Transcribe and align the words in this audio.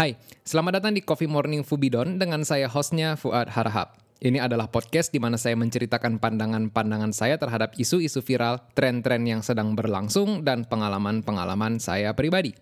Hai, 0.00 0.16
selamat 0.48 0.80
datang 0.80 0.96
di 0.96 1.04
Coffee 1.04 1.28
Morning 1.28 1.60
Fubidon 1.60 2.16
dengan 2.16 2.40
saya 2.40 2.72
hostnya 2.72 3.20
Fuad 3.20 3.52
Harahap. 3.52 4.00
Ini 4.16 4.40
adalah 4.40 4.64
podcast 4.72 5.12
di 5.12 5.20
mana 5.20 5.36
saya 5.36 5.60
menceritakan 5.60 6.16
pandangan-pandangan 6.16 7.12
saya 7.12 7.36
terhadap 7.36 7.76
isu-isu 7.76 8.24
viral, 8.24 8.64
tren-tren 8.72 9.28
yang 9.28 9.44
sedang 9.44 9.76
berlangsung, 9.76 10.40
dan 10.40 10.64
pengalaman-pengalaman 10.64 11.84
saya 11.84 12.16
pribadi. 12.16 12.56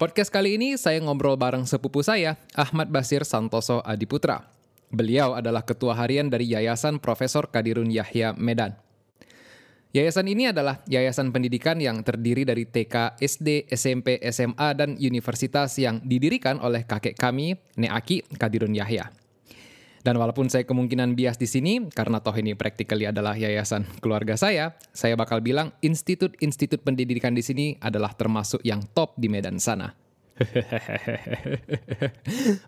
Podcast 0.00 0.32
kali 0.32 0.56
ini 0.56 0.80
saya 0.80 0.96
ngobrol 1.04 1.36
bareng 1.36 1.68
sepupu 1.68 2.00
saya, 2.00 2.40
Ahmad 2.56 2.88
Basir 2.88 3.28
Santoso 3.28 3.84
Adiputra. 3.84 4.48
Beliau 4.88 5.36
adalah 5.36 5.60
ketua 5.60 5.92
harian 5.92 6.32
dari 6.32 6.48
Yayasan 6.48 7.04
Profesor 7.04 7.52
Kadirun 7.52 7.92
Yahya 7.92 8.32
Medan. 8.32 8.80
Yayasan 9.94 10.26
ini 10.26 10.50
adalah 10.50 10.82
yayasan 10.90 11.30
pendidikan 11.30 11.78
yang 11.78 12.02
terdiri 12.02 12.42
dari 12.42 12.66
TK, 12.66 13.14
SD, 13.14 13.70
SMP, 13.70 14.18
SMA, 14.26 14.74
dan 14.74 14.98
universitas 14.98 15.78
yang 15.78 16.02
didirikan 16.02 16.58
oleh 16.58 16.82
kakek 16.82 17.14
kami, 17.14 17.54
Neaki 17.78 18.26
Kadirun 18.34 18.74
Yahya. 18.74 19.14
Dan 20.02 20.18
walaupun 20.18 20.50
saya 20.50 20.66
kemungkinan 20.66 21.14
bias 21.14 21.38
di 21.38 21.46
sini, 21.46 21.78
karena 21.94 22.18
toh 22.18 22.34
ini 22.34 22.58
practically 22.58 23.06
adalah 23.06 23.38
yayasan 23.38 23.86
keluarga 24.02 24.34
saya, 24.34 24.74
saya 24.90 25.14
bakal 25.14 25.38
bilang 25.38 25.70
institut-institut 25.78 26.82
pendidikan 26.82 27.30
di 27.30 27.46
sini 27.46 27.78
adalah 27.78 28.18
termasuk 28.18 28.66
yang 28.66 28.82
top 28.98 29.14
di 29.14 29.30
Medan 29.30 29.62
sana. 29.62 29.94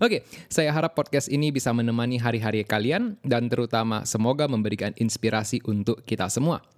Oke, 0.07 0.23
saya 0.47 0.71
harap 0.71 0.95
podcast 0.95 1.27
ini 1.27 1.51
bisa 1.51 1.75
menemani 1.75 2.23
hari-hari 2.23 2.63
kalian 2.63 3.19
dan 3.27 3.51
terutama 3.51 4.07
semoga 4.07 4.47
memberikan 4.47 4.95
inspirasi 4.95 5.59
untuk 5.67 6.07
kita 6.07 6.31
semua. 6.31 6.76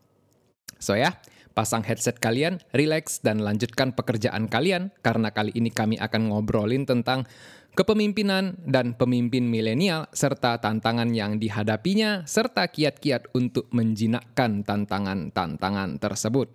So 0.78 0.94
ya, 0.94 1.18
pasang 1.58 1.82
headset 1.82 2.22
kalian, 2.22 2.62
relax, 2.70 3.18
dan 3.18 3.42
lanjutkan 3.42 3.90
pekerjaan 3.90 4.46
kalian 4.46 4.94
karena 5.02 5.34
kali 5.34 5.50
ini 5.58 5.74
kami 5.74 5.98
akan 5.98 6.30
ngobrolin 6.30 6.86
tentang 6.86 7.26
kepemimpinan 7.74 8.58
dan 8.62 8.94
pemimpin 8.94 9.46
milenial 9.46 10.06
serta 10.14 10.58
tantangan 10.62 11.10
yang 11.14 11.38
dihadapinya 11.42 12.22
serta 12.26 12.70
kiat-kiat 12.70 13.34
untuk 13.34 13.66
menjinakkan 13.74 14.62
tantangan-tantangan 14.62 15.98
tersebut. 15.98 16.48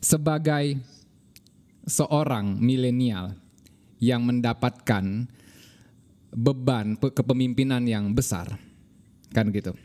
Sebagai 0.00 0.80
seorang 1.88 2.56
milenial 2.60 3.36
yang 4.00 4.24
mendapatkan 4.24 5.28
beban 6.32 6.96
kepemimpinan 6.96 7.84
yang 7.84 8.12
besar, 8.16 8.60
kan 9.32 9.48
gitu. 9.52 9.76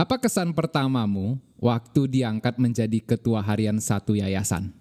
Apa 0.00 0.16
kesan 0.16 0.56
pertamamu 0.56 1.36
waktu 1.60 2.08
diangkat 2.08 2.56
menjadi 2.56 3.04
ketua 3.04 3.44
harian 3.44 3.76
satu 3.76 4.16
yayasan? 4.16 4.72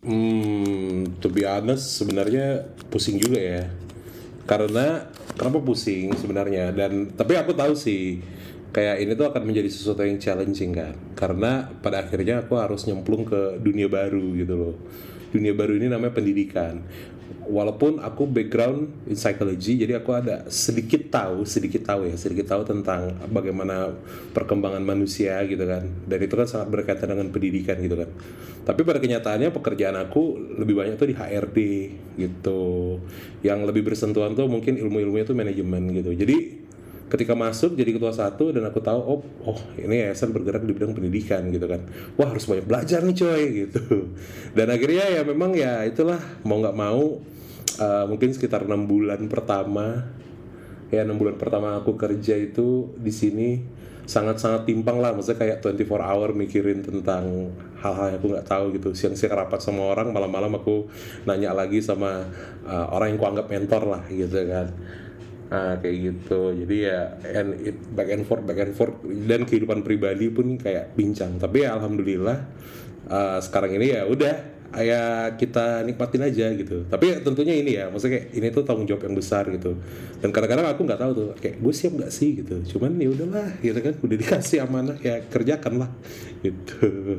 Hmm, 0.00 1.20
to 1.20 1.28
be 1.28 1.44
honest 1.44 2.00
sebenarnya 2.00 2.64
pusing 2.88 3.20
juga 3.20 3.36
ya. 3.36 3.68
Karena 4.48 5.04
kenapa 5.36 5.60
pusing 5.60 6.16
sebenarnya 6.16 6.72
dan 6.72 7.12
tapi 7.12 7.36
aku 7.36 7.52
tahu 7.52 7.76
sih 7.76 8.24
kayak 8.72 9.04
ini 9.04 9.12
tuh 9.12 9.36
akan 9.36 9.44
menjadi 9.44 9.68
sesuatu 9.68 10.00
yang 10.00 10.16
challenging 10.16 10.72
kan. 10.72 10.96
Karena 11.12 11.68
pada 11.68 12.00
akhirnya 12.00 12.40
aku 12.40 12.56
harus 12.56 12.88
nyemplung 12.88 13.28
ke 13.28 13.60
dunia 13.60 13.92
baru 13.92 14.32
gitu 14.32 14.54
loh. 14.56 14.74
Dunia 15.28 15.52
baru 15.52 15.76
ini 15.76 15.92
namanya 15.92 16.16
pendidikan 16.16 16.88
walaupun 17.46 17.98
aku 18.02 18.26
background 18.30 18.90
in 19.10 19.16
psychology 19.18 19.80
jadi 19.80 19.98
aku 19.98 20.10
ada 20.14 20.46
sedikit 20.50 21.10
tahu 21.10 21.42
sedikit 21.42 21.82
tahu 21.82 22.06
ya 22.06 22.14
sedikit 22.14 22.46
tahu 22.50 22.62
tentang 22.66 23.14
bagaimana 23.30 23.90
perkembangan 24.30 24.82
manusia 24.82 25.42
gitu 25.46 25.64
kan. 25.66 25.86
Dan 26.06 26.18
itu 26.22 26.34
kan 26.34 26.46
sangat 26.46 26.68
berkaitan 26.70 27.10
dengan 27.12 27.28
pendidikan 27.34 27.76
gitu 27.82 27.96
kan. 27.98 28.10
Tapi 28.60 28.80
pada 28.86 29.02
kenyataannya 29.02 29.50
pekerjaan 29.50 29.96
aku 29.98 30.38
lebih 30.60 30.78
banyak 30.78 30.94
tuh 31.00 31.08
di 31.10 31.16
HRD 31.16 31.58
gitu. 32.20 32.62
Yang 33.42 33.58
lebih 33.72 33.82
bersentuhan 33.90 34.36
tuh 34.38 34.46
mungkin 34.46 34.78
ilmu-ilmunya 34.78 35.24
tuh 35.26 35.36
manajemen 35.36 35.90
gitu. 35.96 36.14
Jadi 36.14 36.36
ketika 37.10 37.34
masuk 37.34 37.74
jadi 37.74 37.90
ketua 37.90 38.14
satu 38.14 38.54
dan 38.54 38.62
aku 38.70 38.78
tahu 38.78 39.00
oh 39.02 39.20
oh 39.42 39.58
ini 39.74 40.06
yayasan 40.06 40.30
bergerak 40.30 40.62
di 40.62 40.72
bidang 40.72 40.94
pendidikan 40.94 41.42
gitu 41.50 41.66
kan. 41.66 41.82
Wah 42.14 42.30
harus 42.30 42.46
banyak 42.46 42.64
belajar 42.70 43.02
nih 43.02 43.16
coy 43.18 43.42
gitu. 43.66 43.82
Dan 44.56 44.70
akhirnya 44.70 45.10
ya 45.10 45.22
memang 45.26 45.50
ya 45.58 45.82
itulah 45.82 46.22
mau 46.46 46.62
nggak 46.62 46.76
mau 46.78 47.18
uh, 47.82 48.04
mungkin 48.06 48.30
sekitar 48.30 48.62
enam 48.64 48.86
bulan 48.86 49.26
pertama 49.26 50.06
ya 50.94 51.02
enam 51.02 51.18
bulan 51.18 51.34
pertama 51.34 51.82
aku 51.82 51.98
kerja 51.98 52.38
itu 52.38 52.94
di 52.94 53.10
sini 53.10 53.48
sangat-sangat 54.06 54.70
timpang 54.70 55.02
lah. 55.02 55.10
Maksudnya 55.10 55.38
kayak 55.38 55.58
24 55.66 55.86
hour 55.98 56.28
mikirin 56.34 56.86
tentang 56.86 57.50
hal-hal 57.82 58.14
yang 58.14 58.18
aku 58.22 58.28
nggak 58.38 58.46
tahu 58.46 58.64
gitu. 58.78 58.94
Siang-siang 58.94 59.34
rapat 59.34 59.58
sama 59.58 59.82
orang 59.90 60.14
malam-malam 60.14 60.62
aku 60.62 60.86
nanya 61.26 61.50
lagi 61.50 61.82
sama 61.82 62.22
uh, 62.62 62.86
orang 62.94 63.14
yang 63.14 63.18
aku 63.18 63.26
anggap 63.34 63.46
mentor 63.50 63.82
lah 63.90 64.02
gitu 64.06 64.46
kan 64.46 64.70
nah, 65.50 65.74
kayak 65.82 65.96
gitu. 65.98 66.54
Jadi 66.64 66.76
ya 66.86 67.18
and 67.26 67.50
it 67.60 67.76
back 67.92 68.08
and 68.08 68.24
forth 68.24 68.46
back 68.46 68.62
and 68.62 68.72
forth. 68.72 68.96
Dan 69.02 69.44
kehidupan 69.44 69.82
pribadi 69.82 70.30
pun 70.30 70.56
kayak 70.56 70.94
bincang. 70.94 71.36
Tapi 71.36 71.66
ya 71.66 71.76
alhamdulillah 71.76 72.38
uh, 73.10 73.38
sekarang 73.42 73.76
ini 73.76 73.92
ya 73.92 74.06
udah 74.06 74.62
ya 74.70 75.34
kita 75.34 75.82
nikmatin 75.82 76.22
aja 76.22 76.46
gitu. 76.54 76.86
Tapi 76.86 77.26
tentunya 77.26 77.58
ini 77.58 77.74
ya 77.74 77.90
maksudnya 77.90 78.22
kayak 78.22 78.26
ini 78.38 78.46
tuh 78.54 78.62
tanggung 78.62 78.86
jawab 78.86 79.02
yang 79.10 79.18
besar 79.18 79.44
gitu. 79.50 79.74
Dan 80.22 80.30
kadang-kadang 80.30 80.70
aku 80.70 80.86
nggak 80.86 81.00
tahu 81.02 81.12
tuh 81.12 81.28
kayak 81.42 81.58
gue 81.58 81.74
siap 81.74 81.92
nggak 81.98 82.12
sih 82.14 82.38
gitu. 82.38 82.54
Cuman 82.78 82.94
ya 83.02 83.10
udahlah 83.10 83.58
gitu 83.58 83.78
kan 83.82 83.94
udah 83.98 84.16
dikasih 84.16 84.62
amanah 84.62 84.96
ya 85.02 85.18
kerjakan 85.26 85.82
lah 85.82 85.90
gitu. 86.46 87.18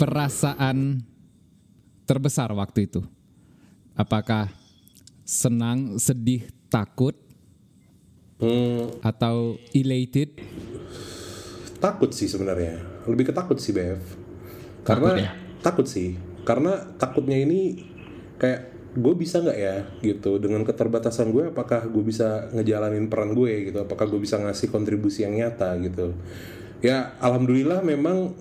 Perasaan 0.00 1.04
terbesar 2.08 2.50
waktu 2.56 2.88
itu 2.88 3.04
apakah 3.94 4.48
senang 5.22 6.00
sedih 6.00 6.48
takut 6.72 7.12
hmm. 8.40 9.04
atau 9.04 9.60
elated? 9.76 10.40
Takut 11.80 12.12
sih 12.12 12.28
sebenarnya. 12.28 12.80
Lebih 13.08 13.32
ketakut 13.32 13.56
sih 13.56 13.72
Bev. 13.72 14.00
Karena 14.84 15.08
takut, 15.08 15.20
ya? 15.20 15.30
takut 15.64 15.86
sih. 15.88 16.16
Karena 16.44 16.72
takutnya 16.96 17.38
ini 17.40 17.88
kayak 18.40 18.70
gue 18.96 19.14
bisa 19.14 19.38
nggak 19.40 19.58
ya 19.58 19.76
gitu? 20.02 20.36
Dengan 20.42 20.66
keterbatasan 20.66 21.30
gue 21.30 21.54
apakah 21.54 21.86
gue 21.86 22.04
bisa 22.04 22.50
ngejalanin 22.52 23.06
peran 23.06 23.32
gue 23.32 23.70
gitu? 23.70 23.78
Apakah 23.84 24.10
gue 24.10 24.20
bisa 24.20 24.40
ngasih 24.40 24.68
kontribusi 24.72 25.22
yang 25.22 25.38
nyata 25.38 25.78
gitu? 25.78 26.16
Ya 26.80 27.14
alhamdulillah 27.20 27.84
memang 27.84 28.34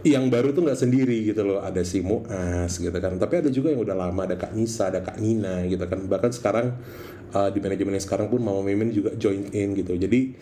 yang 0.00 0.32
baru 0.32 0.56
tuh 0.56 0.64
nggak 0.64 0.80
sendiri 0.80 1.28
gitu 1.28 1.44
loh. 1.44 1.60
Ada 1.60 1.84
si 1.84 2.00
Muas 2.00 2.72
gitu 2.80 2.96
kan. 2.96 3.20
Tapi 3.20 3.44
ada 3.44 3.50
juga 3.52 3.70
yang 3.70 3.84
udah 3.84 3.96
lama 3.96 4.20
ada 4.24 4.36
Kak 4.36 4.56
Nisa 4.56 4.88
ada 4.90 5.04
Kak 5.04 5.20
Nina 5.20 5.64
gitu 5.68 5.84
kan. 5.84 6.00
Bahkan 6.08 6.30
sekarang 6.32 6.66
uh, 7.34 7.50
di 7.50 7.58
manajemen 7.62 7.96
yang 7.96 8.04
sekarang 8.04 8.28
pun 8.30 8.42
Mama 8.42 8.62
Mimin 8.62 8.90
juga 8.90 9.14
join 9.14 9.50
in 9.54 9.74
gitu. 9.74 9.94
Jadi 9.94 10.34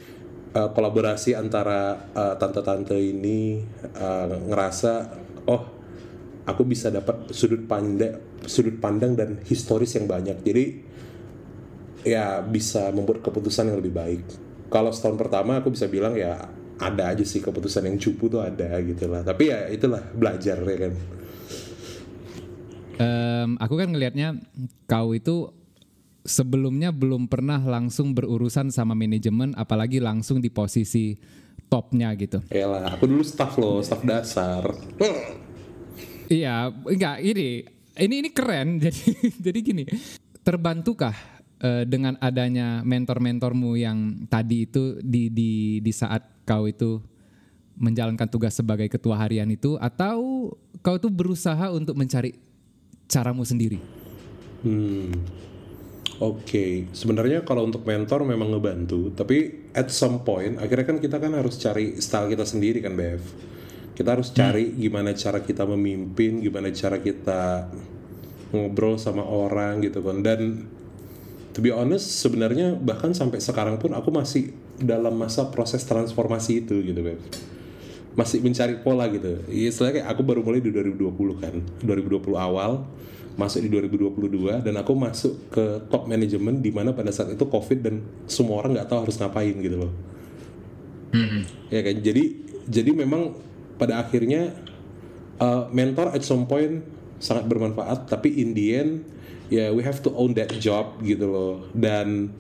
uh, 0.57 0.71
kolaborasi 0.73 1.37
antara 1.37 2.11
uh, 2.13 2.35
tante-tante 2.37 2.97
ini 2.97 3.63
uh, 3.97 4.27
ngerasa 4.49 4.93
oh 5.49 5.63
aku 6.49 6.63
bisa 6.65 6.89
dapat 6.89 7.29
sudut 7.33 7.65
pandang 7.69 8.21
sudut 8.49 8.77
pandang 8.81 9.13
dan 9.19 9.41
historis 9.45 9.93
yang 9.97 10.09
banyak. 10.09 10.41
Jadi 10.41 10.65
ya 12.07 12.41
bisa 12.41 12.89
membuat 12.95 13.21
keputusan 13.21 13.69
yang 13.69 13.79
lebih 13.83 13.93
baik. 13.93 14.23
Kalau 14.69 14.93
setahun 14.93 15.17
pertama 15.17 15.61
aku 15.61 15.73
bisa 15.73 15.89
bilang 15.89 16.17
ya 16.17 16.49
ada 16.79 17.11
aja 17.11 17.25
sih 17.27 17.43
keputusan 17.43 17.91
yang 17.91 17.99
cupu 17.99 18.31
tuh 18.31 18.41
ada 18.41 18.79
gitu 18.81 19.11
lah. 19.11 19.27
Tapi 19.27 19.51
ya 19.51 19.67
itulah 19.69 20.01
belajar 20.15 20.57
ya 20.63 20.79
kan. 20.79 20.95
Um, 22.99 23.51
aku 23.63 23.79
kan 23.79 23.95
ngelihatnya 23.95 24.43
kau 24.91 25.15
itu 25.15 25.58
sebelumnya 26.27 26.91
belum 26.91 27.27
pernah 27.31 27.61
langsung 27.61 28.15
berurusan 28.15 28.71
sama 28.75 28.97
manajemen 28.97 29.55
apalagi 29.55 30.03
langsung 30.03 30.43
di 30.43 30.51
posisi 30.51 31.19
topnya 31.69 32.13
gitu. 32.17 32.41
Yalah, 32.49 32.97
aku 32.97 33.05
dulu 33.05 33.23
staff 33.23 33.55
loh, 33.61 33.85
staff 33.85 34.03
dasar. 34.03 34.65
Iya, 36.29 36.73
enggak 36.73 37.17
ini 37.25 37.65
ini 37.99 38.15
ini 38.25 38.31
keren. 38.33 38.79
Jadi 38.85 39.35
jadi 39.41 39.59
gini, 39.61 39.85
terbantukah 40.45 41.15
uh, 41.61 41.85
dengan 41.85 42.17
adanya 42.23 42.81
mentor-mentormu 42.85 43.75
yang 43.77 44.29
tadi 44.31 44.65
itu 44.69 45.01
di 45.03 45.29
di 45.29 45.83
di 45.83 45.93
saat 45.93 46.25
kau 46.47 46.65
itu 46.65 47.03
menjalankan 47.79 48.27
tugas 48.27 48.59
sebagai 48.59 48.91
ketua 48.91 49.15
harian 49.23 49.47
itu 49.47 49.79
atau 49.79 50.51
kau 50.83 50.97
itu 50.99 51.07
berusaha 51.07 51.71
untuk 51.71 51.95
mencari 51.95 52.35
caramu 53.07 53.47
sendiri? 53.47 53.79
Hmm. 54.67 55.15
Oke, 56.19 56.43
okay. 56.43 56.73
sebenarnya 56.91 57.47
kalau 57.47 57.63
untuk 57.63 57.87
mentor 57.87 58.27
memang 58.27 58.51
ngebantu, 58.51 59.15
tapi 59.15 59.71
at 59.71 59.87
some 59.95 60.27
point 60.27 60.59
akhirnya 60.59 60.87
kan 60.91 60.99
kita 60.99 61.23
kan 61.23 61.31
harus 61.31 61.55
cari 61.63 61.95
style 62.03 62.35
kita 62.35 62.43
sendiri 62.43 62.83
kan, 62.83 62.99
Bev 62.99 63.23
kita 63.99 64.15
harus 64.15 64.31
cari 64.31 64.71
hmm. 64.71 64.79
gimana 64.79 65.11
cara 65.11 65.43
kita 65.43 65.67
memimpin 65.67 66.39
gimana 66.39 66.71
cara 66.71 67.03
kita 67.03 67.67
ngobrol 68.55 68.95
sama 68.95 69.27
orang 69.27 69.83
gitu 69.83 70.07
kan 70.07 70.23
dan 70.23 70.71
to 71.51 71.59
be 71.59 71.75
honest 71.75 72.23
sebenarnya 72.23 72.79
bahkan 72.79 73.11
sampai 73.11 73.43
sekarang 73.43 73.83
pun 73.83 73.91
aku 73.99 74.15
masih 74.15 74.55
dalam 74.79 75.19
masa 75.19 75.51
proses 75.51 75.83
transformasi 75.83 76.63
itu 76.63 76.79
gitu 76.79 77.03
Beb 77.03 77.19
masih 78.15 78.39
mencari 78.39 78.79
pola 78.87 79.11
gitu 79.11 79.43
iya 79.51 79.75
kayak 79.75 80.07
aku 80.07 80.23
baru 80.23 80.47
mulai 80.47 80.63
di 80.63 80.71
2020 80.71 81.43
kan 81.43 81.55
2020 81.83 82.23
awal 82.39 82.87
masuk 83.39 83.63
di 83.63 83.71
2022 83.71 84.67
dan 84.67 84.75
aku 84.75 84.99
masuk 84.99 85.55
ke 85.55 85.65
top 85.87 86.11
manajemen 86.11 86.59
di 86.59 86.75
mana 86.75 86.91
pada 86.91 87.15
saat 87.15 87.31
itu 87.31 87.47
covid 87.47 87.79
dan 87.87 88.03
semua 88.27 88.59
orang 88.59 88.75
nggak 88.75 88.91
tahu 88.91 89.07
harus 89.07 89.17
ngapain 89.23 89.55
gitu 89.63 89.79
loh. 89.79 89.93
Ya 91.71 91.81
kan? 91.87 91.97
Jadi 92.03 92.25
jadi 92.67 92.91
memang 92.91 93.39
pada 93.79 94.03
akhirnya 94.03 94.59
uh, 95.39 95.71
mentor 95.71 96.11
at 96.11 96.27
some 96.27 96.51
point 96.51 96.83
sangat 97.23 97.47
bermanfaat 97.47 98.11
tapi 98.11 98.43
in 98.43 98.59
the 98.59 98.67
end 98.75 98.93
ya 99.49 99.71
we 99.71 99.87
have 99.87 100.03
to 100.03 100.11
own 100.19 100.35
that 100.35 100.51
job 100.59 100.99
gitu 101.07 101.31
loh. 101.31 101.55
Dan 101.71 102.35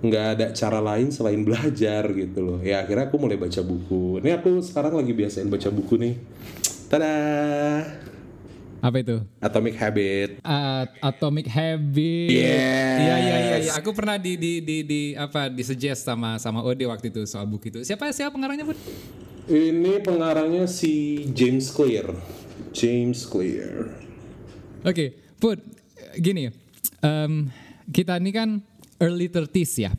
nggak 0.00 0.26
ada 0.38 0.46
cara 0.56 0.80
lain 0.80 1.12
selain 1.12 1.44
belajar 1.44 2.08
gitu 2.16 2.40
loh. 2.40 2.58
Ya 2.64 2.88
akhirnya 2.88 3.12
aku 3.12 3.20
mulai 3.20 3.36
baca 3.36 3.60
buku. 3.60 4.24
Ini 4.24 4.40
aku 4.40 4.64
sekarang 4.64 4.96
lagi 4.96 5.12
biasain 5.12 5.52
baca 5.52 5.68
buku 5.68 6.00
nih. 6.00 6.14
Tada 6.88 7.12
Apa 8.78 9.02
itu? 9.02 9.18
Atomic 9.42 9.74
Habit 9.74 10.28
Uh, 10.46 10.86
Atomic 11.02 11.46
Habit. 11.50 12.30
Yes. 12.30 12.96
Iya 13.02 13.16
iya 13.18 13.36
iya. 13.42 13.56
iya. 13.66 13.72
Aku 13.78 13.90
pernah 13.90 14.14
di 14.16 14.38
di 14.38 14.62
di, 14.62 14.76
di 14.86 15.00
apa 15.18 15.50
di 15.50 15.62
suggest 15.66 16.06
sama 16.06 16.38
sama 16.38 16.62
Ode 16.62 16.86
waktu 16.86 17.10
itu 17.10 17.26
soal 17.26 17.44
buku 17.46 17.74
itu. 17.74 17.80
Siapa 17.82 18.10
siapa 18.14 18.34
pengarangnya 18.34 18.64
bud? 18.64 18.78
ini 19.48 19.96
pengarangnya 20.04 20.68
si 20.68 21.24
James 21.32 21.72
Clear 21.72 22.12
James 22.76 23.24
Clear 23.24 23.88
Oke, 24.84 25.10
Put, 25.42 25.58
gini, 26.22 26.54
em, 27.02 27.50
kita 27.90 28.14
ini 28.22 28.30
kan 28.30 28.62
early 29.02 29.26
30s 29.26 29.72
ya, 29.74 29.90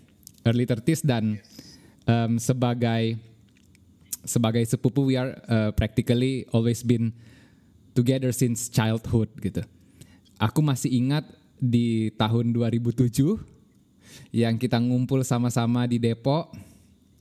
early 0.48 0.64
30s 0.64 1.04
dan 1.04 1.36
em, 2.08 2.40
sebagai 2.40 3.20
sebagai 4.24 4.64
sepupu 4.64 5.04
we 5.04 5.20
are 5.20 5.36
uh, 5.52 5.76
practically 5.76 6.48
always 6.56 6.80
been 6.80 7.12
together 7.94 8.34
since 8.34 8.70
childhood 8.70 9.30
gitu. 9.42 9.62
Aku 10.40 10.64
masih 10.64 10.90
ingat 10.92 11.28
di 11.60 12.10
tahun 12.16 12.56
2007 12.56 13.36
yang 14.32 14.56
kita 14.56 14.80
ngumpul 14.80 15.22
sama-sama 15.28 15.84
di 15.86 16.00
Depok, 16.00 16.56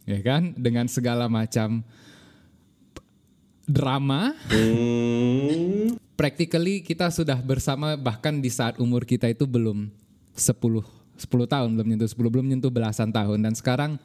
ya 0.06 0.22
kan, 0.22 0.54
dengan 0.54 0.86
segala 0.86 1.26
macam 1.26 1.82
drama. 3.68 4.32
Hmm, 4.48 5.98
practically 6.16 6.80
kita 6.80 7.10
sudah 7.12 7.36
bersama 7.42 7.98
bahkan 7.98 8.38
di 8.38 8.48
saat 8.48 8.80
umur 8.80 9.04
kita 9.04 9.28
itu 9.28 9.44
belum 9.44 9.92
10 10.32 10.56
10 11.18 11.26
tahun 11.26 11.68
belum 11.74 11.86
nyentuh 11.90 12.08
10 12.08 12.14
belum 12.30 12.46
nyentuh 12.46 12.70
belasan 12.70 13.10
tahun. 13.10 13.42
Dan 13.42 13.52
sekarang 13.58 13.98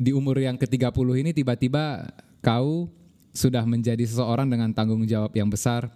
di 0.00 0.14
umur 0.16 0.38
yang 0.40 0.56
ke-30 0.56 1.08
ini 1.20 1.30
tiba-tiba 1.34 2.08
kau 2.40 2.88
sudah 3.30 3.62
menjadi 3.66 4.02
seseorang 4.02 4.50
dengan 4.50 4.74
tanggung 4.74 5.06
jawab 5.06 5.34
yang 5.34 5.48
besar. 5.50 5.90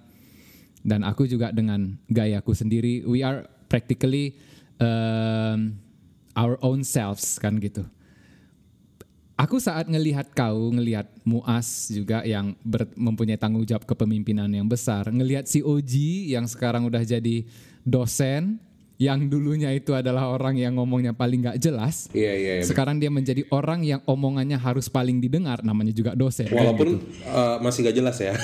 Dan 0.85 1.01
aku 1.01 1.25
juga 1.25 1.49
dengan 1.49 1.97
gayaku 2.13 2.53
sendiri 2.53 3.09
we 3.09 3.25
are 3.25 3.49
practically 3.73 4.37
um, 4.77 5.75
our 6.37 6.61
own 6.61 6.85
selves 6.85 7.41
kan 7.41 7.57
gitu. 7.57 7.83
Aku 9.35 9.59
saat 9.59 9.91
ngelihat 9.91 10.31
kau, 10.31 10.71
ngelihat 10.71 11.11
Muas 11.27 11.91
juga 11.91 12.23
yang 12.23 12.55
ber- 12.63 12.95
mempunyai 12.95 13.35
tanggung 13.35 13.67
jawab 13.67 13.83
kepemimpinan 13.83 14.47
yang 14.47 14.71
besar, 14.71 15.11
ngelihat 15.11 15.51
si 15.51 15.59
Oji 15.59 16.31
yang 16.31 16.47
sekarang 16.47 16.87
udah 16.87 17.03
jadi 17.03 17.43
dosen, 17.83 18.63
yang 18.94 19.26
dulunya 19.26 19.75
itu 19.75 19.91
adalah 19.91 20.31
orang 20.31 20.55
yang 20.55 20.79
ngomongnya 20.79 21.11
paling 21.11 21.43
nggak 21.43 21.58
jelas, 21.58 22.06
iya 22.14 22.31
iya 22.35 22.52
iya. 22.62 22.64
sekarang 22.64 23.02
dia 23.02 23.11
menjadi 23.11 23.43
orang 23.50 23.82
yang 23.82 23.99
omongannya 24.06 24.55
harus 24.55 24.87
paling 24.87 25.19
didengar, 25.19 25.67
namanya 25.67 25.91
juga 25.91 26.14
dosen. 26.14 26.46
kan 26.46 26.55
walaupun 26.55 27.02
gitu. 27.02 27.26
uh, 27.26 27.58
masih 27.58 27.91
gak 27.91 27.96
jelas 27.99 28.17
ya 28.23 28.38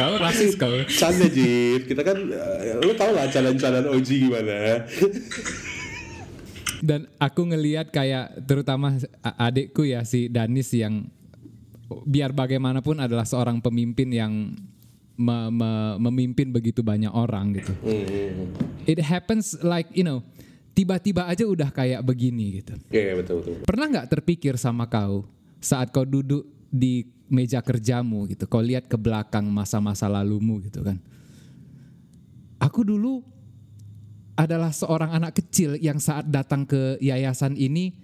kau 0.00 0.14
rasis 0.20 0.56
kau. 0.56 0.72
canda 0.88 1.28
Jit 1.28 1.88
kita 1.88 2.02
kan 2.04 2.16
uh, 2.16 2.80
lu 2.80 2.92
tau 2.96 3.12
lah 3.12 3.28
calon-calon 3.28 3.92
OG 3.92 4.08
gimana 4.08 4.84
Dan 6.76 7.08
aku 7.16 7.48
ngelihat 7.48 7.88
kayak 7.88 8.44
terutama 8.44 9.00
adikku 9.24 9.88
ya 9.88 10.04
si 10.04 10.28
Danis 10.28 10.68
yang 10.76 11.08
biar 12.04 12.36
bagaimanapun 12.36 13.00
adalah 13.00 13.24
seorang 13.24 13.64
pemimpin 13.64 14.12
yang 14.12 14.52
me- 15.16 15.50
me- 15.50 15.96
memimpin 16.08 16.52
begitu 16.52 16.84
banyak 16.84 17.10
orang 17.10 17.56
gitu. 17.56 17.72
Hmm, 17.82 18.52
It 18.86 19.00
happens 19.02 19.56
like 19.64 19.90
you 19.96 20.04
know 20.06 20.22
tiba-tiba 20.76 21.24
aja 21.24 21.48
udah 21.48 21.72
kayak 21.72 22.04
begini 22.04 22.60
gitu. 22.62 22.76
Iya 22.92 23.02
iya, 23.02 23.14
betul 23.16 23.40
betul. 23.42 23.64
Pernah 23.64 23.86
nggak 23.96 24.08
terpikir 24.12 24.54
sama 24.60 24.86
kau 24.86 25.24
saat 25.58 25.88
kau 25.90 26.04
duduk 26.04 26.44
di 26.68 27.08
meja 27.26 27.58
kerjamu 27.58 28.28
gitu, 28.30 28.46
kau 28.46 28.62
lihat 28.62 28.86
ke 28.86 28.94
belakang 28.94 29.48
masa-masa 29.48 30.06
lalumu 30.06 30.62
gitu 30.62 30.84
kan? 30.84 31.00
Aku 32.62 32.86
dulu 32.86 33.24
adalah 34.36 34.70
seorang 34.70 35.16
anak 35.16 35.40
kecil 35.40 35.80
yang 35.80 35.96
saat 35.96 36.28
datang 36.28 36.68
ke 36.68 37.00
yayasan 37.00 37.56
ini 37.56 37.96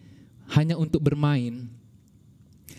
hanya 0.56 0.80
untuk 0.80 1.04
bermain. 1.04 1.68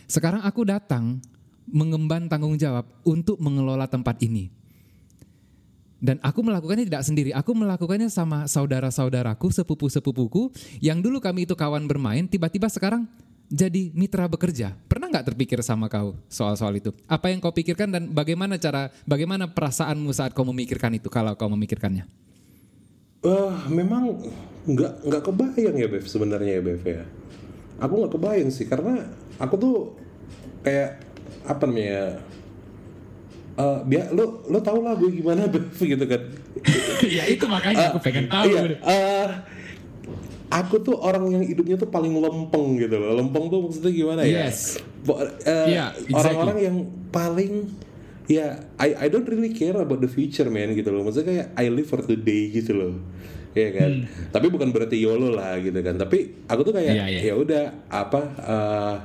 Sekarang 0.09 0.41
aku 0.41 0.65
datang 0.65 1.21
mengemban 1.68 2.27
tanggung 2.27 2.56
jawab 2.60 2.88
untuk 3.04 3.39
mengelola 3.39 3.88
tempat 3.88 4.19
ini. 4.24 4.51
Dan 6.04 6.19
aku 6.19 6.44
melakukannya 6.44 6.83
tidak 6.83 7.07
sendiri, 7.07 7.31
aku 7.31 7.56
melakukannya 7.56 8.12
sama 8.12 8.44
saudara-saudaraku, 8.44 9.48
sepupu-sepupuku 9.56 10.51
yang 10.83 11.00
dulu 11.00 11.24
kami 11.24 11.48
itu 11.48 11.56
kawan 11.56 11.88
bermain, 11.88 12.27
tiba-tiba 12.27 12.68
sekarang 12.68 13.07
jadi 13.48 13.88
mitra 13.95 14.27
bekerja. 14.27 14.75
Pernah 14.92 15.07
nggak 15.07 15.31
terpikir 15.31 15.63
sama 15.63 15.88
kau 15.88 16.19
soal-soal 16.27 16.75
itu? 16.75 16.92
Apa 17.07 17.31
yang 17.31 17.39
kau 17.39 17.56
pikirkan 17.56 17.88
dan 17.88 18.04
bagaimana 18.12 18.60
cara, 18.60 18.92
bagaimana 19.07 19.48
perasaanmu 19.48 20.12
saat 20.12 20.36
kau 20.36 20.44
memikirkan 20.44 20.92
itu 21.00 21.07
kalau 21.07 21.39
kau 21.39 21.48
memikirkannya? 21.48 22.04
Wah, 23.24 23.63
memang 23.71 24.27
nggak 24.68 25.07
nggak 25.07 25.24
kebayang 25.24 25.75
ya 25.80 25.88
Bev 25.88 26.04
sebenarnya 26.04 26.60
ya 26.60 26.62
Bev 26.65 26.83
ya. 26.83 27.07
Aku 27.80 28.04
nggak 28.04 28.12
kebayang 28.12 28.51
sih 28.51 28.68
karena 28.68 29.07
aku 29.39 29.56
tuh 29.56 29.75
kayak 30.68 31.12
apa 31.43 31.63
namanya? 31.63 32.19
Eh 33.53 33.77
biar 33.85 34.09
lo 34.11 34.41
lo 34.47 34.59
tau 34.59 34.81
lah 34.81 34.93
gue 34.93 35.13
gimana 35.13 35.45
Bev 35.45 35.69
gitu 35.93 36.05
kan. 36.05 36.21
ya 37.05 37.23
itu 37.27 37.45
makanya 37.45 37.93
aku 37.93 37.99
pengen 38.01 38.25
tahu. 38.25 38.49
Iya, 38.49 38.61
eh, 38.81 39.27
aku 40.49 40.75
tuh 40.79 40.95
orang 40.97 41.29
yang 41.29 41.43
hidupnya 41.43 41.75
tuh 41.75 41.87
paling 41.87 42.13
lempeng 42.13 42.77
gitu 42.77 42.95
loh. 42.95 43.13
Lempeng 43.13 43.49
tuh 43.49 43.59
maksudnya 43.61 43.91
gimana 43.91 44.21
ya? 44.23 44.47
Yes. 44.47 44.81
Bo- 45.01 45.19
eh, 45.19 45.67
Iya, 45.69 45.93
exactly. 45.93 46.13
Orang-orang 46.15 46.57
yang 46.59 46.77
paling 47.09 47.53
ya 48.23 48.55
I 48.79 48.95
I 48.95 49.07
don't 49.07 49.27
really 49.27 49.51
care 49.51 49.75
about 49.75 49.99
the 49.99 50.07
future 50.07 50.47
man 50.47 50.73
gitu 50.73 50.89
loh. 50.89 51.03
Maksudnya 51.03 51.27
kayak 51.27 51.47
I 51.53 51.65
live 51.67 51.85
for 51.85 52.01
today 52.01 52.50
gitu 52.50 52.73
loh. 52.73 52.93
Iya 53.53 53.69
kan. 53.69 53.91
Hmm. 54.01 54.33
Tapi 54.33 54.47
bukan 54.50 54.73
berarti 54.73 54.97
YOLO 54.97 55.29
lah 55.29 55.62
gitu 55.62 55.77
kan. 55.77 55.93
Tapi 55.93 56.41
aku 56.47 56.62
tuh 56.63 56.73
kayak 56.73 56.89
Iya, 56.89 57.05
iya. 57.05 57.19
ya 57.21 57.33
udah 57.35 57.63
apa 57.85 58.21
eh, 58.41 58.95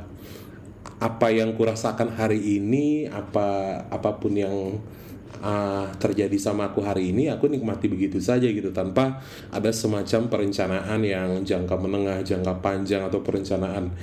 apa 0.98 1.30
yang 1.30 1.54
kurasakan 1.54 2.10
hari 2.18 2.58
ini, 2.58 3.06
apa 3.06 3.80
apa 3.86 4.18
pun 4.18 4.34
yang 4.34 4.82
uh, 5.38 5.86
terjadi 5.98 6.34
sama 6.38 6.74
aku 6.74 6.82
hari 6.82 7.14
ini, 7.14 7.30
aku 7.30 7.46
nikmati 7.46 7.86
begitu 7.86 8.18
saja 8.18 8.50
gitu 8.50 8.74
tanpa 8.74 9.22
ada 9.54 9.70
semacam 9.70 10.26
perencanaan 10.26 11.00
yang 11.06 11.28
jangka 11.46 11.74
menengah, 11.78 12.18
jangka 12.26 12.58
panjang 12.58 13.06
atau 13.06 13.22
perencanaan 13.22 13.94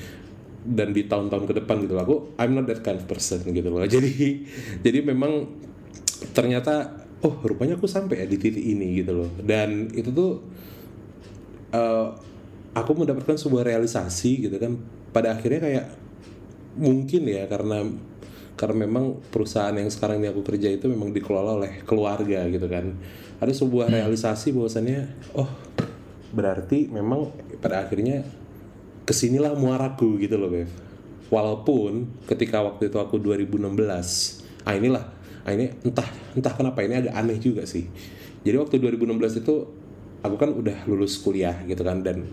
dan 0.66 0.90
di 0.96 1.06
tahun-tahun 1.06 1.46
ke 1.46 1.54
depan 1.64 1.84
gitu. 1.84 2.00
Aku 2.00 2.16
I'm 2.40 2.56
not 2.56 2.66
that 2.72 2.80
kind 2.80 2.98
of 2.98 3.06
person 3.06 3.44
gitu 3.44 3.68
loh. 3.68 3.84
Jadi 3.96 4.48
jadi 4.80 5.04
memang 5.04 5.46
ternyata 6.32 7.04
oh 7.22 7.36
rupanya 7.44 7.76
aku 7.76 7.92
sampai 7.92 8.24
ya 8.24 8.26
di 8.26 8.40
titik 8.40 8.64
ini 8.64 9.04
gitu 9.04 9.12
loh. 9.14 9.30
Dan 9.44 9.92
itu 9.92 10.16
tuh 10.16 10.42
eh, 11.76 12.08
aku 12.72 12.92
mendapatkan 12.96 13.36
sebuah 13.36 13.68
realisasi 13.68 14.48
gitu 14.48 14.56
kan 14.56 14.80
pada 15.12 15.36
akhirnya 15.36 15.60
kayak 15.60 15.86
mungkin 16.76 17.28
ya 17.28 17.48
karena 17.48 17.88
karena 18.56 18.88
memang 18.88 19.20
perusahaan 19.32 19.76
yang 19.76 19.92
sekarang 19.92 20.24
ini 20.24 20.32
aku 20.32 20.40
kerja 20.44 20.72
itu 20.72 20.88
memang 20.88 21.12
dikelola 21.12 21.60
oleh 21.60 21.74
keluarga 21.84 22.48
gitu 22.48 22.68
kan. 22.72 22.96
Ada 23.44 23.52
sebuah 23.52 23.92
realisasi 23.92 24.56
bahwasannya 24.56 25.00
oh 25.36 25.52
berarti 26.32 26.88
memang 26.88 27.32
pada 27.60 27.84
akhirnya 27.84 28.24
ke 29.04 29.12
sinilah 29.12 29.56
muaraku 29.60 30.16
gitu 30.24 30.40
loh 30.40 30.48
Bev. 30.48 30.72
Walaupun 31.28 32.24
ketika 32.32 32.64
waktu 32.64 32.88
itu 32.88 32.98
aku 33.02 33.20
2016 33.20 33.60
ah 34.64 34.74
inilah 34.74 35.04
ah 35.46 35.52
ini 35.52 35.76
entah 35.84 36.08
entah 36.34 36.54
kenapa 36.56 36.80
ini 36.80 37.04
agak 37.04 37.14
aneh 37.14 37.38
juga 37.44 37.68
sih. 37.68 37.92
Jadi 38.48 38.56
waktu 38.56 38.80
2016 38.80 39.44
itu 39.44 39.56
aku 40.24 40.36
kan 40.40 40.50
udah 40.56 40.88
lulus 40.88 41.20
kuliah 41.20 41.60
gitu 41.68 41.84
kan 41.84 42.02
dan 42.02 42.24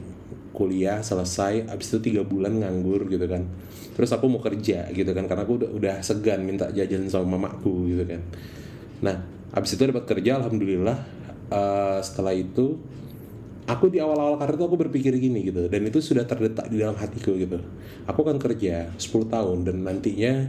kuliah 0.53 1.01
selesai 1.01 1.67
abis 1.73 1.97
itu 1.97 2.13
tiga 2.13 2.23
bulan 2.23 2.61
nganggur 2.61 3.09
gitu 3.09 3.25
kan. 3.27 3.49
Terus 3.93 4.13
aku 4.13 4.29
mau 4.29 4.41
kerja 4.41 4.89
gitu 4.93 5.11
kan 5.13 5.25
karena 5.29 5.43
aku 5.45 5.65
udah, 5.65 5.71
udah 5.73 5.95
segan 6.01 6.45
minta 6.45 6.69
jajan 6.73 7.09
sama 7.09 7.37
mamaku 7.37 7.93
gitu 7.93 8.05
kan. 8.07 8.21
Nah 9.05 9.17
abis 9.53 9.77
itu 9.77 9.83
dapat 9.85 10.05
kerja 10.09 10.41
alhamdulillah 10.41 11.23
Eh, 11.53 11.99
setelah 12.01 12.33
itu 12.33 12.81
aku 13.69 13.93
di 13.93 14.01
awal-awal 14.01 14.41
karir 14.41 14.57
tuh 14.57 14.67
aku 14.73 14.77
berpikir 14.89 15.13
gini 15.21 15.53
gitu 15.53 15.69
dan 15.69 15.85
itu 15.85 16.01
sudah 16.01 16.25
terdetak 16.25 16.73
di 16.73 16.81
dalam 16.81 16.97
hatiku 16.97 17.37
gitu. 17.37 17.61
Aku 18.09 18.25
akan 18.25 18.41
kerja 18.41 18.89
10 18.97 19.29
tahun 19.29 19.69
dan 19.69 19.85
nantinya 19.85 20.49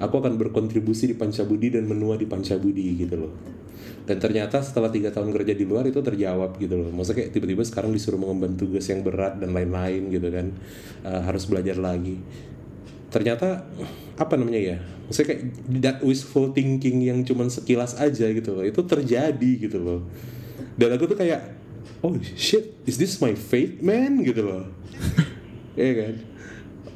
aku 0.00 0.24
akan 0.24 0.40
berkontribusi 0.40 1.12
di 1.12 1.14
Pancabudi 1.20 1.76
dan 1.76 1.84
menua 1.84 2.16
di 2.16 2.24
Pancabudi 2.24 2.96
gitu 2.96 3.28
loh 3.28 3.32
dan 4.08 4.16
ternyata 4.16 4.64
setelah 4.64 4.88
tiga 4.88 5.12
tahun 5.12 5.30
kerja 5.36 5.52
di 5.52 5.68
luar 5.68 5.84
itu 5.84 6.00
terjawab 6.00 6.56
gitu 6.56 6.80
loh. 6.80 6.88
Maksudnya 6.88 7.24
kayak 7.24 7.30
tiba-tiba 7.36 7.62
sekarang 7.66 7.92
disuruh 7.92 8.16
mengemban 8.16 8.56
tugas 8.56 8.88
yang 8.88 9.04
berat 9.04 9.36
dan 9.36 9.52
lain-lain 9.52 10.08
gitu 10.08 10.28
kan. 10.32 10.46
Uh, 11.04 11.20
harus 11.28 11.44
belajar 11.44 11.76
lagi. 11.76 12.16
Ternyata 13.12 13.68
apa 14.16 14.34
namanya 14.40 14.60
ya? 14.60 14.76
Maksudnya 15.08 15.28
kayak 15.28 15.42
that 15.84 15.98
wishful 16.00 16.52
thinking 16.56 17.04
yang 17.04 17.20
cuman 17.24 17.52
sekilas 17.52 18.00
aja 18.00 18.26
gitu 18.32 18.56
loh. 18.56 18.64
Itu 18.64 18.84
terjadi 18.88 19.50
gitu 19.60 19.76
loh. 19.76 20.00
Dan 20.80 20.96
aku 20.96 21.04
tuh 21.10 21.18
kayak 21.20 21.56
oh 22.00 22.16
shit 22.38 22.80
is 22.88 22.96
this 22.96 23.20
my 23.20 23.36
fate 23.36 23.84
man? 23.84 24.24
Gitu 24.24 24.40
loh. 24.40 24.64
Iya 25.78 25.94
kan 25.94 26.14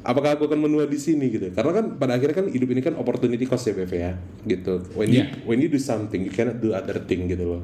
apakah 0.03 0.35
aku 0.35 0.51
akan 0.51 0.59
menua 0.67 0.83
di 0.85 0.99
sini 0.99 1.31
gitu? 1.31 1.47
Karena 1.55 1.71
kan 1.71 1.85
pada 1.95 2.19
akhirnya 2.19 2.43
kan 2.43 2.47
hidup 2.51 2.69
ini 2.75 2.81
kan 2.83 2.93
opportunity 2.99 3.47
cost 3.47 3.71
ya 3.71 3.73
BV 3.73 3.93
ya 3.95 4.13
gitu. 4.45 4.83
When 4.93 5.09
you 5.09 5.23
Yeah. 5.23 5.31
when 5.47 5.63
you 5.63 5.71
do 5.71 5.79
something 5.79 6.27
you 6.27 6.31
cannot 6.31 6.59
do 6.59 6.75
other 6.75 6.99
thing 7.07 7.25
gitu 7.31 7.57
loh. 7.57 7.63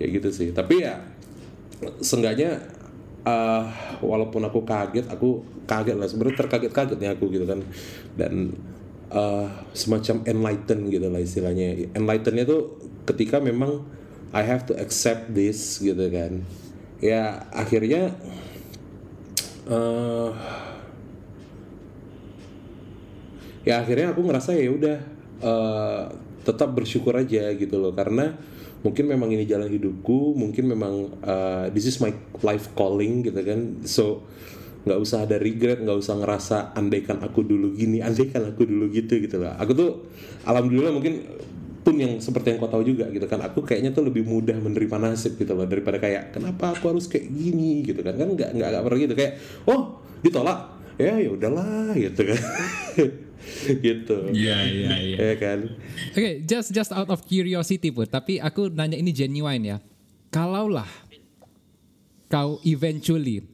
Kayak 0.00 0.20
gitu 0.20 0.28
sih. 0.32 0.48
Tapi 0.56 0.80
ya 0.80 1.04
seenggaknya 2.00 2.56
uh, 3.28 3.68
walaupun 4.00 4.40
aku 4.48 4.64
kaget 4.64 5.06
aku 5.12 5.44
kaget 5.68 5.96
lah. 6.00 6.08
Sebenarnya 6.08 6.36
terkaget-kagetnya 6.40 7.20
aku 7.20 7.28
gitu 7.28 7.44
kan. 7.44 7.60
Dan 8.16 8.56
uh, 9.12 9.46
semacam 9.76 10.24
enlighten 10.24 10.88
gitu 10.88 11.06
lah 11.12 11.20
istilahnya. 11.20 11.92
Enlightennya 11.92 12.48
tuh 12.48 12.80
ketika 13.04 13.44
memang 13.44 13.84
I 14.32 14.40
have 14.48 14.64
to 14.64 14.74
accept 14.80 15.36
this 15.36 15.76
gitu 15.84 16.08
kan. 16.08 16.48
Ya 17.04 17.44
akhirnya 17.52 18.16
uh, 19.68 20.32
ya 23.62 23.82
akhirnya 23.82 24.14
aku 24.14 24.20
ngerasa 24.26 24.54
ya 24.58 24.70
udah 24.70 24.96
eh, 25.42 26.04
tetap 26.42 26.74
bersyukur 26.74 27.14
aja 27.14 27.54
gitu 27.54 27.76
loh. 27.78 27.94
Karena 27.94 28.34
mungkin 28.82 29.06
memang 29.06 29.30
ini 29.30 29.46
jalan 29.46 29.70
hidupku 29.70 30.34
mungkin 30.34 30.70
memang 30.70 30.94
eh, 31.22 31.64
this 31.74 31.86
is 31.86 31.98
my 32.02 32.10
life 32.42 32.70
calling 32.74 33.22
gitu 33.26 33.38
kan. 33.42 33.82
So 33.86 34.26
nggak 34.82 34.98
usah 34.98 35.30
ada 35.30 35.38
regret 35.38 35.78
nggak 35.78 35.94
usah 35.94 36.18
ngerasa 36.18 36.74
andaikan 36.74 37.22
aku 37.22 37.46
dulu 37.46 37.70
gini 37.70 38.02
andaikan 38.02 38.50
aku 38.50 38.66
dulu 38.66 38.90
gitu 38.90 39.22
gitu 39.22 39.38
lah 39.38 39.54
aku 39.62 39.78
tuh 39.78 40.10
alhamdulillah 40.42 40.90
mungkin 40.90 41.22
pun 41.82 41.98
yang 41.98 42.22
seperti 42.22 42.54
yang 42.54 42.58
kau 42.62 42.70
tahu 42.70 42.86
juga 42.86 43.10
gitu 43.10 43.26
kan. 43.26 43.42
Aku 43.42 43.66
kayaknya 43.66 43.90
tuh 43.90 44.06
lebih 44.06 44.22
mudah 44.22 44.54
menerima 44.54 44.96
nasib 45.02 45.34
gitu 45.34 45.52
loh 45.52 45.66
daripada 45.66 45.98
kayak 45.98 46.30
kenapa 46.30 46.78
aku 46.78 46.94
harus 46.94 47.10
kayak 47.10 47.26
gini? 47.26 47.82
gitu 47.82 48.00
kan. 48.06 48.14
Kan 48.14 48.38
nggak 48.38 48.54
nggak 48.54 48.82
pernah 48.86 48.98
gitu. 49.02 49.14
Kayak 49.18 49.32
oh 49.66 49.98
ditolak? 50.22 50.78
Ya 51.00 51.18
ya 51.18 51.34
udahlah 51.34 51.96
gitu 51.96 52.20
kan 52.30 52.36
gitu 53.86 54.30
Iya 54.32 54.58
iya 54.66 54.92
iya. 55.02 55.16
ya 55.16 55.34
kan 55.38 55.58
Oke, 56.12 56.44
just 56.44 56.70
just 56.72 56.90
out 56.92 57.08
of 57.08 57.24
curiosity 57.24 57.88
pun, 57.88 58.04
tapi 58.04 58.36
aku 58.36 58.68
nanya 58.68 59.00
ini 59.00 59.10
genuine 59.14 59.64
ya. 59.64 59.76
Kalaulah 60.28 60.88
kau 62.28 62.56
eventually 62.64 63.44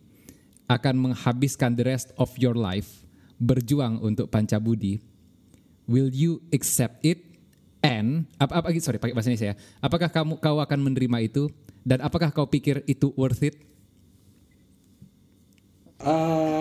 akan 0.70 1.10
menghabiskan 1.10 1.74
the 1.74 1.82
rest 1.82 2.14
of 2.14 2.30
your 2.38 2.54
life 2.54 3.02
berjuang 3.38 4.02
untuk 4.02 4.28
pancabudi, 4.28 4.98
will 5.86 6.10
you 6.10 6.42
accept 6.50 7.02
it? 7.06 7.22
And 7.78 8.26
apa 8.42 8.58
apa 8.58 8.74
sorry 8.82 8.98
pakai 8.98 9.14
bahasa 9.14 9.30
Indonesia 9.30 9.54
ya. 9.54 9.56
Apakah 9.78 10.10
kamu 10.10 10.42
kau 10.42 10.58
akan 10.58 10.78
menerima 10.82 11.18
itu 11.30 11.46
dan 11.86 12.02
apakah 12.02 12.34
kau 12.34 12.50
pikir 12.50 12.82
itu 12.90 13.14
worth 13.14 13.46
it? 13.46 13.54
Ah, 16.02 16.57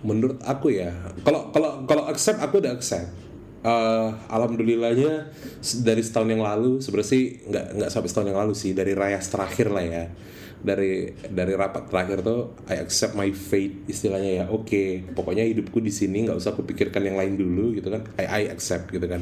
menurut 0.00 0.40
aku 0.44 0.72
ya 0.72 0.92
kalau 1.20 1.52
kalau 1.52 1.84
kalau 1.84 2.08
accept 2.08 2.40
aku 2.40 2.60
udah 2.60 2.72
accept. 2.72 3.30
Eh, 3.60 4.08
alhamdulillahnya 4.32 5.28
dari 5.84 6.00
setahun 6.00 6.32
yang 6.32 6.40
lalu 6.40 6.80
sebenarnya 6.80 7.12
sih 7.12 7.44
nggak 7.44 7.66
nggak 7.76 7.90
sampai 7.92 8.08
setahun 8.08 8.28
yang 8.32 8.40
lalu 8.40 8.54
sih 8.56 8.72
dari 8.72 8.96
raya 8.96 9.20
terakhir 9.20 9.68
lah 9.68 9.84
ya. 9.84 10.04
Dari 10.60 11.12
dari 11.28 11.52
rapat 11.56 11.88
terakhir 11.92 12.24
tuh 12.24 12.56
I 12.68 12.80
accept 12.80 13.12
my 13.16 13.28
fate 13.32 13.84
istilahnya 13.88 14.30
ya 14.32 14.44
oke 14.48 15.12
pokoknya 15.12 15.44
hidupku 15.44 15.80
di 15.80 15.92
sini 15.92 16.28
nggak 16.28 16.40
usah 16.40 16.56
aku 16.56 16.64
pikirkan 16.68 17.04
yang 17.04 17.20
lain 17.20 17.36
dulu 17.36 17.76
gitu 17.76 17.92
kan. 17.92 18.08
I 18.16 18.24
I 18.24 18.42
accept 18.48 18.88
gitu 18.96 19.04
kan. 19.04 19.20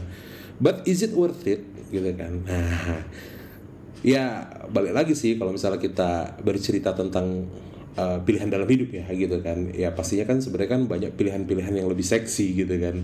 But 0.63 0.87
is 0.87 1.03
it 1.03 1.11
worth 1.19 1.43
it? 1.43 1.67
Gitu 1.91 2.15
kan. 2.15 2.47
Nah 2.47 3.03
ya 4.07 4.47
balik 4.71 4.95
lagi 4.95 5.19
sih 5.19 5.35
kalau 5.35 5.51
misalnya 5.51 5.83
kita 5.83 6.39
bercerita 6.47 6.95
tentang 6.95 7.51
uh, 7.99 8.19
pilihan 8.23 8.47
dalam 8.47 8.69
hidup 8.71 8.95
ya 8.95 9.05
gitu 9.11 9.43
kan. 9.43 9.75
Ya 9.75 9.91
pastinya 9.91 10.31
kan 10.31 10.39
sebenarnya 10.39 10.71
kan 10.79 10.83
banyak 10.87 11.13
pilihan-pilihan 11.19 11.75
yang 11.83 11.89
lebih 11.91 12.07
seksi 12.07 12.55
gitu 12.55 12.75
kan. 12.79 12.97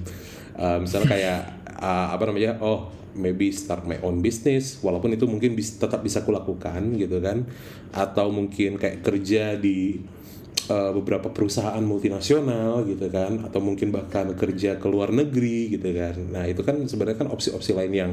Uh, 0.55 0.79
misalnya 0.79 1.09
kayak 1.11 1.41
uh, 1.83 2.09
apa 2.15 2.23
namanya 2.31 2.63
oh 2.63 2.95
maybe 3.15 3.51
start 3.55 3.87
my 3.87 3.99
own 4.03 4.19
business 4.23 4.83
walaupun 4.83 5.15
itu 5.15 5.27
mungkin 5.31 5.55
bis, 5.55 5.79
tetap 5.79 6.03
bisa 6.07 6.23
kulakukan 6.23 6.95
gitu 6.95 7.19
kan. 7.19 7.51
Atau 7.91 8.31
mungkin 8.31 8.79
kayak 8.79 9.03
kerja 9.03 9.59
di 9.59 9.99
uh, 10.71 10.95
beberapa 10.95 11.35
perusahaan 11.35 11.83
multinasional 11.83 12.87
gitu 12.87 13.11
kan. 13.11 13.43
Atau 13.43 13.59
mungkin 13.59 13.91
bahkan 13.91 14.31
kerja 14.39 14.79
ke 14.79 14.87
luar 14.87 15.11
negeri 15.11 15.75
gitu 15.75 15.91
kan. 15.91 16.15
Nah 16.31 16.47
itu 16.47 16.63
kan 16.63 16.79
sebenarnya 16.87 17.27
kan 17.27 17.29
opsi-opsi 17.35 17.75
lain 17.75 17.93
yang 17.93 18.13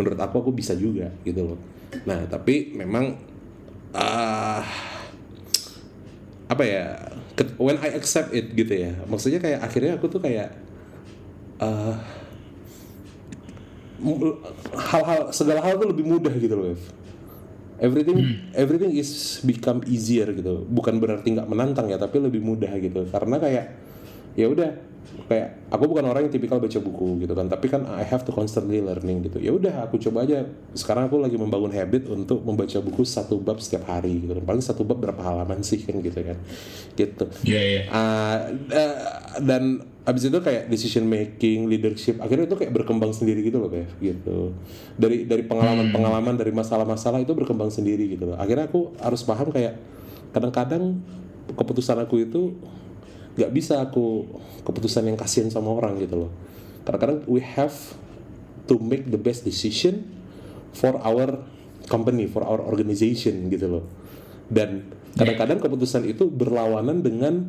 menurut 0.00 0.16
aku 0.16 0.40
aku 0.40 0.50
bisa 0.56 0.72
juga 0.72 1.12
gitu 1.26 1.52
loh. 1.52 1.60
Nah 2.08 2.24
tapi 2.30 2.76
memang 2.76 3.16
ah 3.96 4.97
apa 6.48 6.64
ya 6.64 6.84
when 7.60 7.76
I 7.84 7.92
accept 7.92 8.32
it 8.32 8.56
gitu 8.56 8.72
ya. 8.72 8.92
Maksudnya 9.04 9.38
kayak 9.38 9.60
akhirnya 9.60 9.92
aku 10.00 10.08
tuh 10.08 10.20
kayak 10.24 10.48
eh, 11.60 11.94
mu- 14.00 14.40
hal-hal 14.74 15.28
segala 15.30 15.60
hal 15.60 15.76
tuh 15.76 15.92
lebih 15.92 16.08
mudah 16.08 16.32
gitu 16.34 16.54
loh 16.56 16.68
Ev. 16.72 16.82
everything 17.78 18.18
everything 18.58 18.90
is 18.96 19.38
become 19.44 19.84
easier 19.86 20.26
gitu. 20.34 20.66
Bukan 20.66 20.98
berarti 20.98 21.36
nggak 21.36 21.46
menantang 21.46 21.86
ya 21.92 22.00
tapi 22.00 22.18
lebih 22.18 22.42
mudah 22.42 22.72
gitu. 22.80 23.06
Karena 23.06 23.36
kayak 23.38 23.64
ya 24.34 24.46
udah 24.48 24.70
kayak 25.28 25.68
aku 25.68 25.84
bukan 25.88 26.04
orang 26.08 26.28
yang 26.28 26.32
tipikal 26.32 26.60
baca 26.60 26.78
buku 26.80 27.24
gitu 27.24 27.32
kan 27.36 27.48
tapi 27.48 27.66
kan 27.68 27.84
I 27.84 28.04
have 28.04 28.24
to 28.24 28.32
constantly 28.32 28.80
learning 28.80 29.28
gitu 29.28 29.40
ya 29.40 29.52
udah 29.52 29.88
aku 29.88 30.00
coba 30.00 30.24
aja 30.24 30.44
sekarang 30.72 31.08
aku 31.08 31.20
lagi 31.20 31.36
membangun 31.36 31.72
habit 31.72 32.08
untuk 32.08 32.44
membaca 32.44 32.78
buku 32.80 33.04
satu 33.04 33.40
bab 33.40 33.60
setiap 33.60 33.88
hari 33.88 34.24
gitu 34.24 34.36
kan 34.36 34.44
paling 34.44 34.64
satu 34.64 34.84
bab 34.84 35.00
berapa 35.00 35.20
halaman 35.20 35.60
sih 35.64 35.84
kan 35.84 36.00
gitu 36.00 36.20
kan 36.22 36.38
gitu 36.96 37.24
Iya 37.44 37.60
iya. 37.60 37.82
Ah, 37.92 38.36
eh, 38.52 38.96
dan 39.44 39.84
abis 40.08 40.32
itu 40.32 40.38
kayak 40.40 40.72
decision 40.72 41.04
making, 41.04 41.68
leadership, 41.68 42.16
akhirnya 42.18 42.48
itu 42.48 42.56
kayak 42.56 42.72
berkembang 42.72 43.12
sendiri 43.12 43.44
gitu 43.44 43.60
loh, 43.60 43.68
Bev, 43.68 43.92
gitu. 44.00 44.56
Dari 44.96 45.28
dari 45.28 45.44
pengalaman-pengalaman, 45.44 46.34
dari 46.40 46.48
masalah-masalah 46.48 47.20
itu 47.20 47.36
berkembang 47.36 47.68
sendiri 47.68 48.16
gitu 48.16 48.32
loh. 48.32 48.36
Akhirnya 48.40 48.72
aku 48.72 48.96
harus 49.04 49.20
paham 49.20 49.52
kayak 49.52 49.76
kadang-kadang 50.32 51.04
keputusan 51.52 52.00
aku 52.00 52.24
itu 52.24 52.56
nggak 53.38 53.54
bisa 53.54 53.78
aku 53.78 54.26
keputusan 54.66 55.06
yang 55.06 55.14
kasihan 55.14 55.46
sama 55.46 55.70
orang 55.70 55.94
gitu 56.02 56.26
loh. 56.26 56.30
Kadang-kadang 56.82 57.22
we 57.30 57.38
have 57.38 57.94
to 58.66 58.74
make 58.82 59.06
the 59.06 59.20
best 59.20 59.46
decision 59.46 60.02
for 60.74 60.98
our 61.06 61.46
company, 61.86 62.26
for 62.26 62.42
our 62.42 62.58
organization 62.58 63.46
gitu 63.46 63.78
loh. 63.78 63.84
Dan 64.50 64.90
kadang-kadang 65.14 65.62
keputusan 65.62 66.02
itu 66.10 66.26
berlawanan 66.26 66.98
dengan 66.98 67.46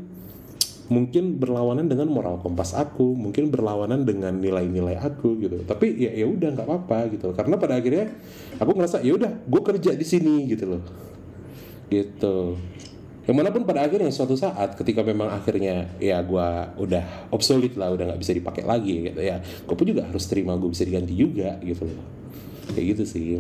mungkin 0.90 1.38
berlawanan 1.38 1.86
dengan 1.86 2.10
moral 2.10 2.42
kompas 2.42 2.74
aku, 2.74 3.14
mungkin 3.14 3.54
berlawanan 3.54 4.06
dengan 4.06 4.38
nilai-nilai 4.38 4.98
aku 4.98 5.38
gitu. 5.42 5.66
Tapi 5.66 5.98
ya 5.98 6.12
ya 6.14 6.26
udah 6.26 6.50
nggak 6.54 6.66
apa-apa 6.66 6.98
gitu. 7.14 7.34
Karena 7.34 7.58
pada 7.58 7.78
akhirnya 7.78 8.14
aku 8.58 8.72
ngerasa 8.74 9.02
ya 9.02 9.18
udah 9.18 9.32
gue 9.46 9.62
kerja 9.62 9.94
di 9.94 10.06
sini 10.06 10.46
gitu 10.50 10.78
loh. 10.78 10.84
Gitu. 11.90 12.36
Yang 13.30 13.38
mana 13.46 13.54
pun 13.54 13.62
pada 13.62 13.86
akhirnya 13.86 14.10
suatu 14.10 14.34
saat 14.34 14.74
ketika 14.74 15.06
memang 15.06 15.30
akhirnya 15.30 15.86
ya 16.02 16.18
gue 16.18 16.48
udah 16.82 17.30
obsolete 17.30 17.78
lah, 17.78 17.94
udah 17.94 18.10
nggak 18.10 18.22
bisa 18.26 18.34
dipakai 18.34 18.66
lagi 18.66 19.06
gitu 19.06 19.22
ya. 19.22 19.38
Gue 19.70 19.78
pun 19.78 19.86
juga 19.86 20.10
harus 20.10 20.26
terima 20.26 20.58
gue 20.58 20.66
bisa 20.66 20.82
diganti 20.82 21.14
juga 21.14 21.62
gitu 21.62 21.86
loh. 21.86 22.02
Kayak 22.74 22.86
gitu 22.98 23.04
sih. 23.06 23.38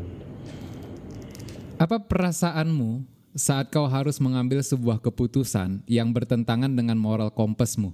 Apa 1.82 2.06
perasaanmu 2.06 3.02
saat 3.34 3.74
kau 3.74 3.90
harus 3.90 4.22
mengambil 4.22 4.62
sebuah 4.62 5.02
keputusan 5.02 5.82
yang 5.90 6.14
bertentangan 6.14 6.70
dengan 6.70 6.94
moral 7.02 7.34
kompasmu? 7.34 7.90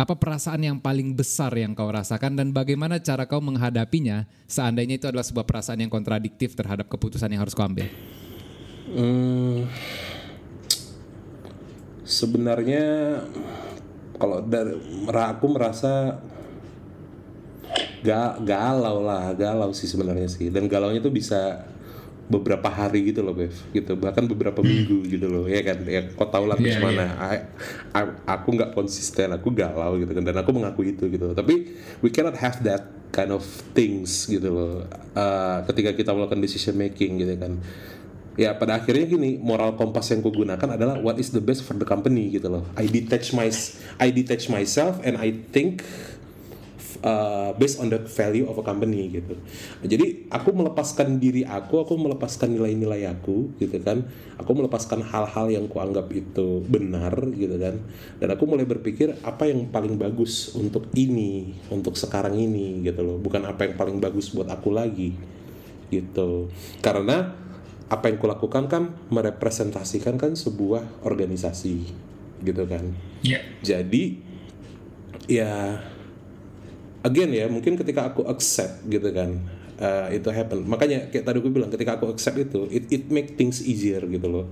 Apa 0.00 0.16
perasaan 0.16 0.64
yang 0.64 0.80
paling 0.80 1.12
besar 1.12 1.52
yang 1.52 1.76
kau 1.76 1.92
rasakan 1.92 2.32
dan 2.32 2.48
bagaimana 2.48 2.96
cara 2.96 3.28
kau 3.28 3.44
menghadapinya 3.44 4.24
seandainya 4.48 4.96
itu 4.96 5.04
adalah 5.04 5.22
sebuah 5.22 5.44
perasaan 5.44 5.84
yang 5.84 5.92
kontradiktif 5.92 6.56
terhadap 6.56 6.88
keputusan 6.88 7.28
yang 7.28 7.44
harus 7.44 7.52
kau 7.52 7.68
ambil? 7.68 7.92
Hmm, 8.88 9.68
sebenarnya 12.04 12.84
kalau 14.14 14.44
dari 14.44 14.78
aku 15.10 15.46
merasa 15.50 16.20
ga, 18.04 18.38
galau 18.38 19.02
lah 19.02 19.32
galau 19.34 19.72
sih 19.74 19.88
sebenarnya 19.90 20.28
sih. 20.30 20.52
Dan 20.52 20.70
galaunya 20.70 21.00
tuh 21.02 21.10
bisa 21.10 21.66
beberapa 22.24 22.72
hari 22.72 23.12
gitu 23.12 23.20
loh 23.20 23.36
Bev 23.36 23.52
gitu. 23.72 23.96
Bahkan 23.96 24.24
beberapa 24.30 24.60
minggu 24.64 25.04
gitu 25.08 25.26
loh 25.28 25.44
ya 25.44 25.60
kan? 25.60 25.82
Ya 25.84 26.08
kau 26.12 26.28
tahu 26.28 26.48
lah 26.48 26.56
Iya, 26.56 26.80
mana. 26.80 27.04
I- 27.32 27.48
I- 27.92 28.16
aku 28.24 28.54
nggak 28.56 28.72
konsisten 28.72 29.32
aku 29.34 29.52
galau 29.52 29.98
gitu 30.00 30.12
kan. 30.12 30.24
Dan 30.24 30.36
aku 30.40 30.52
mengaku 30.54 30.88
itu 30.88 31.08
gitu. 31.10 31.32
Tapi 31.36 31.74
we 32.00 32.08
cannot 32.08 32.36
have 32.38 32.60
that 32.64 32.86
kind 33.14 33.30
of 33.30 33.46
things 33.78 34.26
gitu 34.26 34.50
loh 34.50 34.82
uh, 35.14 35.62
ketika 35.70 35.94
kita 35.94 36.10
melakukan 36.10 36.42
decision 36.42 36.74
making 36.74 37.22
gitu 37.22 37.38
kan 37.38 37.62
ya 38.34 38.54
pada 38.58 38.82
akhirnya 38.82 39.06
gini 39.06 39.38
moral 39.38 39.78
kompas 39.78 40.10
yang 40.10 40.22
kugunakan 40.22 40.74
adalah 40.74 40.98
what 40.98 41.18
is 41.22 41.30
the 41.30 41.42
best 41.42 41.62
for 41.62 41.78
the 41.78 41.86
company 41.86 42.34
gitu 42.34 42.50
loh 42.50 42.64
I 42.74 42.90
detach 42.90 43.30
my 43.30 43.46
I 44.02 44.08
detach 44.10 44.50
myself 44.50 44.98
and 45.06 45.14
I 45.18 45.30
think 45.54 45.86
uh, 47.04 47.52
based 47.60 47.78
on 47.78 47.92
the 47.92 48.00
value 48.00 48.48
of 48.48 48.56
a 48.56 48.64
company 48.64 49.20
gitu. 49.20 49.36
Jadi 49.84 50.26
aku 50.32 50.50
melepaskan 50.56 51.20
diri 51.20 51.44
aku, 51.44 51.84
aku 51.84 51.94
melepaskan 52.00 52.56
nilai-nilai 52.56 53.04
aku 53.06 53.52
gitu 53.60 53.76
kan. 53.84 54.08
Aku 54.40 54.56
melepaskan 54.56 55.04
hal-hal 55.04 55.46
yang 55.52 55.68
kuanggap 55.68 56.08
itu 56.10 56.64
benar 56.64 57.14
gitu 57.36 57.54
kan. 57.60 57.76
Dan 58.18 58.28
aku 58.32 58.48
mulai 58.48 58.64
berpikir 58.64 59.14
apa 59.22 59.46
yang 59.46 59.68
paling 59.68 60.00
bagus 60.00 60.56
untuk 60.56 60.88
ini, 60.96 61.54
untuk 61.68 61.94
sekarang 61.94 62.34
ini 62.34 62.82
gitu 62.82 63.04
loh. 63.04 63.20
Bukan 63.20 63.44
apa 63.44 63.68
yang 63.68 63.76
paling 63.76 64.00
bagus 64.00 64.32
buat 64.32 64.48
aku 64.48 64.72
lagi 64.72 65.14
gitu. 65.92 66.48
Karena 66.80 67.36
apa 67.92 68.08
yang 68.08 68.16
kulakukan 68.16 68.64
kan 68.66 68.96
merepresentasikan 69.12 70.16
kan 70.16 70.32
sebuah 70.32 71.04
organisasi 71.04 71.84
gitu 72.40 72.64
kan. 72.64 72.96
Iya. 73.20 73.40
Jadi 73.60 74.20
ya 75.24 75.80
again 77.04 77.32
ya 77.32 77.48
mungkin 77.48 77.76
ketika 77.80 78.12
aku 78.12 78.28
accept 78.28 78.84
gitu 78.88 79.08
kan 79.12 79.40
uh, 79.80 80.08
itu 80.08 80.28
happen. 80.32 80.64
Makanya 80.64 81.12
kayak 81.12 81.24
tadi 81.28 81.36
aku 81.40 81.50
bilang 81.52 81.68
ketika 81.68 82.00
aku 82.00 82.12
accept 82.12 82.36
itu 82.40 82.68
it 82.72 82.88
it 82.88 83.04
make 83.12 83.36
things 83.36 83.60
easier 83.64 84.00
gitu 84.08 84.26
loh. 84.28 84.46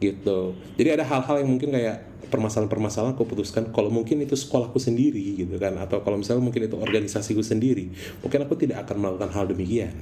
Gitu. 0.00 0.52
Jadi 0.76 0.88
ada 1.00 1.04
hal-hal 1.06 1.40
yang 1.40 1.48
mungkin 1.48 1.72
kayak 1.72 2.12
permasalahan-permasalahan 2.28 3.14
aku 3.14 3.30
putuskan 3.30 3.70
kalau 3.70 3.88
mungkin 3.88 4.20
itu 4.20 4.36
sekolahku 4.36 4.76
sendiri 4.76 5.40
gitu 5.40 5.56
kan? 5.56 5.80
Atau 5.80 6.04
kalau 6.04 6.20
misalnya 6.20 6.44
mungkin 6.44 6.68
itu 6.68 6.76
organisasiku 6.76 7.40
sendiri 7.40 7.88
mungkin 8.20 8.44
aku 8.44 8.54
tidak 8.60 8.84
akan 8.84 8.96
melakukan 9.00 9.30
hal 9.32 9.44
demikian 9.48 9.96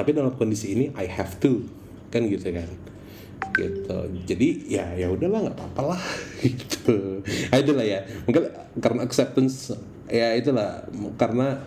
tapi 0.00 0.16
dalam 0.16 0.32
kondisi 0.32 0.72
ini 0.72 0.88
I 0.96 1.04
have 1.12 1.36
to. 1.44 1.60
Kan 2.08 2.24
gitu 2.32 2.48
kan. 2.48 2.64
Gitu. 3.52 3.98
Jadi 4.24 4.48
ya 4.72 4.96
ya 4.96 5.12
udahlah 5.12 5.44
nggak 5.44 5.56
apa-apa 5.60 5.82
lah. 5.92 6.02
Gitu. 6.40 7.20
Ah, 7.52 7.60
itulah 7.60 7.84
ya. 7.84 8.00
Mungkin 8.24 8.48
karena 8.80 9.04
acceptance 9.04 9.76
ya 10.08 10.32
itulah. 10.32 10.88
Karena 11.20 11.60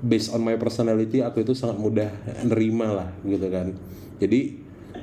based 0.00 0.32
on 0.32 0.40
my 0.40 0.56
personality 0.56 1.20
aku 1.20 1.44
itu 1.44 1.52
sangat 1.52 1.76
mudah 1.76 2.08
nerima 2.48 2.96
lah 2.96 3.08
gitu 3.28 3.44
kan. 3.52 3.76
Jadi 4.16 4.56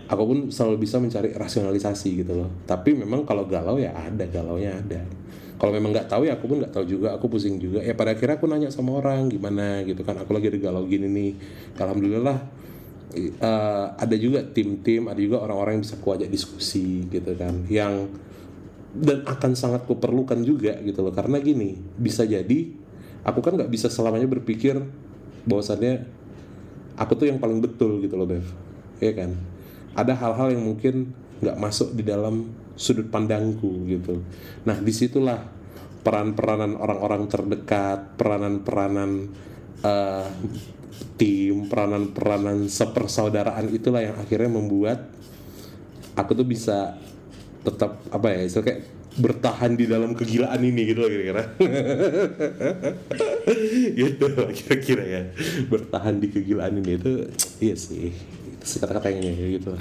aku 0.09 0.23
pun 0.25 0.39
selalu 0.49 0.81
bisa 0.81 0.97
mencari 0.97 1.29
rasionalisasi 1.29 2.25
gitu 2.25 2.33
loh. 2.33 2.49
Tapi 2.65 2.97
memang 2.97 3.21
kalau 3.29 3.45
galau 3.45 3.77
ya 3.77 3.93
ada 3.93 4.25
galaunya 4.25 4.81
ada. 4.81 5.05
Kalau 5.61 5.69
memang 5.69 5.93
nggak 5.93 6.09
tahu 6.09 6.25
ya 6.25 6.35
aku 6.35 6.49
pun 6.49 6.57
nggak 6.57 6.73
tahu 6.73 6.85
juga. 6.89 7.13
Aku 7.13 7.29
pusing 7.29 7.61
juga. 7.61 7.85
Ya 7.85 7.93
pada 7.93 8.17
akhirnya 8.17 8.41
aku 8.41 8.49
nanya 8.49 8.73
sama 8.73 8.97
orang 8.97 9.29
gimana 9.29 9.85
gitu 9.85 10.01
kan. 10.01 10.17
Aku 10.17 10.33
lagi 10.33 10.49
ada 10.49 10.59
galau 10.59 10.83
gini 10.89 11.05
nih. 11.05 11.31
Alhamdulillah 11.77 12.62
eh, 13.15 13.85
ada 13.93 14.15
juga 14.17 14.43
tim-tim 14.43 15.07
ada 15.07 15.21
juga 15.21 15.41
orang-orang 15.45 15.79
yang 15.79 15.83
bisa 15.85 15.97
kuajak 16.01 16.29
diskusi 16.29 17.05
gitu 17.07 17.33
kan 17.37 17.65
yang 17.69 18.09
dan 18.93 19.25
akan 19.25 19.57
sangat 19.57 19.89
kuperlukan 19.89 20.37
juga 20.45 20.77
gitu 20.85 21.01
loh. 21.01 21.09
Karena 21.09 21.41
gini 21.41 21.73
bisa 21.97 22.23
jadi 22.23 22.69
aku 23.25 23.41
kan 23.41 23.57
nggak 23.57 23.73
bisa 23.73 23.89
selamanya 23.89 24.29
berpikir 24.29 24.77
bahwasannya 25.49 26.05
aku 26.95 27.17
tuh 27.17 27.25
yang 27.27 27.41
paling 27.41 27.57
betul 27.59 27.97
gitu 28.05 28.13
loh 28.13 28.29
Bev. 28.29 28.45
Ya 29.01 29.11
kan? 29.17 29.33
Ada 29.97 30.13
hal-hal 30.13 30.53
yang 30.53 30.63
mungkin 30.63 31.11
nggak 31.41 31.57
masuk 31.57 31.97
di 31.97 32.05
dalam 32.05 32.53
sudut 32.77 33.09
pandangku 33.09 33.81
gitu. 33.89 34.21
Nah 34.69 34.77
di 34.77 34.93
situlah 34.93 35.41
peran-peranan 36.05 36.77
orang-orang 36.77 37.25
terdekat 37.25 38.13
peranan-peranan 38.13 39.11
eh, 39.81 40.27
tim 41.17 41.69
peranan-peranan 41.69 42.67
sepersaudaraan 42.67 43.69
itulah 43.69 44.01
yang 44.01 44.17
akhirnya 44.17 44.49
membuat 44.49 45.09
aku 46.17 46.37
tuh 46.37 46.47
bisa 46.47 46.97
tetap 47.63 48.01
apa 48.11 48.27
ya 48.33 48.39
istilah 48.45 48.65
kayak 48.65 48.81
bertahan 49.13 49.77
di 49.77 49.85
dalam 49.85 50.17
kegilaan 50.17 50.57
ini 50.65 50.89
gitu 50.89 51.05
loh 51.05 51.09
kira-kira. 51.09 51.43
Gitu 53.93 54.25
kira-kira 54.63 55.03
ya. 55.05 55.21
Bertahan 55.69 56.17
di 56.17 56.27
kegilaan 56.33 56.81
ini 56.81 56.97
itu 56.97 57.11
iya 57.61 57.75
sih. 57.77 58.09
Itu 58.57 58.65
sih 58.65 58.79
kata-katanya 58.81 59.31
gitu. 59.53 59.77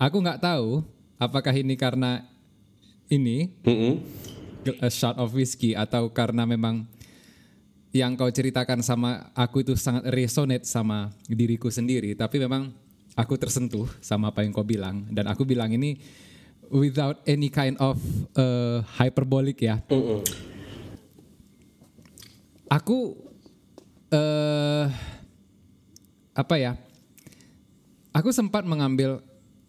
Aku 0.00 0.16
nggak 0.24 0.40
tahu 0.40 0.80
apakah 1.20 1.52
ini 1.52 1.76
karena 1.76 2.24
ini 3.12 3.52
Mm-mm. 3.66 4.00
a 4.80 4.88
shot 4.88 5.18
of 5.20 5.34
whiskey 5.36 5.76
atau 5.76 6.08
karena 6.08 6.48
memang 6.48 6.88
yang 7.92 8.16
kau 8.20 8.28
ceritakan 8.28 8.84
sama 8.84 9.32
aku 9.32 9.64
itu 9.64 9.72
sangat 9.74 10.04
resonate 10.12 10.68
sama 10.68 11.08
diriku 11.24 11.72
sendiri. 11.72 12.12
Tapi 12.12 12.36
memang 12.36 12.68
aku 13.16 13.34
tersentuh 13.40 13.88
sama 14.04 14.28
apa 14.28 14.44
yang 14.44 14.52
kau 14.52 14.66
bilang. 14.66 15.08
Dan 15.08 15.24
aku 15.26 15.48
bilang 15.48 15.72
ini 15.72 15.96
without 16.68 17.24
any 17.24 17.48
kind 17.48 17.74
of 17.80 17.96
uh, 18.36 18.84
hyperbolic 19.00 19.56
ya. 19.64 19.80
Mm-mm. 19.88 20.20
aku 22.68 23.16
eh 24.12 24.84
apa 26.36 26.54
ya? 26.60 26.76
Aku 28.12 28.30
sempat 28.34 28.66
mengambil 28.66 29.22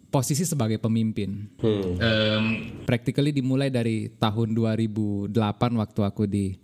posisi 0.10 0.41
sebagai 0.43 0.82
pemimpin. 0.82 1.47
Hmm. 1.62 1.97
Em, 2.01 2.45
practically 2.84 3.29
dimulai 3.29 3.69
dari 3.69 4.10
tahun 4.17 4.58
2008 4.58 5.29
waktu 5.77 6.01
aku 6.01 6.23
di 6.25 6.58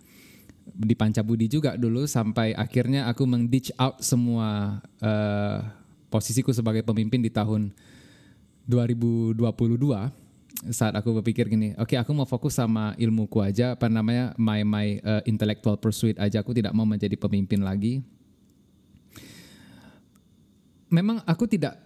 di 0.65 0.97
Pancabudi 0.97 1.45
juga 1.45 1.78
dulu 1.78 2.10
sampai 2.10 2.58
akhirnya 2.58 3.06
aku 3.06 3.23
meng-ditch 3.30 3.69
out 3.78 4.01
semua 4.01 4.82
eh, 4.97 5.58
posisiku 6.10 6.49
sebagai 6.49 6.82
pemimpin 6.82 7.21
di 7.21 7.30
tahun 7.30 7.69
2022 8.65 9.38
saat 10.71 10.95
aku 10.97 11.21
berpikir 11.21 11.45
gini, 11.45 11.78
oke 11.78 11.93
aku 11.93 12.12
mau 12.15 12.25
fokus 12.25 12.58
sama 12.58 12.95
ilmuku 12.97 13.38
aja, 13.43 13.78
apa 13.78 13.86
namanya 13.91 14.34
my 14.39 14.65
my 14.65 14.88
eh, 14.97 15.21
intellectual 15.30 15.78
pursuit 15.78 16.17
aja, 16.17 16.41
aku 16.41 16.56
tidak 16.56 16.73
mau 16.73 16.88
menjadi 16.88 17.13
pemimpin 17.19 17.62
lagi. 17.62 18.01
Memang 20.89 21.21
aku 21.28 21.45
tidak 21.45 21.78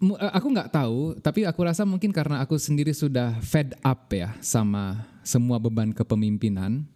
eh, 0.00 0.32
aku 0.32 0.46
nggak 0.50 0.72
tahu, 0.74 1.20
tapi 1.22 1.46
aku 1.46 1.60
rasa 1.62 1.86
mungkin 1.86 2.10
karena 2.10 2.42
aku 2.42 2.58
sendiri 2.58 2.90
sudah 2.90 3.38
fed 3.44 3.76
up 3.84 4.10
ya 4.10 4.34
sama 4.42 5.06
semua 5.22 5.60
beban 5.60 5.94
kepemimpinan 5.94 6.88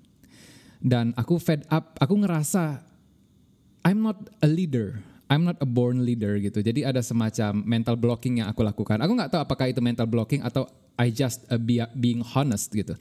dan 0.79 1.11
aku 1.19 1.38
fed 1.43 1.67
up, 1.69 1.99
aku 1.99 2.14
ngerasa 2.23 2.83
I'm 3.83 4.03
not 4.03 4.19
a 4.43 4.49
leader, 4.51 5.03
I'm 5.31 5.43
not 5.43 5.59
a 5.59 5.69
born 5.69 6.03
leader 6.07 6.38
gitu. 6.38 6.62
Jadi 6.62 6.87
ada 6.87 7.03
semacam 7.03 7.62
mental 7.62 7.97
blocking 7.99 8.43
yang 8.43 8.49
aku 8.51 8.62
lakukan. 8.62 8.99
Aku 9.03 9.12
nggak 9.14 9.31
tahu 9.35 9.41
apakah 9.43 9.67
itu 9.71 9.83
mental 9.83 10.07
blocking 10.07 10.43
atau 10.43 10.67
I 10.99 11.14
just 11.14 11.47
uh, 11.51 11.59
be, 11.59 11.79
being 11.95 12.23
honest 12.35 12.75
gitu. 12.75 12.99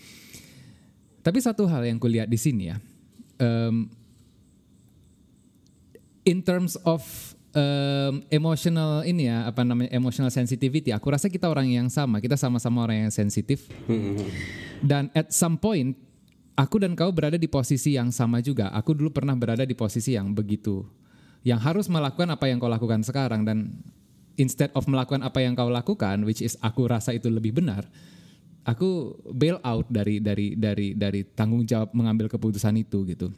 Tapi 1.25 1.37
satu 1.41 1.65
hal 1.67 1.83
yang 1.83 1.97
kulihat 1.99 2.29
di 2.29 2.39
sini 2.39 2.71
ya, 2.71 2.77
em, 3.41 3.89
in 6.23 6.39
terms 6.39 6.79
of 6.87 7.03
um, 7.57 8.23
emotional 8.29 9.01
ini 9.03 9.27
ya 9.27 9.49
apa 9.49 9.65
namanya 9.65 9.89
emotional 9.91 10.29
sensitivity 10.29 10.93
aku 10.93 11.09
rasa 11.09 11.27
kita 11.27 11.49
orang 11.49 11.67
yang 11.67 11.87
sama 11.89 12.21
kita 12.21 12.37
sama-sama 12.37 12.85
orang 12.85 13.07
yang 13.07 13.13
sensitif 13.13 13.65
dan 14.83 15.09
at 15.17 15.33
some 15.33 15.57
point 15.57 15.97
aku 16.57 16.81
dan 16.81 16.97
kau 16.97 17.13
berada 17.13 17.37
di 17.37 17.45
posisi 17.45 17.93
yang 17.93 18.09
sama 18.09 18.41
juga 18.41 18.73
aku 18.73 18.97
dulu 18.97 19.13
pernah 19.13 19.37
berada 19.37 19.63
di 19.63 19.77
posisi 19.77 20.17
yang 20.17 20.33
begitu 20.33 20.83
yang 21.45 21.61
harus 21.61 21.87
melakukan 21.87 22.33
apa 22.33 22.49
yang 22.49 22.57
kau 22.57 22.67
lakukan 22.67 23.05
sekarang 23.05 23.45
dan 23.45 23.77
instead 24.35 24.73
of 24.73 24.89
melakukan 24.89 25.21
apa 25.21 25.39
yang 25.39 25.53
kau 25.53 25.69
lakukan 25.69 26.25
which 26.25 26.41
is 26.41 26.57
aku 26.65 26.89
rasa 26.89 27.13
itu 27.13 27.29
lebih 27.29 27.55
benar 27.55 27.85
aku 28.65 29.15
bail 29.31 29.61
out 29.61 29.85
dari 29.87 30.19
dari 30.19 30.57
dari 30.57 30.97
dari 30.97 31.21
tanggung 31.23 31.63
jawab 31.63 31.93
mengambil 31.95 32.27
keputusan 32.27 32.75
itu 32.81 33.05
gitu 33.07 33.29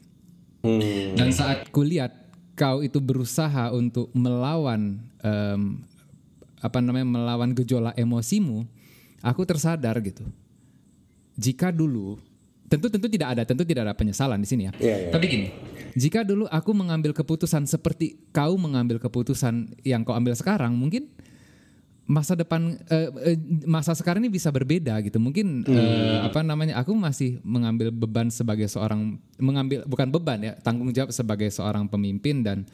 Hmm. 0.60 1.16
dan 1.16 1.32
saat 1.32 1.72
kulihat 1.72 2.12
kau 2.60 2.84
itu 2.84 3.00
berusaha 3.00 3.72
untuk 3.72 4.12
melawan 4.12 5.00
em, 5.24 5.80
apa 6.60 6.84
namanya 6.84 7.08
melawan 7.08 7.56
gejolak 7.56 7.96
emosimu, 7.96 8.68
aku 9.24 9.48
tersadar 9.48 9.96
gitu. 10.04 10.28
Jika 11.40 11.72
dulu 11.72 12.20
tentu 12.70 12.88
tentu 12.88 13.08
tidak 13.10 13.36
ada 13.36 13.42
tentu 13.44 13.66
tidak 13.66 13.90
ada 13.90 13.94
penyesalan 13.98 14.38
di 14.40 14.48
sini 14.48 14.70
ya. 14.70 14.74
Iya, 14.78 14.96
iya. 14.96 15.10
Tapi 15.12 15.26
gini, 15.26 15.48
jika 15.98 16.22
dulu 16.22 16.46
aku 16.48 16.72
mengambil 16.72 17.12
keputusan 17.12 17.66
seperti 17.66 18.22
kau 18.30 18.56
mengambil 18.56 19.02
keputusan 19.02 19.74
yang 19.82 20.06
kau 20.06 20.14
ambil 20.14 20.38
sekarang, 20.38 20.78
mungkin 20.78 21.10
masa 22.10 22.34
depan 22.34 22.74
eh, 22.90 23.10
eh, 23.22 23.38
masa 23.70 23.94
sekarang 23.94 24.26
ini 24.26 24.34
bisa 24.34 24.50
berbeda 24.50 24.98
gitu 25.06 25.22
mungkin 25.22 25.62
eh, 25.70 26.26
apa 26.26 26.42
namanya 26.42 26.82
aku 26.82 26.98
masih 26.98 27.38
mengambil 27.46 27.94
beban 27.94 28.34
sebagai 28.34 28.66
seorang 28.66 29.22
mengambil 29.38 29.86
bukan 29.86 30.10
beban 30.10 30.42
ya 30.42 30.58
tanggung 30.58 30.90
jawab 30.90 31.14
sebagai 31.14 31.54
seorang 31.54 31.86
pemimpin 31.86 32.42
dan 32.42 32.66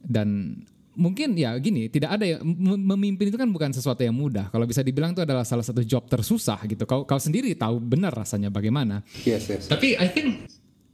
dan 0.00 0.56
mungkin 0.92 1.32
ya 1.32 1.56
gini 1.56 1.88
tidak 1.88 2.20
ada 2.20 2.24
yang 2.36 2.44
mem- 2.44 2.84
memimpin 2.94 3.32
itu 3.32 3.38
kan 3.40 3.48
bukan 3.48 3.72
sesuatu 3.72 4.04
yang 4.04 4.12
mudah. 4.12 4.52
Kalau 4.52 4.68
bisa 4.68 4.84
dibilang 4.84 5.16
itu 5.16 5.24
adalah 5.24 5.44
salah 5.44 5.64
satu 5.64 5.80
job 5.80 6.04
tersusah 6.08 6.60
gitu. 6.68 6.84
Kau 6.84 7.08
kau 7.08 7.20
sendiri 7.20 7.56
tahu 7.56 7.80
benar 7.80 8.12
rasanya 8.12 8.52
bagaimana. 8.52 9.00
Yes, 9.24 9.48
yes. 9.48 9.68
tapi 9.68 9.96
I 9.96 10.06
think 10.08 10.48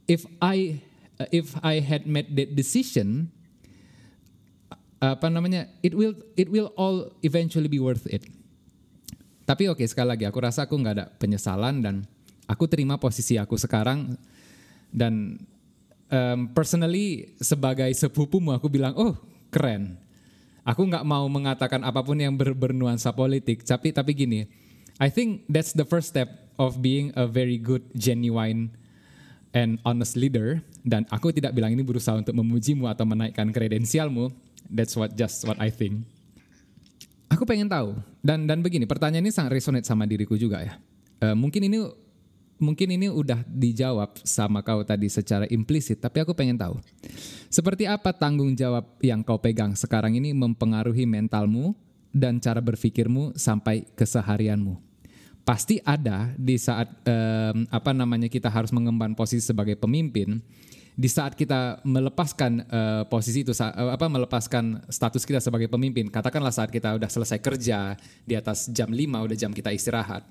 if 0.07 0.23
I 0.39 0.79
if 1.35 1.51
I 1.59 1.83
had 1.83 2.07
made 2.07 2.31
that 2.39 2.55
decision 2.55 3.27
apa 4.99 5.31
namanya 5.31 5.67
it 5.79 5.95
will 5.95 6.15
it 6.35 6.51
will 6.51 6.71
all 6.75 7.11
eventually 7.23 7.71
be 7.71 7.79
worth 7.79 8.07
it. 8.07 8.23
Tapi 9.43 9.67
oke 9.67 9.83
sekali 9.83 10.15
lagi 10.15 10.23
aku 10.27 10.39
rasa 10.39 10.67
aku 10.67 10.75
nggak 10.79 10.95
ada 10.95 11.05
penyesalan 11.19 11.83
dan 11.83 11.95
aku 12.47 12.67
terima 12.71 12.95
posisi 12.95 13.35
aku 13.35 13.59
sekarang. 13.59 14.15
Dan 14.89 15.37
um, 16.09 16.39
personally 16.51 17.35
sebagai 17.37 17.89
sepupumu 17.93 18.55
aku 18.55 18.67
bilang 18.67 18.97
oh 18.97 19.28
keren. 19.49 19.97
Aku 20.63 20.85
nggak 20.85 21.05
mau 21.05 21.25
mengatakan 21.25 21.81
apa 21.81 22.05
pun 22.05 22.17
yang 22.19 22.37
ber, 22.37 22.53
bernuansa 22.53 23.09
politik 23.09 23.65
tapi 23.65 23.89
tapi 23.89 24.13
gini 24.13 24.45
I 24.99 25.07
think 25.07 25.47
that's 25.47 25.71
the 25.71 25.87
first 25.87 26.11
step 26.11 26.27
of 26.59 26.83
being 26.83 27.15
a 27.15 27.23
very 27.23 27.55
good 27.55 27.87
genuine 27.95 28.75
and 29.55 29.79
honest 29.87 30.19
leader. 30.19 30.59
Dan 30.83 31.07
aku 31.07 31.31
tidak 31.31 31.55
bilang 31.55 31.71
ini 31.71 31.87
berusaha 31.87 32.19
untuk 32.19 32.35
memujimu 32.35 32.85
atau 32.91 33.07
menaikkan 33.07 33.47
kredensialmu. 33.49 34.27
That's 34.67 34.93
what 34.99 35.15
just 35.15 35.47
what 35.47 35.55
I 35.57 35.71
think. 35.71 36.03
Aku 37.31 37.47
pengen 37.47 37.71
tahu 37.71 37.95
dan 38.19 38.43
dan 38.49 38.59
begini 38.59 38.83
pertanyaan 38.83 39.29
ini 39.29 39.31
sangat 39.31 39.55
resonate 39.55 39.87
sama 39.87 40.03
diriku 40.03 40.35
juga 40.35 40.65
ya. 40.65 40.73
Eh, 41.23 41.35
mungkin 41.37 41.63
ini 41.63 41.79
mungkin 42.59 42.93
ini 42.93 43.07
udah 43.07 43.41
dijawab 43.47 44.19
sama 44.21 44.59
kau 44.61 44.83
tadi 44.83 45.07
secara 45.07 45.47
implisit 45.49 46.03
tapi 46.03 46.21
aku 46.21 46.35
pengen 46.35 46.59
tahu. 46.59 46.77
Seperti 47.49 47.89
apa 47.89 48.13
tanggung 48.13 48.53
jawab 48.53 48.99
yang 49.01 49.25
kau 49.25 49.39
pegang 49.39 49.73
sekarang 49.73 50.13
ini 50.19 50.35
mempengaruhi 50.35 51.07
mentalmu 51.07 51.73
dan 52.11 52.37
cara 52.37 52.59
berpikirmu 52.59 53.33
sampai 53.39 53.87
keseharianmu? 53.95 54.77
Pasti 55.47 55.81
ada 55.81 56.29
di 56.37 56.59
saat 56.61 56.91
em, 57.07 57.65
apa 57.73 57.89
namanya 57.89 58.29
kita 58.29 58.51
harus 58.51 58.69
mengemban 58.69 59.17
posisi 59.17 59.41
sebagai 59.41 59.73
pemimpin 59.73 60.37
di 60.99 61.07
saat 61.07 61.31
kita 61.31 61.79
melepaskan 61.87 62.67
eh, 62.67 63.03
posisi 63.07 63.47
itu 63.47 63.55
eh, 63.55 63.71
apa 63.71 64.11
melepaskan 64.11 64.83
status 64.91 65.23
kita 65.23 65.39
sebagai 65.39 65.71
pemimpin. 65.71 66.11
Katakanlah 66.11 66.51
saat 66.51 66.67
kita 66.67 66.99
udah 66.99 67.07
selesai 67.07 67.39
kerja 67.39 67.95
di 68.27 68.35
atas 68.35 68.67
jam 68.67 68.91
5 68.91 68.99
udah 69.07 69.37
jam 69.39 69.55
kita 69.55 69.71
istirahat 69.71 70.27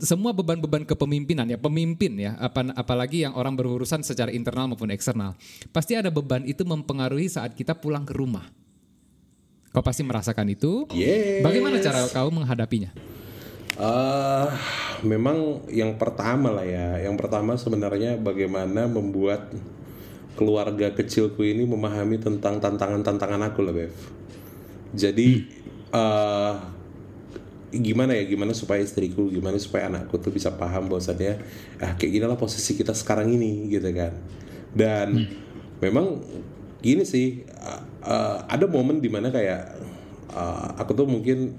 semua 0.00 0.32
beban-beban 0.32 0.84
kepemimpinan 0.84 1.48
ya 1.48 1.58
pemimpin 1.60 2.16
ya 2.18 2.36
apa 2.36 2.72
apalagi 2.76 3.24
yang 3.24 3.34
orang 3.36 3.56
berurusan 3.56 4.04
secara 4.04 4.32
internal 4.32 4.68
maupun 4.70 4.92
eksternal 4.92 5.36
pasti 5.70 5.96
ada 5.96 6.12
beban 6.12 6.44
itu 6.44 6.64
mempengaruhi 6.64 7.28
saat 7.28 7.56
kita 7.56 7.76
pulang 7.76 8.04
ke 8.04 8.12
rumah 8.16 8.48
kau 9.72 9.84
pasti 9.84 10.04
merasakan 10.04 10.48
itu 10.52 10.88
Yes. 10.92 11.44
bagaimana 11.44 11.80
cara 11.80 12.04
kau 12.08 12.30
menghadapinya 12.32 12.92
Eh, 13.76 14.48
memang 15.04 15.68
yang 15.68 16.00
pertama 16.00 16.48
lah 16.48 16.64
ya. 16.64 16.96
Yang 17.04 17.16
pertama 17.20 17.60
sebenarnya 17.60 18.16
bagaimana 18.16 18.88
membuat 18.88 19.52
keluarga 20.32 20.96
kecilku 20.96 21.44
ini 21.44 21.68
memahami 21.68 22.16
tentang 22.16 22.56
tantangan-tantangan 22.56 23.52
aku 23.52 23.60
lah, 23.60 23.74
Bev. 23.76 23.92
Jadi 24.96 25.44
eh 25.92 26.52
gimana 27.82 28.12
ya 28.16 28.24
gimana 28.24 28.52
supaya 28.52 28.80
istriku 28.80 29.28
gimana 29.28 29.56
supaya 29.56 29.88
anakku 29.90 30.16
tuh 30.20 30.30
bisa 30.30 30.54
paham 30.54 30.88
bahwasannya 30.88 31.40
ah 31.82 31.92
kayak 31.96 32.12
gini 32.20 32.24
lah 32.24 32.38
posisi 32.38 32.76
kita 32.76 32.92
sekarang 32.92 33.32
ini 33.32 33.68
gitu 33.72 33.88
kan. 33.92 34.12
Dan 34.76 35.26
memang 35.80 36.20
gini 36.80 37.02
sih 37.08 37.42
uh, 37.48 37.82
uh, 38.04 38.38
ada 38.46 38.68
momen 38.68 39.00
di 39.00 39.08
mana 39.08 39.32
kayak 39.32 39.62
uh, 40.32 40.76
aku 40.78 40.92
tuh 40.92 41.08
mungkin 41.08 41.56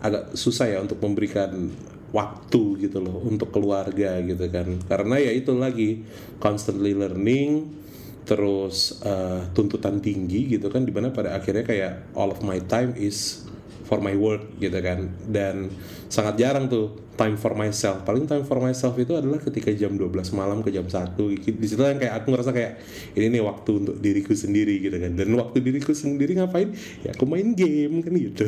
agak 0.00 0.36
susah 0.36 0.70
ya 0.70 0.78
untuk 0.80 1.00
memberikan 1.00 1.72
waktu 2.14 2.88
gitu 2.88 3.02
loh 3.02 3.20
untuk 3.22 3.52
keluarga 3.52 4.16
gitu 4.24 4.46
kan. 4.48 4.80
Karena 4.88 5.20
ya 5.20 5.32
itu 5.32 5.52
lagi 5.52 6.04
constantly 6.40 6.96
learning 6.96 7.84
terus 8.26 8.98
uh, 9.06 9.46
tuntutan 9.54 10.02
tinggi 10.02 10.58
gitu 10.58 10.66
kan 10.66 10.82
di 10.82 10.90
mana 10.90 11.14
pada 11.14 11.38
akhirnya 11.38 11.62
kayak 11.62 12.10
all 12.18 12.34
of 12.34 12.42
my 12.42 12.58
time 12.66 12.90
is 12.98 13.46
for 13.86 14.02
my 14.02 14.12
work 14.18 14.58
gitu 14.58 14.74
kan. 14.82 15.14
Dan 15.30 15.70
sangat 16.10 16.42
jarang 16.42 16.66
tuh 16.66 17.06
time 17.16 17.38
for 17.38 17.56
myself. 17.56 18.02
Paling 18.04 18.28
time 18.28 18.44
for 18.44 18.60
myself 18.60 18.98
itu 19.00 19.16
adalah 19.16 19.40
ketika 19.40 19.72
jam 19.72 19.96
12 19.96 20.12
malam 20.36 20.60
ke 20.60 20.74
jam 20.74 20.84
1 20.84 21.16
gitu. 21.16 21.56
di 21.56 21.66
situ 21.66 21.80
yang 21.80 21.96
kayak 21.96 22.22
aku 22.22 22.34
ngerasa 22.34 22.50
kayak 22.52 22.72
ini 23.16 23.38
nih 23.38 23.42
waktu 23.42 23.70
untuk 23.72 23.96
diriku 24.02 24.34
sendiri 24.36 24.82
gitu 24.82 24.96
kan. 24.98 25.14
Dan 25.14 25.32
waktu 25.38 25.62
diriku 25.64 25.94
sendiri 25.96 26.36
ngapain? 26.36 26.74
Ya 27.06 27.16
aku 27.16 27.24
main 27.24 27.56
game 27.56 28.04
kan 28.04 28.12
gitu. 28.12 28.46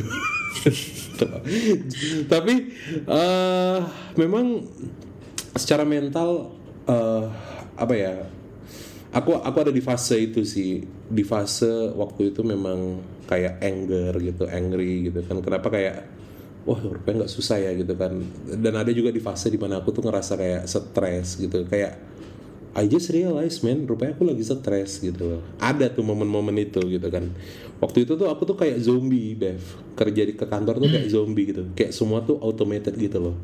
Tapi 2.32 2.54
eh 3.08 3.80
memang 4.18 4.66
secara 5.56 5.82
mental 5.86 6.52
eh 6.86 7.26
apa 7.78 7.94
ya 7.94 8.26
aku 9.14 9.38
aku 9.38 9.56
ada 9.62 9.72
di 9.72 9.80
fase 9.80 10.18
itu 10.20 10.44
sih. 10.44 10.84
Di 11.08 11.24
fase 11.24 11.94
waktu 11.96 12.36
itu 12.36 12.44
memang 12.44 13.00
kayak 13.28 13.60
anger 13.60 14.16
gitu 14.24 14.48
angry 14.48 15.12
gitu 15.12 15.20
kan. 15.28 15.44
Kenapa 15.44 15.68
kayak 15.68 15.96
wah 16.64 16.80
rupanya 16.80 17.24
nggak 17.24 17.32
susah 17.32 17.60
ya 17.60 17.76
gitu 17.76 17.92
kan. 17.94 18.16
Dan 18.48 18.74
ada 18.74 18.88
juga 18.90 19.12
di 19.12 19.20
fase 19.20 19.52
di 19.52 19.60
mana 19.60 19.84
aku 19.84 19.92
tuh 19.92 20.02
ngerasa 20.08 20.40
kayak 20.40 20.64
stres 20.64 21.36
gitu. 21.36 21.68
Kayak 21.68 22.00
I 22.78 22.84
just 22.88 23.12
realize 23.12 23.60
man 23.60 23.84
rupanya 23.84 24.16
aku 24.16 24.24
lagi 24.24 24.44
stres 24.44 25.04
gitu. 25.04 25.36
Loh 25.36 25.42
ada 25.60 25.92
tuh 25.92 26.02
momen-momen 26.02 26.56
itu 26.56 26.80
gitu 26.88 27.08
kan. 27.12 27.28
Waktu 27.78 28.08
itu 28.08 28.16
tuh 28.16 28.32
aku 28.32 28.48
tuh 28.48 28.56
kayak 28.56 28.80
zombie 28.80 29.36
Bev 29.36 29.60
kerja 29.94 30.22
di 30.24 30.32
ke 30.34 30.48
kantor 30.48 30.80
tuh 30.80 30.88
kayak 30.88 31.08
zombie 31.12 31.52
gitu. 31.52 31.68
Kayak 31.76 31.92
semua 31.92 32.24
tuh 32.24 32.40
automated 32.40 32.96
gitu 32.96 33.20
loh. 33.20 33.36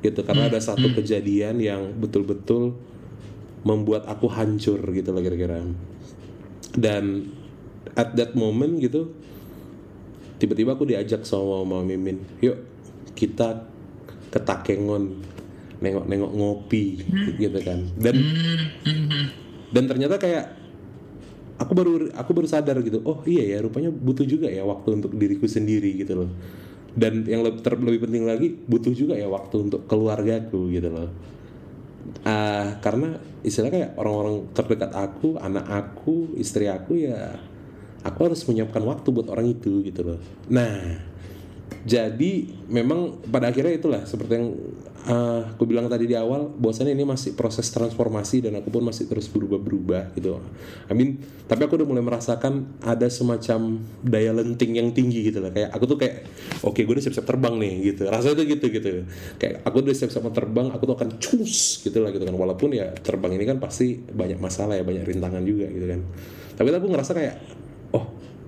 Gitu 0.00 0.24
karena 0.24 0.48
ada 0.48 0.56
satu 0.56 0.88
kejadian 0.96 1.60
yang 1.60 1.92
betul-betul 2.00 2.72
membuat 3.66 4.06
aku 4.06 4.30
hancur 4.30 4.78
gitu 4.94 5.10
loh 5.12 5.20
kira-kira. 5.20 5.60
Dan 6.78 7.34
at 7.96 8.14
that 8.14 8.32
moment 8.36 8.78
gitu 8.78 9.12
tiba-tiba 10.38 10.78
aku 10.78 10.86
diajak 10.86 11.26
sama 11.26 11.66
Mama 11.66 11.82
Mimin 11.82 12.22
yuk 12.38 12.56
kita 13.18 13.66
ke 14.30 14.38
Takengon 14.38 15.18
nengok-nengok 15.78 16.32
ngopi 16.34 17.02
gitu 17.38 17.58
kan. 17.62 17.78
Dan 17.98 18.16
dan 19.70 19.84
ternyata 19.86 20.18
kayak 20.18 20.44
aku 21.58 21.72
baru 21.74 21.92
aku 22.14 22.30
baru 22.34 22.48
sadar 22.48 22.78
gitu 22.82 23.02
oh 23.02 23.22
iya 23.26 23.58
ya 23.58 23.58
rupanya 23.62 23.90
butuh 23.90 24.24
juga 24.26 24.46
ya 24.46 24.62
waktu 24.66 25.02
untuk 25.02 25.12
diriku 25.14 25.46
sendiri 25.46 25.98
gitu 25.98 26.24
loh. 26.24 26.30
Dan 26.98 27.30
yang 27.30 27.46
lebih, 27.46 27.62
ter- 27.62 27.78
lebih 27.78 28.10
penting 28.10 28.26
lagi 28.26 28.50
butuh 28.50 28.90
juga 28.90 29.14
ya 29.14 29.30
waktu 29.30 29.70
untuk 29.70 29.86
keluargaku 29.86 30.66
gitu 30.72 30.90
loh. 30.90 31.10
Ah, 32.24 32.80
karena 32.80 33.20
istilahnya 33.44 33.74
kayak 33.74 33.90
orang-orang 34.00 34.50
terdekat 34.56 34.90
aku 34.96 35.38
anak 35.38 35.66
aku 35.68 36.34
istri 36.40 36.66
aku 36.66 36.98
ya 36.98 37.36
aku 38.08 38.32
harus 38.32 38.40
menyiapkan 38.48 38.82
waktu 38.82 39.08
buat 39.12 39.28
orang 39.28 39.52
itu 39.52 39.84
gitu 39.84 40.00
loh. 40.02 40.18
Nah 40.48 41.04
jadi 41.88 42.48
memang 42.68 43.22
pada 43.32 43.48
akhirnya 43.48 43.72
itulah 43.72 44.02
seperti 44.04 44.32
yang 44.36 44.52
uh, 45.08 45.46
aku 45.56 45.64
bilang 45.64 45.88
tadi 45.88 46.04
di 46.04 46.16
awal 46.18 46.50
bahwasannya 46.52 46.92
ini 46.92 47.06
masih 47.06 47.32
proses 47.32 47.70
transformasi 47.72 48.44
dan 48.44 48.60
aku 48.60 48.68
pun 48.68 48.84
masih 48.84 49.08
terus 49.08 49.30
berubah-berubah 49.30 50.12
gitu. 50.18 50.36
I 50.90 50.92
mean 50.92 51.22
tapi 51.48 51.64
aku 51.64 51.80
udah 51.80 51.88
mulai 51.88 52.04
merasakan 52.04 52.80
ada 52.84 53.06
semacam 53.08 53.80
daya 54.04 54.36
lenting 54.36 54.76
yang 54.76 54.92
tinggi 54.92 55.32
gitu 55.32 55.40
lah. 55.40 55.48
Kayak 55.54 55.70
aku 55.72 55.84
tuh 55.88 55.98
kayak 56.00 56.28
oke 56.66 56.76
gue 56.76 56.92
udah 56.92 57.04
siap-siap 57.04 57.24
terbang 57.24 57.54
nih 57.56 57.72
gitu. 57.94 58.02
Rasanya 58.10 58.34
tuh 58.36 58.46
gitu 58.48 58.66
gitu. 58.68 58.88
Kayak 59.40 59.54
aku 59.64 59.76
udah 59.80 59.96
siap-siap 59.96 60.24
terbang 60.34 60.66
aku 60.74 60.82
tuh 60.84 60.96
akan 60.98 61.08
cus 61.16 61.84
gitu 61.84 61.98
lah 62.04 62.10
gitu 62.12 62.24
kan. 62.28 62.34
Walaupun 62.36 62.74
ya 62.76 62.92
terbang 63.00 63.38
ini 63.38 63.44
kan 63.48 63.56
pasti 63.62 63.96
banyak 63.96 64.36
masalah 64.36 64.76
ya 64.76 64.84
banyak 64.84 65.08
rintangan 65.08 65.40
juga 65.44 65.68
gitu 65.72 65.86
kan. 65.88 66.00
Tapi 66.58 66.68
aku 66.74 66.88
ngerasa 66.90 67.12
kayak 67.14 67.34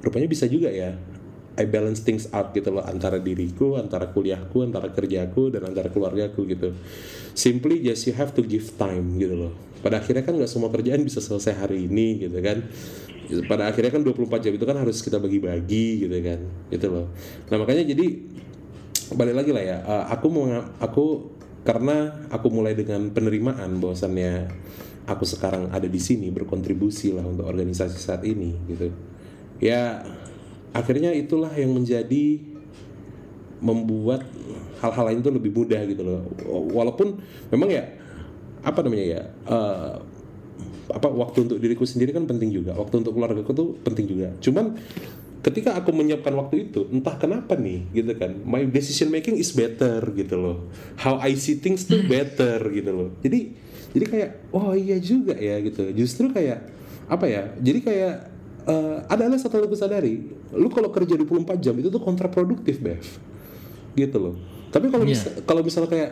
rupanya 0.01 0.29
bisa 0.29 0.49
juga 0.49 0.73
ya 0.73 0.97
I 1.61 1.69
balance 1.69 2.01
things 2.01 2.31
out 2.33 2.57
gitu 2.57 2.73
loh 2.73 2.81
antara 2.81 3.21
diriku, 3.21 3.77
antara 3.77 4.09
kuliahku, 4.09 4.65
antara 4.65 4.89
kerjaku 4.89 5.53
dan 5.53 5.69
antara 5.69 5.93
keluargaku 5.93 6.49
gitu. 6.49 6.73
Simply 7.37 7.85
just 7.85 8.09
you 8.09 8.17
have 8.17 8.33
to 8.33 8.41
give 8.41 8.65
time 8.81 9.21
gitu 9.21 9.37
loh. 9.37 9.53
Pada 9.85 10.01
akhirnya 10.01 10.25
kan 10.25 10.41
nggak 10.41 10.49
semua 10.49 10.73
kerjaan 10.73 11.05
bisa 11.05 11.21
selesai 11.21 11.61
hari 11.61 11.85
ini 11.85 12.23
gitu 12.25 12.39
kan. 12.41 12.65
Pada 13.45 13.69
akhirnya 13.69 13.93
kan 13.93 14.03
24 14.03 14.47
jam 14.47 14.53
itu 14.57 14.65
kan 14.65 14.77
harus 14.81 15.05
kita 15.05 15.21
bagi-bagi 15.21 16.09
gitu 16.09 16.17
kan. 16.25 16.41
Gitu 16.73 16.87
loh. 16.89 17.07
Nah, 17.53 17.57
makanya 17.61 17.85
jadi 17.93 18.07
balik 19.13 19.35
lagi 19.37 19.51
lah 19.53 19.65
ya. 19.65 19.77
eh, 19.85 20.05
aku 20.17 20.27
mau 20.33 20.49
aku 20.81 21.07
karena 21.61 22.25
aku 22.33 22.49
mulai 22.49 22.73
dengan 22.73 23.13
penerimaan 23.13 23.77
bahwasannya 23.85 24.49
aku 25.05 25.29
sekarang 25.29 25.69
ada 25.75 25.91
di 25.91 26.01
sini 26.01 26.33
berkontribusi 26.33 27.13
lah 27.13 27.27
untuk 27.27 27.45
organisasi 27.45 27.99
saat 28.01 28.25
ini 28.25 28.57
gitu. 28.71 28.89
Ya 29.61 30.03
akhirnya 30.73 31.13
itulah 31.13 31.53
yang 31.53 31.77
menjadi 31.77 32.41
membuat 33.61 34.25
hal-hal 34.81 35.05
lain 35.13 35.21
itu 35.21 35.31
lebih 35.31 35.53
mudah 35.53 35.81
gitu 35.85 36.03
loh. 36.03 36.25
Walaupun 36.73 37.21
memang 37.53 37.69
ya 37.69 37.85
apa 38.61 38.81
namanya 38.85 39.05
ya 39.05 39.23
eh, 39.29 39.95
apa 40.91 41.09
waktu 41.09 41.49
untuk 41.49 41.59
diriku 41.61 41.85
sendiri 41.85 42.17
kan 42.17 42.25
penting 42.25 42.51
juga. 42.51 42.73
Waktu 42.75 43.05
untuk 43.05 43.15
keluarga 43.15 43.45
aku 43.45 43.53
tuh 43.53 43.69
penting 43.85 44.09
juga. 44.09 44.33
Cuman 44.41 44.81
ketika 45.41 45.77
aku 45.77 45.93
menyiapkan 45.97 46.37
waktu 46.37 46.69
itu 46.69 46.85
entah 46.93 47.17
kenapa 47.17 47.57
nih 47.57 47.89
gitu 47.97 48.13
kan 48.13 48.37
my 48.45 48.61
decision 48.69 49.09
making 49.09 49.37
is 49.37 49.53
better 49.53 50.01
gitu 50.17 50.37
loh. 50.37 50.59
How 51.01 51.21
I 51.21 51.37
see 51.37 51.61
things 51.61 51.85
tuh 51.85 52.05
better 52.13 52.61
gitu 52.73 52.91
loh. 52.91 53.09
Jadi 53.21 53.69
jadi 53.91 54.07
kayak 54.07 54.31
oh 54.57 54.73
iya 54.73 54.97
juga 54.97 55.37
ya 55.37 55.61
gitu. 55.61 55.93
Justru 55.93 56.33
kayak 56.33 56.65
apa 57.11 57.27
ya 57.27 57.43
jadi 57.59 57.79
kayak 57.83 58.15
uh, 58.67 59.05
ada 59.09 59.31
satu 59.39 59.61
hal 59.61 59.69
yang 59.69 59.79
sadari 59.79 60.33
lu 60.53 60.69
kalau 60.73 60.91
kerja 60.91 61.15
24 61.17 61.61
jam 61.61 61.75
itu 61.79 61.89
tuh 61.89 62.03
kontraproduktif 62.03 62.81
Bev 62.81 63.05
gitu 63.95 64.19
loh 64.19 64.35
tapi 64.71 64.87
kalau 64.89 65.05
yeah. 65.07 65.15
misal, 65.15 65.31
kalau 65.47 65.63
misalnya 65.63 65.91
kayak 65.91 66.11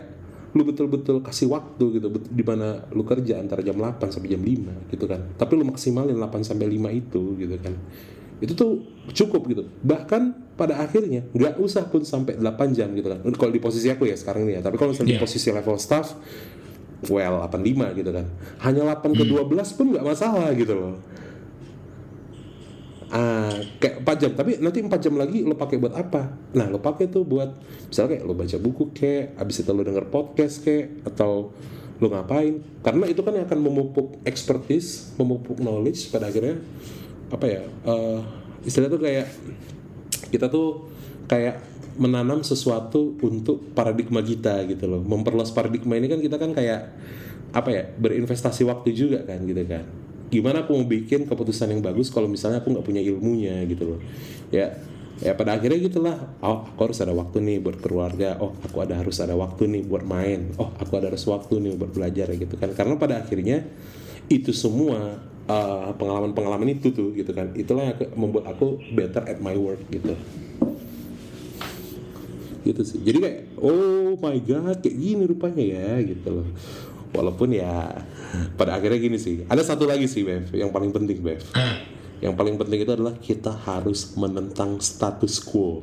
lu 0.56 0.64
betul-betul 0.64 1.20
kasih 1.20 1.52
waktu 1.52 2.00
gitu 2.00 2.08
di 2.32 2.40
mana 2.40 2.88
lu 2.96 3.04
kerja 3.04 3.36
antara 3.36 3.60
jam 3.60 3.76
8 3.76 4.00
sampai 4.08 4.28
jam 4.32 4.40
5 4.40 4.92
gitu 4.96 5.04
kan 5.04 5.20
tapi 5.36 5.52
lu 5.60 5.64
maksimalin 5.68 6.16
8 6.16 6.40
sampai 6.40 6.66
5 6.72 7.00
itu 7.04 7.22
gitu 7.36 7.54
kan 7.60 7.74
itu 8.38 8.52
tuh 8.54 8.86
cukup 9.12 9.42
gitu 9.50 9.62
bahkan 9.84 10.32
pada 10.56 10.80
akhirnya 10.80 11.26
nggak 11.36 11.60
usah 11.60 11.86
pun 11.90 12.00
sampai 12.02 12.40
8 12.40 12.72
jam 12.72 12.88
gitu 12.96 13.12
kan 13.12 13.20
kalau 13.36 13.52
di 13.52 13.60
posisi 13.60 13.92
aku 13.92 14.08
ya 14.08 14.16
sekarang 14.16 14.48
ini 14.48 14.56
ya 14.56 14.60
tapi 14.64 14.80
kalau 14.80 14.96
misalnya 14.96 15.14
yeah. 15.14 15.20
di 15.20 15.22
iya. 15.22 15.26
posisi 15.28 15.48
level 15.52 15.76
staff 15.76 16.16
well 17.06 17.44
85 17.46 17.98
gitu 18.00 18.10
kan 18.10 18.26
hanya 18.64 18.82
8 18.98 19.14
ke 19.14 19.24
12 19.28 19.36
hmm. 19.36 19.76
pun 19.76 19.86
nggak 19.94 20.06
masalah 20.06 20.48
gitu 20.56 20.74
loh 20.74 20.94
ah 23.08 23.56
kayak 23.80 24.04
4 24.04 24.20
jam. 24.20 24.30
Tapi 24.36 24.60
nanti 24.60 24.78
4 24.84 24.92
jam 25.00 25.14
lagi 25.16 25.40
lo 25.44 25.56
pakai 25.56 25.76
buat 25.80 25.94
apa? 25.96 26.28
Nah 26.52 26.68
lo 26.68 26.80
pakai 26.80 27.08
tuh 27.08 27.24
buat 27.24 27.56
misalnya 27.88 28.18
kayak 28.18 28.24
lo 28.28 28.34
baca 28.36 28.56
buku 28.60 28.84
kayak 28.92 29.36
abis 29.40 29.64
itu 29.64 29.70
lo 29.72 29.82
denger 29.84 30.06
podcast 30.12 30.60
kayak 30.60 31.08
atau 31.08 31.52
lo 31.98 32.06
ngapain. 32.12 32.60
Karena 32.84 33.04
itu 33.08 33.20
kan 33.24 33.32
yang 33.32 33.48
akan 33.48 33.60
memupuk 33.64 34.20
expertise 34.28 35.16
memupuk 35.16 35.56
knowledge 35.60 36.12
pada 36.12 36.28
akhirnya 36.28 36.60
apa 37.28 37.44
ya 37.44 37.62
uh, 37.84 38.24
istilah 38.64 38.88
tuh 38.88 39.00
kayak 39.00 39.28
kita 40.32 40.48
tuh 40.48 40.88
kayak 41.28 41.60
menanam 41.98 42.40
sesuatu 42.46 43.18
untuk 43.24 43.72
paradigma 43.72 44.20
kita 44.20 44.68
gitu 44.68 44.84
loh. 44.84 45.00
Memperluas 45.00 45.50
paradigma 45.50 45.96
ini 45.96 46.12
kan 46.12 46.20
kita 46.20 46.36
kan 46.36 46.52
kayak 46.52 46.92
apa 47.48 47.68
ya 47.72 47.84
berinvestasi 47.96 48.68
waktu 48.68 48.92
juga 48.92 49.24
kan 49.24 49.40
gitu 49.48 49.64
kan 49.64 50.07
gimana 50.28 50.64
aku 50.64 50.76
mau 50.76 50.84
bikin 50.84 51.24
keputusan 51.24 51.72
yang 51.72 51.80
bagus 51.80 52.12
kalau 52.12 52.28
misalnya 52.28 52.60
aku 52.60 52.72
nggak 52.72 52.86
punya 52.86 53.02
ilmunya 53.02 53.64
gitu 53.64 53.96
loh. 53.96 54.00
Ya 54.52 54.76
ya 55.18 55.34
pada 55.34 55.56
akhirnya 55.56 55.80
gitulah. 55.80 56.16
Oh 56.44 56.68
aku 56.68 56.92
harus 56.92 56.98
ada 57.00 57.12
waktu 57.16 57.40
nih 57.40 57.56
buat 57.64 57.80
keluarga. 57.80 58.36
Oh 58.38 58.52
aku 58.60 58.76
ada 58.84 59.00
harus 59.00 59.16
ada 59.18 59.34
waktu 59.34 59.66
nih 59.66 59.82
buat 59.88 60.04
main. 60.04 60.52
Oh 60.60 60.70
aku 60.76 60.92
ada 61.00 61.10
harus 61.10 61.24
waktu 61.26 61.58
nih 61.64 61.72
buat 61.80 61.90
belajar 61.96 62.28
gitu 62.36 62.54
kan. 62.60 62.70
Karena 62.76 62.94
pada 63.00 63.24
akhirnya 63.24 63.64
itu 64.28 64.52
semua 64.52 65.16
uh, 65.48 65.90
pengalaman-pengalaman 65.96 66.76
itu 66.76 66.92
tuh 66.92 67.16
gitu 67.16 67.32
kan. 67.32 67.56
Itulah 67.56 67.92
yang 67.92 67.98
membuat 68.14 68.52
aku 68.52 68.78
better 68.92 69.24
at 69.24 69.40
my 69.40 69.56
work 69.56 69.80
gitu. 69.88 70.12
Gitu 72.68 72.82
sih. 72.84 73.00
Jadi 73.00 73.18
kayak 73.24 73.38
oh 73.64 74.12
my 74.20 74.36
god 74.44 74.84
kayak 74.84 74.96
gini 74.96 75.24
rupanya 75.24 75.64
ya 75.64 75.92
gitu 76.04 76.28
loh 76.42 76.48
walaupun 77.18 77.50
ya 77.50 77.90
pada 78.54 78.78
akhirnya 78.78 79.02
gini 79.02 79.18
sih. 79.18 79.42
Ada 79.50 79.74
satu 79.74 79.90
lagi 79.90 80.06
sih 80.06 80.22
Bev 80.22 80.54
yang 80.54 80.70
paling 80.70 80.94
penting 80.94 81.18
Bev. 81.18 81.42
Yang 82.22 82.34
paling 82.38 82.54
penting 82.54 82.78
itu 82.86 82.92
adalah 82.94 83.14
kita 83.18 83.50
harus 83.66 84.14
menentang 84.14 84.78
status 84.78 85.42
quo. 85.42 85.82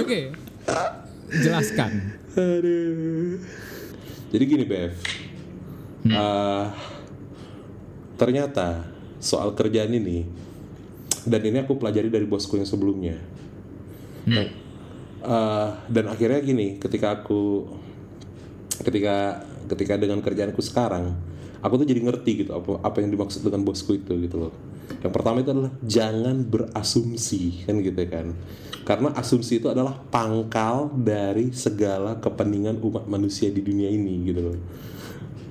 Oke. 0.00 0.04
Okay. 0.04 0.24
jelaskan. 1.30 2.16
Aduh. 2.36 3.36
Jadi 4.32 4.44
gini 4.48 4.64
Bev. 4.64 4.96
Hmm. 6.00 6.16
uh, 6.16 6.66
ternyata 8.16 8.88
soal 9.20 9.52
kerjaan 9.52 9.92
ini 9.92 10.24
dan 11.28 11.44
ini 11.44 11.60
aku 11.60 11.76
pelajari 11.76 12.08
dari 12.08 12.24
bosku 12.24 12.56
yang 12.56 12.64
sebelumnya. 12.64 13.20
Hmm. 14.24 14.59
Uh, 15.24 15.68
dan 15.88 16.04
akhirnya 16.08 16.40
gini 16.40 16.80
ketika 16.80 17.20
aku 17.20 17.68
ketika 18.80 19.44
ketika 19.68 19.94
dengan 20.00 20.24
kerjaanku 20.24 20.60
sekarang 20.64 21.14
aku 21.60 21.84
tuh 21.84 21.86
jadi 21.88 22.00
ngerti 22.00 22.44
gitu 22.44 22.52
apa 22.56 22.80
apa 22.80 22.96
yang 23.04 23.12
dimaksud 23.12 23.44
dengan 23.44 23.62
bosku 23.64 23.96
itu 23.96 24.16
gitu 24.16 24.48
loh. 24.48 24.52
Yang 25.00 25.12
pertama 25.14 25.40
itu 25.40 25.54
adalah 25.54 25.72
jangan 25.86 26.36
berasumsi 26.44 27.64
kan 27.64 27.78
gitu 27.80 28.02
kan. 28.10 28.34
Karena 28.82 29.14
asumsi 29.14 29.62
itu 29.62 29.70
adalah 29.70 29.94
pangkal 30.10 30.90
dari 30.90 31.54
segala 31.54 32.18
kepentingan 32.18 32.80
umat 32.82 33.06
manusia 33.06 33.52
di 33.52 33.62
dunia 33.62 33.86
ini 33.86 34.24
gitu 34.26 34.40
loh. 34.50 34.56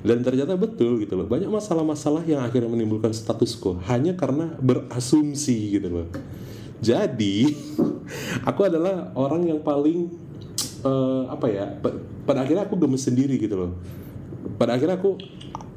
Dan 0.03 0.25
ternyata 0.27 0.59
betul 0.59 0.99
gitu 0.99 1.15
loh. 1.15 1.23
Banyak 1.29 1.47
masalah-masalah 1.47 2.27
yang 2.27 2.43
akhirnya 2.43 2.67
menimbulkan 2.67 3.15
status 3.15 3.55
quo. 3.55 3.79
Hanya 3.87 4.17
karena 4.17 4.51
berasumsi 4.59 5.79
gitu 5.79 5.87
loh 5.87 6.07
jadi 6.79 7.35
aku 8.49 8.61
adalah 8.67 9.11
orang 9.15 9.51
yang 9.51 9.59
paling 9.59 10.07
uh, 10.83 11.27
apa 11.27 11.47
ya 11.51 11.65
pada 12.23 12.43
akhirnya 12.43 12.63
aku 12.67 12.79
gemes 12.79 13.03
sendiri 13.03 13.35
gitu 13.35 13.55
loh. 13.55 13.71
Pada 14.55 14.75
akhirnya 14.75 14.95
aku 14.95 15.19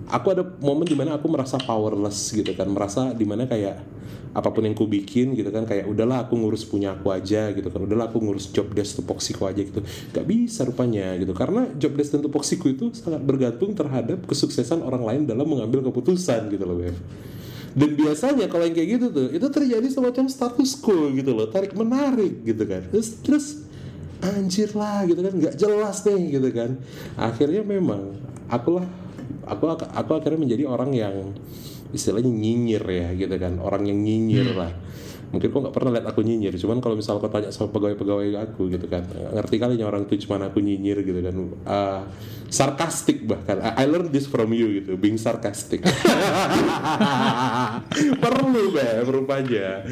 aku 0.06 0.26
ada 0.30 0.42
momen 0.62 0.86
di 0.86 0.94
mana 0.94 1.18
aku 1.18 1.26
merasa 1.26 1.58
powerless 1.58 2.30
gitu 2.30 2.54
kan. 2.54 2.70
Merasa 2.70 3.10
di 3.14 3.26
mana 3.26 3.50
kayak 3.50 3.90
apa 4.32 4.48
pun 4.48 4.64
yang 4.64 4.72
ku 4.72 4.88
bikin 4.88 5.36
gitu 5.36 5.52
kan 5.52 5.68
kayak 5.68 5.84
udahlah 5.84 6.24
aku 6.24 6.40
ngurus 6.40 6.64
punya 6.64 6.94
aku 6.94 7.10
aja 7.10 7.50
gitu 7.50 7.68
kan. 7.68 7.82
Udahlah 7.82 8.08
aku 8.08 8.22
ngurus 8.22 8.54
job 8.54 8.70
desk 8.70 9.02
tupoksiku 9.02 9.50
aja 9.50 9.60
gitu. 9.60 9.82
Gak 10.14 10.24
bisa 10.24 10.62
rupanya 10.62 11.18
gitu. 11.18 11.34
Karena 11.34 11.66
job 11.76 11.98
desk 11.98 12.14
dan 12.14 12.22
tupoksiku 12.22 12.70
itu 12.70 12.94
sangat 12.94 13.20
bergantung 13.26 13.74
terhadap 13.74 14.22
kesuksesan 14.24 14.86
orang 14.86 15.02
lain 15.02 15.22
dalam 15.26 15.44
mengambil 15.44 15.82
keputusan 15.90 16.46
gitu 16.48 16.62
loh 16.62 16.78
Bev 16.78 16.96
dan 17.72 17.90
biasanya 17.96 18.46
kalau 18.52 18.68
yang 18.68 18.76
kayak 18.76 18.90
gitu 19.00 19.06
tuh 19.08 19.28
itu 19.32 19.46
terjadi 19.48 19.87
semacam 19.88 20.24
status 20.28 20.76
quo 20.76 21.08
gitu 21.16 21.32
loh 21.32 21.48
tarik 21.48 21.72
menarik 21.72 22.44
gitu 22.44 22.64
kan. 22.68 22.85
Terus 22.92 23.08
terus 23.24 23.46
anjir 24.22 24.70
lah 24.76 25.02
gitu 25.08 25.18
kan 25.24 25.32
nggak 25.32 25.54
jelas 25.56 26.04
nih 26.04 26.22
gitu 26.37 26.48
kan. 26.52 26.70
Akhirnya 27.16 27.64
memang 27.64 28.16
akulah 28.52 28.85
aku 29.48 29.64
aku 29.72 30.11
akhirnya 30.20 30.40
menjadi 30.40 30.64
orang 30.68 30.90
yang 30.92 31.32
istilahnya 31.92 32.32
nyinyir 32.32 32.85
ya 32.85 33.08
gitu 33.14 33.37
kan 33.37 33.61
orang 33.61 33.85
yang 33.85 34.00
nyinyir 34.00 34.48
hmm. 34.52 34.58
lah 34.58 34.72
mungkin 35.33 35.49
kok 35.49 35.61
nggak 35.64 35.75
pernah 35.75 35.90
lihat 35.97 36.07
aku 36.12 36.21
nyinyir. 36.21 36.55
Cuman 36.61 36.85
kalau 36.85 36.95
misal 36.95 37.16
kau 37.16 37.33
tanya 37.33 37.49
sama 37.49 37.73
pegawai-pegawai 37.73 38.37
aku 38.45 38.68
gitu 38.68 38.87
kan 38.87 39.03
ngerti 39.09 39.57
kali 39.57 39.81
orang 39.81 40.05
tuh 40.05 40.21
cuma 40.21 40.38
aku 40.45 40.61
nyinyir 40.61 41.01
gitu 41.01 41.21
kan 41.25 41.35
uh, 41.64 42.01
sarkastik 42.53 43.25
bahkan. 43.25 43.64
I, 43.64 43.83
I 43.83 43.85
learned 43.88 44.12
this 44.12 44.29
from 44.29 44.53
you 44.53 44.85
gitu 44.85 45.01
being 45.01 45.16
sarcastic 45.16 45.81
perlu 48.23 48.77
be 48.77 48.88
rupanya. 49.09 49.88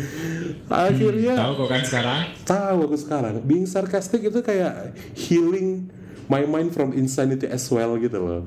Akhirnya 0.69 1.35
hmm, 1.35 1.41
tahu 1.41 1.53
kok 1.65 1.69
kan 1.73 1.83
sekarang? 1.89 2.21
Tahu 2.45 2.79
aku 2.85 2.97
sekarang. 3.01 3.35
Being 3.43 3.65
sarcastic 3.65 4.21
itu 4.21 4.45
kayak 4.45 4.93
healing 5.17 5.89
my 6.29 6.45
mind 6.45 6.77
from 6.77 6.93
insanity 6.93 7.49
as 7.49 7.65
well 7.73 7.97
gitu 7.97 8.21
loh. 8.21 8.43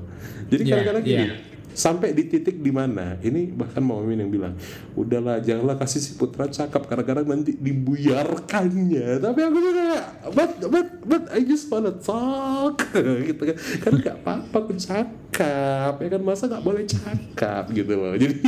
Jadi 0.46 0.62
yeah, 0.62 0.70
kadang-kadang 0.78 1.04
yeah. 1.04 1.10
gini 1.10 1.53
sampai 1.74 2.14
di 2.14 2.30
titik 2.30 2.62
di 2.62 2.70
mana? 2.70 3.18
Ini 3.18 3.50
bahkan 3.50 3.82
mau 3.82 3.98
Mimin 4.00 4.24
yang 4.24 4.32
bilang 4.32 4.54
udahlah 4.94 5.42
janganlah 5.42 5.74
kasih 5.74 6.00
si 6.00 6.10
putra 6.14 6.46
cakap 6.46 6.86
karena-karena 6.86 7.26
nanti 7.26 7.58
dibuyarkannya. 7.58 9.18
Tapi 9.18 9.40
aku 9.42 9.56
tuh 9.58 9.72
kayak 9.74 10.02
but 10.32 10.52
but 10.70 10.88
but 11.02 11.24
I 11.34 11.42
just 11.42 11.66
wanna 11.68 11.92
talk. 11.98 12.86
Gitu 13.28 13.42
kan. 13.42 13.56
Karena 13.82 13.98
gak 14.00 14.16
apa-apa 14.22 14.56
aku 14.62 14.72
cakap 14.78 15.94
ya 15.98 16.08
kan? 16.14 16.22
Masa 16.22 16.46
gak 16.46 16.62
boleh 16.62 16.86
cakap 16.86 17.68
gitu 17.74 17.92
loh. 17.98 18.14
Jadi 18.14 18.38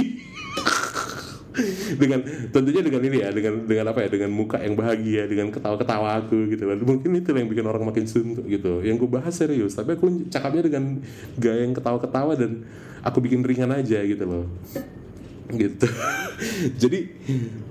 dengan 2.01 2.21
tentunya 2.53 2.85
dengan 2.85 3.03
ini 3.03 3.17
ya 3.21 3.29
dengan 3.35 3.67
dengan 3.67 3.87
apa 3.91 4.07
ya? 4.07 4.09
Dengan 4.09 4.31
muka 4.31 4.63
yang 4.63 4.79
bahagia 4.79 5.27
dengan 5.27 5.51
ketawa-ketawa 5.51 6.23
aku 6.23 6.47
gitu 6.55 6.63
loh. 6.63 6.79
Mungkin 6.79 7.11
itu 7.11 7.35
yang 7.35 7.51
bikin 7.51 7.67
orang 7.67 7.83
makin 7.83 8.07
suntuk 8.07 8.47
gitu. 8.47 8.87
Yang 8.87 9.03
gue 9.03 9.11
bahas 9.11 9.35
serius 9.35 9.75
tapi 9.75 9.99
aku 9.99 10.31
cakapnya 10.31 10.63
dengan 10.71 11.03
gaya 11.35 11.67
yang 11.67 11.75
ketawa-ketawa 11.75 12.39
dan 12.39 12.63
aku 13.07 13.23
bikin 13.23 13.47
ringan 13.47 13.71
aja 13.71 14.03
gitu 14.03 14.27
loh. 14.27 14.47
Gitu. 15.47 15.87
Jadi 16.83 16.99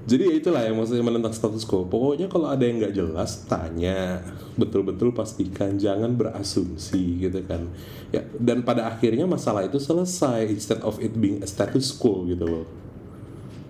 jadi 0.05 0.23
ya 0.31 0.33
itulah 0.37 0.61
yang 0.63 0.77
maksudnya 0.77 1.03
menentang 1.03 1.33
status 1.35 1.67
quo. 1.67 1.83
Pokoknya 1.89 2.29
kalau 2.31 2.47
ada 2.47 2.61
yang 2.63 2.79
nggak 2.79 2.95
jelas 2.95 3.43
tanya. 3.49 4.23
Betul-betul 4.55 5.11
pastikan 5.11 5.75
jangan 5.75 6.13
berasumsi 6.15 7.25
gitu 7.25 7.41
kan. 7.43 7.67
Ya 8.13 8.23
dan 8.37 8.63
pada 8.63 8.87
akhirnya 8.87 9.25
masalah 9.25 9.65
itu 9.65 9.81
selesai 9.81 10.47
instead 10.47 10.79
of 10.85 11.01
it 11.03 11.17
being 11.17 11.41
a 11.43 11.47
status 11.49 11.89
quo 11.91 12.23
gitu 12.29 12.45
loh. 12.47 12.65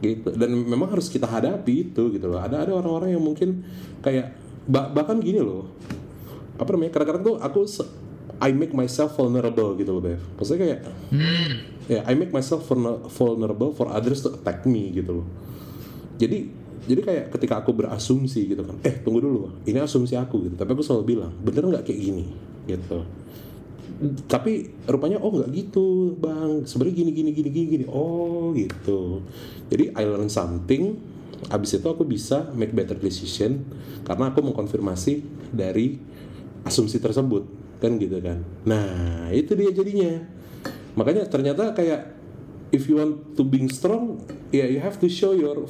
Gitu. 0.03 0.27
Dan 0.35 0.53
memang 0.53 0.91
harus 0.91 1.07
kita 1.07 1.25
hadapi 1.25 1.89
itu 1.89 2.11
gitu 2.13 2.27
loh. 2.27 2.37
Ada 2.37 2.67
ada 2.67 2.71
orang-orang 2.75 3.15
yang 3.15 3.23
mungkin 3.23 3.63
kayak 4.05 4.35
bah 4.69 4.91
bahkan 4.91 5.23
gini 5.23 5.39
loh. 5.39 5.71
Apa 6.61 6.75
namanya 6.75 6.99
kadang-kadang 6.99 7.23
tuh 7.23 7.35
aku 7.39 7.63
I 8.39 8.51
make 8.51 8.75
myself 8.75 9.15
vulnerable 9.15 9.75
gitu 9.79 9.95
loh 9.95 10.03
Bev. 10.03 10.21
Maksudnya 10.35 10.59
kayak 10.59 10.79
hmm. 11.11 11.51
ya 11.87 11.93
yeah, 11.99 12.03
I 12.03 12.13
make 12.17 12.35
myself 12.35 12.67
vulnerable 13.15 13.71
for 13.71 13.87
others 13.87 14.19
to 14.27 14.35
attack 14.35 14.67
me 14.67 14.91
gitu 14.91 15.23
loh. 15.23 15.27
Jadi 16.19 16.51
jadi 16.85 17.01
kayak 17.01 17.25
ketika 17.33 17.65
aku 17.65 17.73
berasumsi 17.73 18.45
gitu 18.45 18.61
kan 18.61 18.77
eh 18.85 19.01
tunggu 19.01 19.23
dulu 19.23 19.39
ini 19.65 19.79
asumsi 19.79 20.19
aku 20.19 20.49
gitu. 20.49 20.55
Tapi 20.59 20.69
aku 20.75 20.83
selalu 20.83 21.03
bilang 21.15 21.31
bener 21.41 21.63
nggak 21.63 21.83
kayak 21.87 21.99
gini? 21.99 22.25
Gitu. 22.67 22.99
Tapi 24.27 24.75
rupanya 24.85 25.23
oh 25.23 25.31
nggak 25.31 25.49
gitu 25.55 26.13
bang. 26.19 26.67
Sebenarnya 26.67 26.95
gini 26.99 27.11
gini 27.15 27.31
gini 27.31 27.49
gini 27.49 27.67
gini. 27.79 27.85
Oh 27.87 28.51
gitu. 28.51 29.23
Jadi 29.71 29.95
I 29.95 30.03
learn 30.03 30.27
something. 30.27 31.15
Abis 31.51 31.77
itu 31.77 31.87
aku 31.87 32.03
bisa 32.03 32.51
make 32.51 32.75
better 32.75 32.99
decision. 32.99 33.63
Karena 34.03 34.29
aku 34.29 34.43
mengkonfirmasi 34.43 35.25
dari 35.55 35.97
asumsi 36.65 36.97
tersebut 36.97 37.45
kan 37.79 37.95
gitu 38.01 38.17
kan. 38.19 38.41
Nah 38.65 39.29
itu 39.31 39.53
dia 39.53 39.69
jadinya. 39.71 40.25
Makanya 40.97 41.27
ternyata 41.29 41.75
kayak 41.75 42.14
if 42.75 42.91
you 42.91 42.99
want 42.99 43.39
to 43.39 43.47
being 43.47 43.71
strong 43.71 44.19
ya 44.51 44.63
yeah, 44.63 44.67
you 44.67 44.79
have 44.83 44.99
to 44.99 45.07
show 45.07 45.31
your 45.31 45.63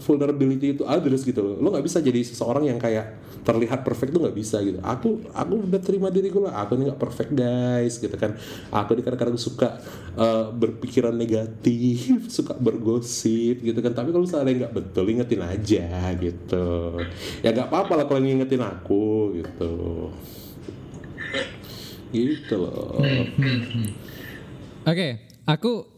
vulnerability 0.00 0.72
to 0.72 0.88
others 0.88 1.24
gitu 1.24 1.44
loh. 1.44 1.54
Lo 1.60 1.68
nggak 1.72 1.84
bisa 1.84 2.00
jadi 2.00 2.20
seseorang 2.24 2.68
yang 2.68 2.80
kayak 2.80 3.16
terlihat 3.44 3.86
perfect 3.86 4.12
tuh 4.16 4.20
nggak 4.24 4.36
bisa 4.36 4.60
gitu. 4.64 4.80
Aku 4.80 5.24
aku 5.32 5.54
udah 5.68 5.80
terima 5.80 6.08
diriku 6.12 6.44
lah. 6.44 6.64
Aku 6.64 6.76
ini 6.76 6.88
nggak 6.90 7.00
perfect 7.00 7.32
guys 7.32 8.00
gitu 8.00 8.12
kan. 8.16 8.36
Aku 8.72 8.96
ini 8.96 9.02
kadang-kadang 9.04 9.38
suka 9.40 9.80
uh, 10.16 10.52
berpikiran 10.52 11.14
negatif 11.14 12.26
suka 12.36 12.56
bergosip 12.56 13.62
gitu 13.62 13.78
kan. 13.80 13.92
Tapi 13.92 14.12
kalau 14.12 14.24
misalnya 14.24 14.66
nggak 14.66 14.74
betul 14.74 15.04
ingetin 15.08 15.42
aja 15.44 15.86
gitu. 16.16 17.00
Ya 17.40 17.52
nggak 17.52 17.68
apa-apa 17.72 17.92
lah 18.00 18.04
kalau 18.08 18.20
ngingetin 18.20 18.60
aku 18.64 19.36
gitu. 19.40 19.72
Gitu 22.12 22.54
loh. 22.58 23.00
Oke 23.00 23.82
okay, 24.86 25.10
aku 25.48 25.95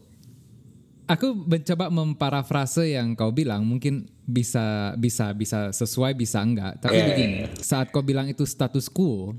aku 1.09 1.33
mencoba 1.33 1.89
memparafrase 1.89 2.93
yang 2.93 3.17
kau 3.17 3.33
bilang 3.33 3.65
mungkin 3.65 4.05
bisa 4.29 4.93
bisa 4.93 5.33
bisa 5.33 5.73
sesuai 5.73 6.13
bisa 6.13 6.37
enggak. 6.45 6.77
Tapi 6.85 6.93
yeah. 7.01 7.07
begini 7.09 7.37
saat 7.57 7.89
kau 7.89 8.05
bilang 8.05 8.29
itu 8.29 8.45
status 8.45 8.85
quo 8.85 9.33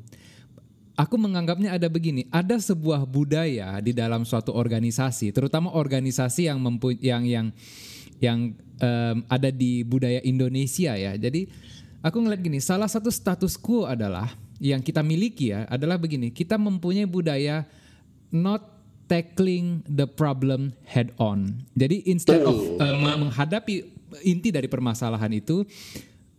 aku 0.98 1.14
menganggapnya 1.14 1.78
ada 1.78 1.87
begini. 1.87 2.26
Ada 2.35 2.59
sebuah 2.59 3.06
budaya 3.06 3.78
di 3.78 3.94
dalam 3.94 4.26
suatu 4.26 4.50
organisasi 4.50 5.30
terutama 5.30 5.70
organisasi 5.70 6.50
yang 6.50 6.59
mempu 6.59 6.98
yang 6.98 7.22
yang 7.22 7.46
yang 8.18 8.38
um, 8.83 9.16
ada 9.30 9.54
di 9.54 9.87
budaya 9.87 10.18
Indonesia 10.26 10.98
ya. 10.98 11.14
Jadi 11.14 11.46
aku 12.02 12.18
ngeliat 12.18 12.42
gini 12.42 12.59
salah 12.59 12.90
satu 12.90 13.14
status 13.14 13.54
quo 13.54 13.87
adalah 13.87 14.26
yang 14.59 14.83
kita 14.83 15.06
miliki 15.06 15.54
ya 15.54 15.70
adalah 15.70 15.96
begini. 15.96 16.35
Kita 16.35 16.59
mempunyai 16.59 17.06
budaya 17.06 17.62
not 18.35 18.80
tackling 19.11 19.83
the 19.90 20.07
problem 20.07 20.70
head 20.87 21.11
on. 21.18 21.66
Jadi 21.75 22.07
instead 22.07 22.46
of 22.46 22.55
uh, 22.79 22.94
menghadapi 23.18 23.90
inti 24.23 24.55
dari 24.55 24.70
permasalahan 24.70 25.35
itu, 25.35 25.66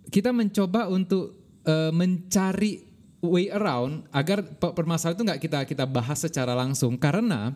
kita 0.08 0.32
mencoba 0.32 0.88
untuk 0.88 1.36
uh, 1.68 1.92
mencari 1.92 2.88
way 3.20 3.52
around 3.52 4.08
agar 4.16 4.40
permasalahan 4.56 5.20
itu 5.20 5.26
nggak 5.28 5.42
kita 5.44 5.60
kita 5.68 5.84
bahas 5.84 6.24
secara 6.24 6.56
langsung. 6.56 6.96
Karena 6.96 7.52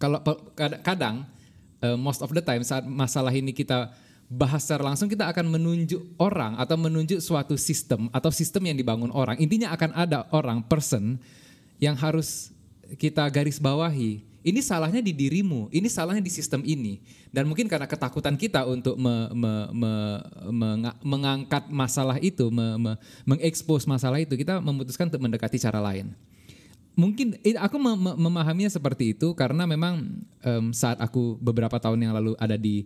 kalau 0.00 0.24
kadang 0.56 1.28
uh, 1.84 2.00
most 2.00 2.24
of 2.24 2.32
the 2.32 2.40
time 2.40 2.64
saat 2.64 2.88
masalah 2.88 3.36
ini 3.36 3.52
kita 3.52 3.92
bahas 4.30 4.64
secara 4.64 4.88
langsung 4.88 5.10
kita 5.10 5.28
akan 5.28 5.52
menunjuk 5.52 6.16
orang 6.16 6.56
atau 6.56 6.80
menunjuk 6.80 7.20
suatu 7.20 7.60
sistem 7.60 8.08
atau 8.08 8.32
sistem 8.32 8.72
yang 8.72 8.80
dibangun 8.80 9.12
orang. 9.12 9.36
Intinya 9.36 9.68
akan 9.76 9.90
ada 9.92 10.24
orang 10.32 10.64
person 10.64 11.20
yang 11.76 11.92
harus 12.00 12.56
kita 12.96 13.28
garis 13.28 13.60
bawahi 13.60 14.29
ini 14.40 14.60
salahnya 14.64 15.04
di 15.04 15.12
dirimu, 15.12 15.68
ini 15.68 15.88
salahnya 15.88 16.24
di 16.24 16.32
sistem 16.32 16.64
ini. 16.64 17.00
Dan 17.28 17.44
mungkin 17.44 17.68
karena 17.68 17.84
ketakutan 17.84 18.40
kita 18.40 18.64
untuk 18.64 18.96
me, 18.96 19.28
me, 19.36 19.52
me, 19.76 19.92
me, 20.48 20.68
mengangkat 21.04 21.68
masalah 21.68 22.16
itu, 22.18 22.48
me, 22.48 22.80
me, 22.80 22.92
mengekspos 23.28 23.84
masalah 23.84 24.16
itu, 24.16 24.34
kita 24.40 24.58
memutuskan 24.64 25.12
untuk 25.12 25.20
mendekati 25.20 25.60
cara 25.60 25.78
lain. 25.78 26.16
Mungkin 26.96 27.38
aku 27.56 27.76
mem 27.78 28.18
memahaminya 28.18 28.68
seperti 28.68 29.14
itu 29.16 29.32
karena 29.32 29.64
memang 29.64 30.20
um, 30.42 30.74
saat 30.74 30.98
aku 31.00 31.38
beberapa 31.38 31.78
tahun 31.78 32.10
yang 32.10 32.12
lalu 32.12 32.34
ada 32.36 32.58
di 32.58 32.84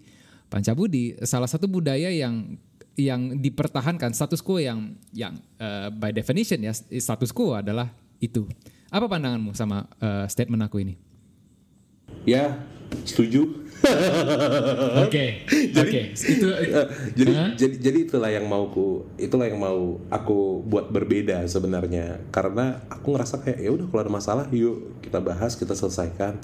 Pancabudi, 0.53 1.19
salah 1.25 1.51
satu 1.51 1.67
budaya 1.67 2.13
yang 2.13 2.55
yang 2.95 3.43
dipertahankan 3.43 4.15
status 4.15 4.39
quo 4.39 4.63
yang 4.63 4.95
yang 5.11 5.35
uh, 5.59 5.91
by 5.91 6.15
definition 6.15 6.63
ya 6.63 6.71
status 6.75 7.35
quo 7.35 7.59
adalah 7.59 7.91
itu. 8.23 8.47
Apa 8.93 9.11
pandanganmu 9.11 9.51
sama 9.59 9.91
uh, 9.99 10.31
statement 10.31 10.63
aku 10.63 10.85
ini? 10.87 10.95
Ya, 12.25 12.59
setuju. 13.05 13.65
Oke. 15.05 15.45
jadi 15.77 15.91
okay. 15.91 16.05
itu 16.15 16.47
uh, 16.49 16.89
jadi 17.19 17.33
huh? 17.33 17.51
jadi 17.59 17.75
jadi 17.81 17.99
itulah 18.09 18.31
yang 18.31 18.47
mau 18.47 18.71
ku 18.71 19.05
itulah 19.21 19.47
yang 19.49 19.61
mau 19.61 20.01
aku 20.09 20.65
buat 20.65 20.89
berbeda 20.89 21.45
sebenarnya 21.45 22.23
karena 22.31 22.85
aku 22.89 23.13
ngerasa 23.17 23.45
kayak 23.45 23.59
ya 23.61 23.71
udah 23.75 23.87
kalau 23.91 24.03
ada 24.07 24.13
masalah 24.13 24.45
yuk 24.55 25.03
kita 25.05 25.19
bahas 25.21 25.59
kita 25.59 25.77
selesaikan 25.77 26.41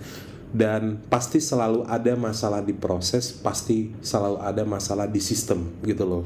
dan 0.51 0.99
pasti 1.07 1.39
selalu 1.39 1.87
ada 1.87 2.13
masalah 2.19 2.61
di 2.61 2.75
proses 2.75 3.31
pasti 3.31 3.95
selalu 4.03 4.43
ada 4.43 4.63
masalah 4.67 5.07
di 5.07 5.23
sistem 5.23 5.71
gitu 5.87 6.03
loh 6.03 6.25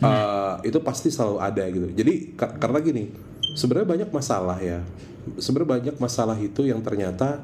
hmm. 0.00 0.04
uh, 0.04 0.54
itu 0.60 0.76
pasti 0.84 1.08
selalu 1.08 1.40
ada 1.40 1.64
gitu 1.72 1.88
jadi 1.96 2.36
karena 2.36 2.78
gini 2.84 3.04
sebenarnya 3.56 3.88
banyak 3.88 4.10
masalah 4.12 4.58
ya 4.60 4.84
sebenarnya 5.40 5.70
banyak 5.80 5.96
masalah 5.96 6.36
itu 6.36 6.68
yang 6.68 6.84
ternyata 6.84 7.40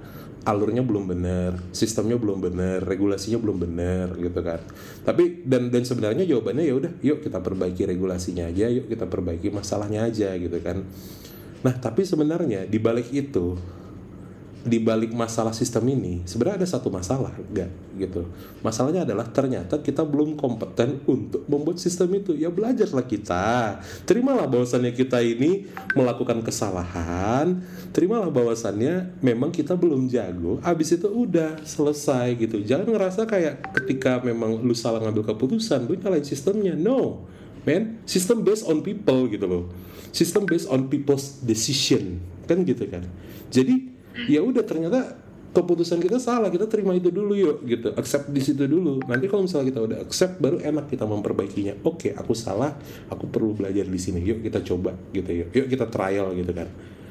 alurnya 0.48 0.80
belum 0.80 1.04
benar, 1.04 1.60
sistemnya 1.72 2.16
belum 2.16 2.40
benar, 2.40 2.80
regulasinya 2.80 3.36
belum 3.36 3.60
benar 3.60 4.16
gitu 4.16 4.40
kan. 4.40 4.60
Tapi 5.04 5.44
dan 5.44 5.68
dan 5.68 5.84
sebenarnya 5.84 6.24
jawabannya 6.24 6.64
ya 6.64 6.74
udah, 6.76 6.92
yuk 7.04 7.20
kita 7.20 7.44
perbaiki 7.44 7.84
regulasinya 7.84 8.48
aja, 8.48 8.72
yuk 8.72 8.88
kita 8.88 9.04
perbaiki 9.04 9.52
masalahnya 9.52 10.08
aja 10.08 10.32
gitu 10.40 10.56
kan. 10.64 10.80
Nah, 11.60 11.74
tapi 11.76 12.08
sebenarnya 12.08 12.64
di 12.64 12.80
balik 12.80 13.12
itu 13.12 13.56
di 14.60 14.76
balik 14.76 15.16
masalah 15.16 15.56
sistem 15.56 15.88
ini 15.88 16.20
sebenarnya 16.28 16.64
ada 16.64 16.68
satu 16.68 16.92
masalah 16.92 17.32
enggak 17.36 17.72
gitu. 17.96 18.28
Masalahnya 18.60 19.08
adalah 19.08 19.28
ternyata 19.28 19.80
kita 19.80 20.04
belum 20.04 20.36
kompeten 20.36 21.00
untuk 21.08 21.44
membuat 21.48 21.80
sistem 21.80 22.12
itu. 22.16 22.36
Ya 22.36 22.52
belajarlah 22.52 23.04
kita. 23.04 23.80
Terimalah 24.04 24.48
bahwasannya 24.48 24.92
kita 24.92 25.20
ini 25.24 25.68
melakukan 25.96 26.44
kesalahan. 26.44 27.60
Terimalah 27.92 28.28
bahwasannya 28.28 29.20
memang 29.24 29.52
kita 29.52 29.76
belum 29.76 30.08
jago. 30.12 30.60
Abis 30.64 30.96
itu 30.96 31.08
udah 31.08 31.60
selesai 31.64 32.36
gitu. 32.36 32.60
Jangan 32.60 32.88
ngerasa 32.88 33.24
kayak 33.24 33.64
ketika 33.80 34.20
memang 34.20 34.60
lu 34.60 34.76
salah 34.76 35.00
ngambil 35.00 35.36
keputusan 35.36 35.88
lu 35.88 35.96
nyalain 35.96 36.24
sistemnya. 36.24 36.76
No 36.76 37.28
man 37.64 38.00
sistem 38.08 38.40
based 38.40 38.64
on 38.64 38.80
people 38.80 39.28
gitu 39.28 39.44
loh. 39.44 39.64
Sistem 40.10 40.48
based 40.48 40.68
on 40.68 40.88
people's 40.88 41.40
decision. 41.44 42.20
Kan 42.48 42.64
gitu 42.66 42.88
kan? 42.88 43.06
Jadi 43.52 43.99
ya 44.28 44.40
udah 44.42 44.64
ternyata 44.66 45.16
keputusan 45.50 45.98
kita 45.98 46.22
salah 46.22 46.46
kita 46.46 46.70
terima 46.70 46.94
itu 46.94 47.10
dulu 47.10 47.34
yuk 47.34 47.58
gitu. 47.66 47.90
Accept 47.98 48.30
di 48.30 48.38
situ 48.42 48.70
dulu. 48.70 49.02
Nanti 49.10 49.26
kalau 49.26 49.46
misalnya 49.46 49.74
kita 49.74 49.80
udah 49.82 49.98
accept 50.06 50.38
baru 50.38 50.62
enak 50.62 50.86
kita 50.86 51.04
memperbaikinya. 51.06 51.82
Oke 51.82 52.10
okay, 52.10 52.12
aku 52.14 52.32
salah 52.38 52.78
aku 53.10 53.26
perlu 53.26 53.58
belajar 53.58 53.86
di 53.86 53.98
sini. 53.98 54.22
Yuk 54.22 54.46
kita 54.46 54.62
coba 54.62 54.94
gitu 55.10 55.30
yuk. 55.30 55.48
Yuk 55.50 55.66
kita 55.66 55.90
trial 55.90 56.30
gitu 56.38 56.54
kan. 56.54 56.70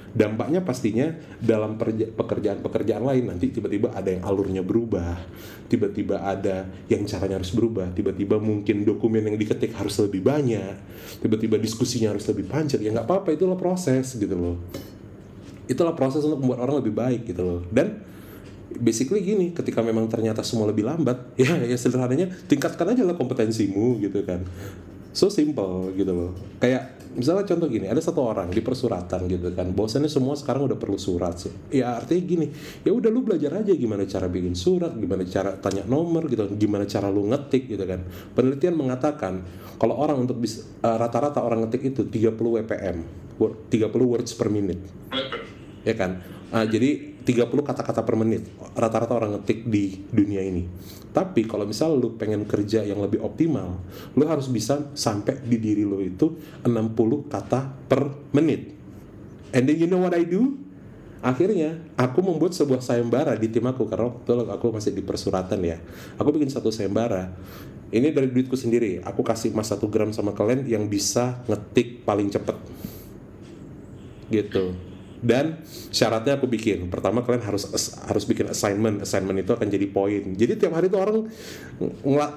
Dampaknya 0.10 0.66
pastinya 0.66 1.14
dalam 1.38 1.78
pekerjaan-pekerjaan 1.78 3.04
lain 3.06 3.30
nanti 3.30 3.54
tiba-tiba 3.54 3.94
ada 3.94 4.10
yang 4.10 4.26
alurnya 4.26 4.66
berubah 4.66 5.22
tiba-tiba 5.70 6.26
ada 6.26 6.66
yang 6.90 7.06
caranya 7.06 7.38
harus 7.38 7.54
berubah 7.54 7.94
tiba-tiba 7.94 8.42
mungkin 8.42 8.90
dokumen 8.90 9.22
yang 9.30 9.38
diketik 9.38 9.70
harus 9.78 10.02
lebih 10.02 10.26
banyak 10.26 10.74
tiba-tiba 11.22 11.62
diskusinya 11.62 12.10
harus 12.10 12.26
lebih 12.26 12.50
panjang. 12.50 12.82
Ya 12.82 12.90
nggak 12.90 13.06
apa-apa 13.06 13.38
itulah 13.38 13.60
proses 13.60 14.18
gitu 14.18 14.34
loh 14.34 14.58
itulah 15.70 15.94
proses 15.94 16.26
untuk 16.26 16.42
membuat 16.42 16.66
orang 16.66 16.82
lebih 16.82 16.94
baik 16.98 17.30
gitu 17.30 17.46
loh. 17.46 17.62
Dan 17.70 18.02
basically 18.74 19.22
gini 19.22 19.54
ketika 19.54 19.82
memang 19.82 20.10
ternyata 20.10 20.46
semua 20.46 20.70
lebih 20.70 20.86
lambat 20.86 21.34
ya 21.42 21.58
ya 21.66 21.78
sederhananya 21.78 22.30
tingkatkan 22.50 22.94
aja 22.94 23.06
lah 23.06 23.14
kompetensimu 23.14 24.02
gitu 24.02 24.26
kan. 24.26 24.42
So 25.14 25.30
simple 25.30 25.94
gitu 25.94 26.10
loh. 26.10 26.32
Kayak 26.62 26.98
misalnya 27.18 27.42
contoh 27.50 27.66
gini 27.66 27.90
ada 27.90 27.98
satu 27.98 28.22
orang 28.22 28.54
di 28.54 28.62
persuratan 28.62 29.26
gitu 29.26 29.50
kan. 29.54 29.74
Bosannya 29.74 30.10
semua 30.10 30.38
sekarang 30.38 30.70
udah 30.70 30.78
perlu 30.78 30.98
surat 30.98 31.38
sih. 31.38 31.54
Ya 31.74 31.98
artinya 31.98 32.24
gini 32.26 32.48
ya 32.82 32.94
udah 32.94 33.10
lu 33.10 33.26
belajar 33.26 33.62
aja 33.62 33.74
gimana 33.74 34.06
cara 34.06 34.26
bikin 34.30 34.54
surat 34.54 34.94
gimana 34.94 35.26
cara 35.26 35.58
tanya 35.58 35.86
nomor 35.86 36.30
gitu 36.30 36.50
gimana 36.58 36.86
cara 36.86 37.10
lu 37.10 37.30
ngetik 37.30 37.74
gitu 37.74 37.86
kan. 37.86 38.06
Penelitian 38.38 38.78
mengatakan 38.78 39.46
kalau 39.82 39.98
orang 39.98 40.30
untuk 40.30 40.38
bisa 40.42 40.66
uh, 40.86 40.98
rata-rata 40.98 41.42
orang 41.42 41.66
ngetik 41.66 41.94
itu 41.94 42.02
30 42.06 42.38
WPM 42.38 42.98
30 43.40 43.72
words 44.04 44.36
per 44.36 44.52
minute 44.52 44.84
ya 45.90 45.98
kan? 45.98 46.22
Uh, 46.50 46.66
jadi 46.66 47.20
30 47.30 47.62
kata-kata 47.62 48.02
per 48.02 48.18
menit 48.18 48.50
rata-rata 48.74 49.14
orang 49.14 49.38
ngetik 49.38 49.70
di 49.70 50.02
dunia 50.10 50.42
ini. 50.42 50.66
Tapi 51.14 51.46
kalau 51.46 51.70
misal 51.70 51.94
lu 51.94 52.18
pengen 52.18 52.46
kerja 52.50 52.82
yang 52.82 53.02
lebih 53.06 53.22
optimal 53.22 53.78
lu 54.18 54.26
harus 54.26 54.50
bisa 54.50 54.90
sampai 54.98 55.38
di 55.46 55.62
diri 55.62 55.86
lu 55.86 56.02
itu 56.02 56.34
60 56.66 57.30
kata 57.30 57.70
per 57.86 58.34
menit. 58.34 58.74
And 59.54 59.70
then 59.70 59.78
you 59.78 59.86
know 59.86 60.02
what 60.02 60.18
I 60.18 60.26
do? 60.26 60.58
Akhirnya 61.20 61.78
aku 62.00 62.24
membuat 62.26 62.56
sebuah 62.58 62.80
sayembara 62.82 63.36
di 63.38 63.52
tim 63.52 63.68
aku 63.68 63.86
karena 63.86 64.10
waktu 64.10 64.50
aku 64.50 64.74
masih 64.74 64.96
di 64.96 65.06
persuratan 65.06 65.60
ya. 65.62 65.78
Aku 66.18 66.34
bikin 66.34 66.50
satu 66.50 66.74
sayembara. 66.74 67.30
Ini 67.94 68.10
dari 68.10 68.30
duitku 68.30 68.58
sendiri. 68.58 69.06
Aku 69.06 69.22
kasih 69.22 69.54
mas 69.54 69.70
satu 69.70 69.86
gram 69.86 70.10
sama 70.16 70.34
kalian 70.34 70.66
yang 70.66 70.86
bisa 70.90 71.42
ngetik 71.46 72.06
paling 72.06 72.34
cepet. 72.34 72.58
Gitu 74.30 74.89
dan 75.20 75.60
syaratnya 75.92 76.40
aku 76.40 76.48
bikin. 76.48 76.88
Pertama 76.88 77.24
kalian 77.24 77.44
harus 77.44 77.68
harus 78.08 78.24
bikin 78.24 78.48
assignment. 78.48 79.04
Assignment 79.04 79.44
itu 79.44 79.52
akan 79.52 79.68
jadi 79.68 79.88
poin. 79.92 80.24
Jadi 80.36 80.56
tiap 80.56 80.76
hari 80.76 80.88
tuh 80.88 81.00
orang 81.00 81.28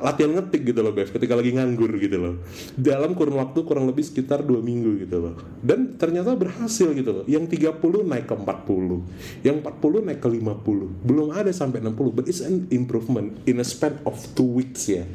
latihan 0.02 0.34
ngetik 0.38 0.62
gitu 0.74 0.80
loh 0.82 0.90
Bev 0.94 1.10
ketika 1.10 1.34
lagi 1.38 1.54
nganggur 1.54 1.94
gitu 1.98 2.18
loh. 2.18 2.34
Dalam 2.74 3.14
kurun 3.14 3.38
waktu 3.38 3.62
kurang 3.62 3.86
lebih 3.86 4.02
sekitar 4.02 4.42
dua 4.42 4.58
minggu 4.58 5.06
gitu 5.06 5.16
loh. 5.22 5.34
Dan 5.62 5.94
ternyata 5.94 6.34
berhasil 6.34 6.90
gitu 6.90 7.22
loh. 7.22 7.24
Yang 7.30 7.58
30 7.58 8.02
naik 8.02 8.26
ke 8.26 8.34
40 8.34 9.46
yang 9.46 9.56
40 9.62 10.06
naik 10.06 10.20
ke 10.22 10.28
50 10.28 11.06
belum 11.06 11.28
ada 11.34 11.50
sampai 11.54 11.78
60 11.82 12.16
but 12.16 12.26
it's 12.26 12.42
an 12.42 12.66
improvement 12.74 13.38
in 13.46 13.62
a 13.62 13.66
span 13.66 13.98
of 14.02 14.18
two 14.34 14.46
weeks 14.46 14.90
ya. 14.90 15.06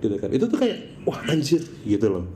Gitu 0.00 0.16
kan. 0.16 0.32
Itu 0.32 0.48
tuh 0.48 0.58
kayak 0.58 1.04
wah 1.04 1.20
anjir 1.28 1.60
gitu 1.84 2.08
loh 2.08 2.26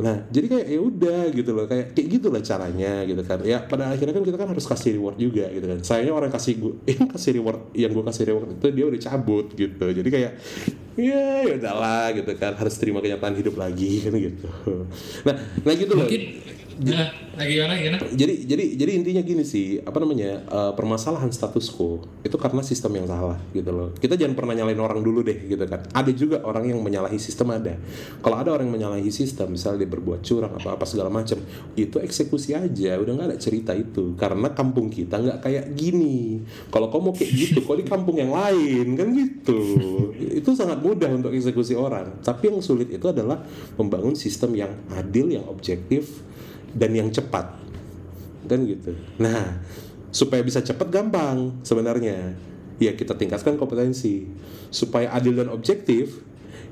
Nah, 0.00 0.24
jadi 0.32 0.46
kayak 0.48 0.66
ya 0.72 0.80
udah 0.80 1.20
gitu 1.36 1.50
loh, 1.52 1.64
kayak 1.68 1.92
kayak 1.92 2.08
gitulah 2.08 2.40
caranya 2.40 3.04
gitu 3.04 3.22
kan. 3.28 3.38
Ya 3.44 3.60
pada 3.60 3.92
akhirnya 3.92 4.16
kan 4.16 4.24
kita 4.24 4.36
kan 4.40 4.48
harus 4.48 4.64
kasih 4.64 4.96
reward 4.96 5.20
juga 5.20 5.44
gitu 5.52 5.66
kan. 5.68 5.78
Sayangnya 5.84 6.14
orang 6.16 6.32
kasih 6.32 6.52
gue 6.56 6.74
yang 6.96 7.04
kasih 7.12 7.30
reward 7.36 7.60
yang 7.76 7.92
gue 7.92 8.04
kasih 8.08 8.24
reward 8.32 8.48
itu 8.56 8.66
dia 8.72 8.84
udah 8.88 9.00
cabut 9.00 9.46
gitu. 9.52 9.86
Jadi 9.92 10.08
kayak 10.08 10.32
ya 10.96 11.44
ya 11.44 11.54
udahlah 11.60 12.12
gitu 12.16 12.32
kan 12.36 12.52
harus 12.56 12.74
terima 12.80 13.04
kenyataan 13.04 13.36
hidup 13.36 13.54
lagi 13.60 14.00
kan 14.00 14.12
gitu. 14.16 14.48
Nah, 15.28 15.34
nah 15.60 15.74
gitu 15.76 15.92
loh. 15.92 16.08
Mungkin 16.08 16.22
Nah, 16.82 17.48
gimana 17.48 17.74
gimana? 17.78 17.98
Jadi 18.12 18.44
jadi 18.44 18.64
jadi 18.76 18.92
intinya 18.98 19.22
gini 19.24 19.44
sih, 19.46 19.80
apa 19.80 19.96
namanya? 20.02 20.44
Uh, 20.50 20.72
permasalahan 20.76 21.32
status 21.32 21.72
quo 21.72 22.04
itu 22.20 22.36
karena 22.36 22.60
sistem 22.60 22.98
yang 23.00 23.06
salah 23.08 23.38
gitu 23.56 23.70
loh. 23.72 23.88
Kita 23.96 24.18
jangan 24.18 24.36
pernah 24.36 24.52
nyalain 24.58 24.76
orang 24.76 25.00
dulu 25.00 25.24
deh 25.24 25.48
gitu 25.48 25.64
kan. 25.64 25.86
Ada 25.94 26.12
juga 26.12 26.44
orang 26.44 26.68
yang 26.68 26.82
menyalahi 26.84 27.16
sistem 27.16 27.54
ada. 27.56 27.78
Kalau 28.20 28.36
ada 28.36 28.52
orang 28.52 28.68
yang 28.68 28.76
menyalahi 28.76 29.08
sistem, 29.08 29.54
misalnya 29.54 29.86
dia 29.86 29.90
berbuat 29.90 30.20
curang 30.20 30.52
atau 30.58 30.74
apa 30.74 30.84
segala 30.84 31.08
macam, 31.08 31.40
itu 31.78 31.96
eksekusi 32.02 32.52
aja, 32.52 33.00
udah 33.00 33.12
nggak 33.16 33.28
ada 33.32 33.38
cerita 33.40 33.72
itu. 33.72 34.12
Karena 34.18 34.52
kampung 34.52 34.92
kita 34.92 35.22
nggak 35.22 35.38
kayak 35.40 35.64
gini. 35.72 36.44
Kalau 36.68 36.92
kamu 36.92 37.16
kayak 37.16 37.32
gitu, 37.32 37.58
kok 37.64 37.78
di 37.80 37.86
kampung 37.88 38.16
yang 38.20 38.34
lain 38.34 38.86
kan 38.98 39.08
gitu. 39.14 39.60
itu 40.42 40.50
sangat 40.52 40.84
mudah 40.84 41.08
untuk 41.08 41.32
eksekusi 41.32 41.72
orang. 41.72 42.20
Tapi 42.20 42.52
yang 42.52 42.60
sulit 42.60 42.92
itu 42.92 43.06
adalah 43.08 43.40
membangun 43.80 44.12
sistem 44.12 44.52
yang 44.52 44.72
adil, 44.92 45.32
yang 45.32 45.46
objektif, 45.48 46.24
dan 46.72 46.90
yang 46.92 47.08
cepat. 47.12 47.56
Kan 48.48 48.66
gitu. 48.66 48.96
Nah 49.20 49.62
supaya 50.12 50.44
bisa 50.44 50.60
cepat 50.60 50.92
gampang 50.92 51.62
sebenarnya. 51.64 52.36
Ya 52.82 52.92
kita 52.92 53.14
tingkatkan 53.16 53.56
kompetensi. 53.56 54.28
Supaya 54.72 55.12
adil 55.14 55.38
dan 55.38 55.48
objektif 55.52 56.20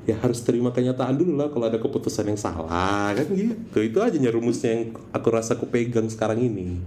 ya 0.01 0.17
harus 0.17 0.41
terima 0.41 0.73
kenyataan 0.73 1.13
dulu 1.13 1.37
lah 1.37 1.53
kalau 1.53 1.69
ada 1.69 1.77
keputusan 1.77 2.25
yang 2.25 2.39
salah 2.39 3.13
kan 3.13 3.27
gitu. 3.33 3.79
Itu 3.81 4.01
aja 4.01 4.17
rumusnya 4.33 4.71
yang 4.73 4.83
aku 5.13 5.27
rasa 5.29 5.53
aku 5.57 5.69
pegang 5.69 6.09
sekarang 6.09 6.41
ini. 6.41 6.81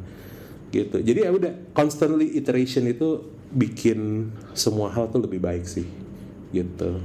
Gitu. 0.74 0.98
Jadi 0.98 1.22
ya 1.22 1.30
udah 1.30 1.54
constantly 1.70 2.34
iteration 2.34 2.90
itu 2.90 3.22
bikin 3.54 4.30
semua 4.58 4.90
hal 4.90 5.06
tuh 5.06 5.22
lebih 5.22 5.38
baik 5.38 5.62
sih. 5.62 5.86
Gitu. 6.50 6.98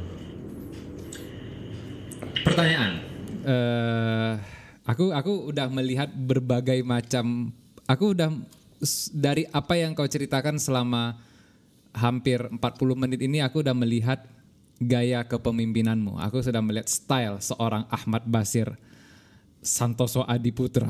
Pertanyaan. 2.42 3.06
Uh, 3.46 4.34
Aku 4.90 5.14
aku 5.14 5.54
udah 5.54 5.70
melihat 5.70 6.10
berbagai 6.10 6.82
macam 6.82 7.54
aku 7.86 8.18
udah 8.18 8.34
dari 9.14 9.46
apa 9.54 9.78
yang 9.78 9.94
kau 9.94 10.10
ceritakan 10.10 10.58
selama 10.58 11.22
hampir 11.94 12.42
40 12.42 12.58
menit 12.98 13.22
ini 13.22 13.38
aku 13.46 13.62
udah 13.62 13.78
melihat 13.78 14.26
gaya 14.82 15.22
kepemimpinanmu. 15.28 16.18
Aku 16.18 16.42
sudah 16.42 16.64
melihat 16.64 16.90
style 16.90 17.38
seorang 17.38 17.86
Ahmad 17.92 18.26
Basir 18.26 18.74
Santoso 19.62 20.26
Adiputra. 20.26 20.90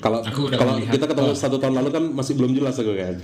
Kalau 0.00 0.24
kalau 0.54 0.74
kita 0.80 1.04
ketemu 1.04 1.32
oh. 1.32 1.36
satu 1.36 1.56
tahun 1.60 1.74
lalu 1.84 1.90
kan 1.92 2.04
masih 2.16 2.36
belum 2.36 2.52
jelas 2.56 2.76
aku 2.80 2.92
kan 2.96 3.16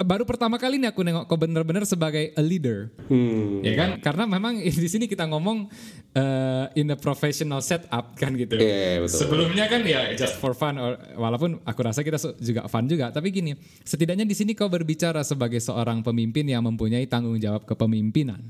baru 0.00 0.24
pertama 0.24 0.56
kali 0.56 0.80
nih 0.80 0.90
aku 0.90 1.04
nengok 1.04 1.24
kau 1.28 1.36
bener-bener 1.36 1.84
sebagai 1.84 2.32
a 2.32 2.42
leader, 2.42 2.88
hmm. 3.08 3.60
ya 3.60 3.72
kan? 3.76 3.90
Karena 4.00 4.24
memang 4.24 4.56
di 4.84 4.88
sini 4.88 5.04
kita 5.04 5.28
ngomong 5.28 5.68
uh, 6.16 6.66
in 6.76 6.92
a 6.92 6.98
professional 6.98 7.60
setup 7.60 8.16
kan 8.16 8.32
gitu. 8.36 8.56
Yeah, 8.56 9.04
betul. 9.04 9.28
Sebelumnya 9.28 9.68
kan 9.68 9.84
ya 9.84 10.12
just 10.16 10.40
for 10.40 10.56
fun, 10.56 10.80
or, 10.80 10.96
walaupun 11.16 11.60
aku 11.62 11.80
rasa 11.84 12.00
kita 12.00 12.16
juga 12.40 12.64
fun 12.66 12.88
juga. 12.88 13.12
Tapi 13.12 13.28
gini, 13.28 13.52
setidaknya 13.84 14.24
di 14.24 14.36
sini 14.36 14.56
kau 14.56 14.72
berbicara 14.72 15.20
sebagai 15.20 15.60
seorang 15.60 16.00
pemimpin 16.00 16.48
yang 16.48 16.64
mempunyai 16.64 17.04
tanggung 17.04 17.36
jawab 17.36 17.68
kepemimpinan, 17.68 18.40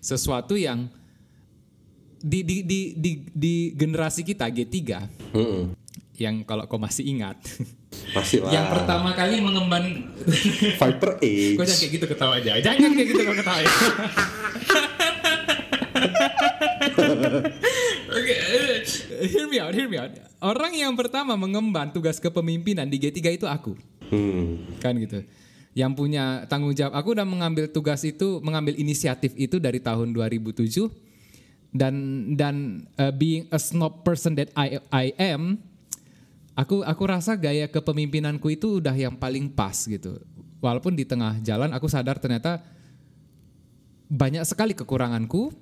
sesuatu 0.00 0.56
yang 0.56 0.88
di 2.20 2.44
di 2.44 2.60
di 2.64 2.80
di, 2.96 3.12
di 3.32 3.54
generasi 3.72 4.20
kita 4.20 4.52
G3 4.52 4.76
hmm. 5.32 5.62
yang 6.20 6.44
kalau 6.44 6.68
kau 6.68 6.76
masih 6.76 7.08
ingat 7.08 7.40
Lah. 8.10 8.26
Yang 8.50 8.66
pertama 8.74 9.10
kali 9.14 9.38
mengemban 9.38 9.84
Viper 10.78 11.12
Age. 11.26 11.54
Kok 11.58 11.62
jangan 11.66 11.78
kayak 11.78 11.92
gitu 11.94 12.06
ketawa 12.10 12.34
aja. 12.38 12.52
Jangan 12.58 12.90
kayak 12.94 13.08
gitu 13.10 13.22
kau 13.22 13.36
ketawa. 13.38 13.58
Ya. 13.62 13.70
Oke, 18.10 18.34
okay, 18.34 18.38
hear 19.30 19.46
me 19.46 19.62
out, 19.62 19.74
hear 19.74 19.86
me 19.86 19.98
out. 19.98 20.10
Orang 20.42 20.74
yang 20.74 20.94
pertama 20.98 21.38
mengemban 21.38 21.94
tugas 21.94 22.18
kepemimpinan 22.18 22.90
di 22.90 22.98
G3 22.98 23.38
itu 23.38 23.46
aku. 23.46 23.78
Hmm. 24.10 24.66
Kan 24.82 24.98
gitu. 24.98 25.22
Yang 25.74 25.92
punya 25.94 26.46
tanggung 26.50 26.74
jawab. 26.74 26.98
Aku 26.98 27.14
udah 27.14 27.26
mengambil 27.26 27.70
tugas 27.70 28.02
itu, 28.02 28.42
mengambil 28.42 28.74
inisiatif 28.74 29.34
itu 29.38 29.62
dari 29.62 29.78
tahun 29.78 30.10
2007 30.10 30.90
dan 31.70 31.94
dan 32.34 32.82
uh, 32.98 33.14
being 33.14 33.46
a 33.54 33.58
snob 33.58 34.02
person 34.02 34.34
that 34.34 34.50
I 34.58 34.82
I 34.90 35.14
am 35.14 35.62
aku 36.60 36.84
aku 36.84 37.02
rasa 37.08 37.32
gaya 37.40 37.64
kepemimpinanku 37.72 38.52
itu 38.52 38.84
udah 38.84 38.92
yang 38.92 39.16
paling 39.16 39.48
pas 39.48 39.88
gitu. 39.88 40.20
Walaupun 40.60 40.92
di 40.92 41.08
tengah 41.08 41.40
jalan 41.40 41.72
aku 41.72 41.88
sadar 41.88 42.20
ternyata 42.20 42.60
banyak 44.12 44.44
sekali 44.44 44.76
kekuranganku 44.76 45.56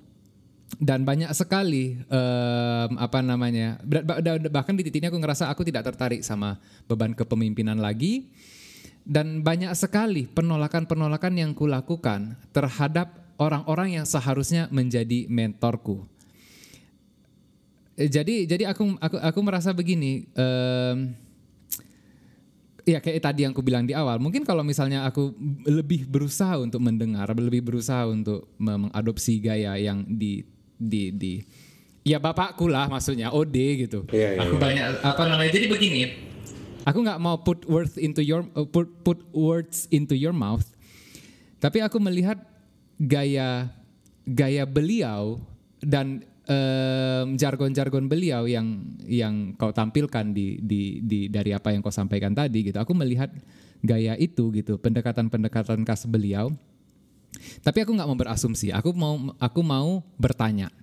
dan 0.77 1.07
banyak 1.07 1.31
sekali 1.31 1.97
um, 2.11 2.91
apa 2.99 3.23
namanya 3.23 3.79
bahkan 4.51 4.75
di 4.75 4.85
titik 4.85 5.01
ini 5.01 5.07
aku 5.09 5.17
ngerasa 5.17 5.49
aku 5.49 5.65
tidak 5.65 5.87
tertarik 5.93 6.21
sama 6.21 6.59
beban 6.85 7.15
kepemimpinan 7.15 7.79
lagi 7.79 8.29
dan 9.07 9.41
banyak 9.41 9.73
sekali 9.73 10.29
penolakan-penolakan 10.29 11.33
yang 11.41 11.51
kulakukan 11.57 12.37
terhadap 12.53 13.33
orang-orang 13.41 14.01
yang 14.01 14.05
seharusnya 14.05 14.69
menjadi 14.69 15.25
mentorku 15.25 16.05
jadi 18.07 18.47
jadi 18.47 18.71
aku 18.71 18.95
aku 18.95 19.17
aku 19.19 19.39
merasa 19.43 19.75
begini 19.75 20.23
um, 20.31 21.11
ya 22.87 23.03
kayak 23.03 23.19
tadi 23.19 23.43
yang 23.43 23.51
aku 23.51 23.59
bilang 23.59 23.83
di 23.83 23.91
awal. 23.91 24.17
Mungkin 24.17 24.47
kalau 24.47 24.63
misalnya 24.63 25.03
aku 25.03 25.35
lebih 25.67 26.07
berusaha 26.07 26.55
untuk 26.57 26.79
mendengar 26.79 27.27
lebih 27.35 27.59
berusaha 27.59 28.07
untuk 28.07 28.49
mengadopsi 28.57 29.43
gaya 29.43 29.75
yang 29.75 30.07
di 30.07 30.47
di 30.79 31.11
di 31.11 31.33
ya 32.07 32.17
bapakku 32.17 32.71
lah 32.71 32.87
maksudnya 32.87 33.29
OD 33.29 33.57
gitu. 33.85 34.07
Yeah, 34.09 34.39
yeah, 34.39 34.43
aku 34.47 34.55
yeah. 34.55 34.63
banyak 34.63 34.85
apa 35.03 35.23
namanya 35.27 35.51
jadi 35.51 35.67
begini. 35.67 36.01
Aku 36.87 37.03
nggak 37.03 37.19
mau 37.19 37.37
put 37.43 37.67
words 37.67 37.99
into 37.99 38.23
your 38.23 38.47
uh, 38.55 38.65
put 38.65 38.87
put 39.03 39.19
words 39.35 39.85
into 39.91 40.15
your 40.15 40.33
mouth. 40.33 40.65
Tapi 41.59 41.83
aku 41.83 41.99
melihat 41.99 42.39
gaya 42.97 43.67
gaya 44.23 44.63
beliau 44.63 45.43
dan 45.83 46.23
jargon-jargon 47.37 48.09
beliau 48.09 48.49
yang 48.49 48.81
yang 49.05 49.53
kau 49.53 49.69
tampilkan 49.69 50.33
di, 50.33 50.57
di 50.57 50.97
di 51.05 51.29
dari 51.29 51.53
apa 51.53 51.69
yang 51.69 51.85
kau 51.85 51.93
sampaikan 51.93 52.33
tadi 52.33 52.65
gitu. 52.65 52.81
Aku 52.81 52.97
melihat 52.97 53.29
gaya 53.85 54.17
itu 54.17 54.49
gitu, 54.57 54.81
pendekatan-pendekatan 54.81 55.85
khas 55.85 56.09
beliau. 56.09 56.49
Tapi 57.61 57.85
aku 57.85 57.93
nggak 57.93 58.09
mau 58.09 58.17
berasumsi. 58.17 58.73
Aku 58.73 58.97
mau 58.97 59.37
aku 59.37 59.61
mau 59.61 60.01
bertanya. 60.17 60.73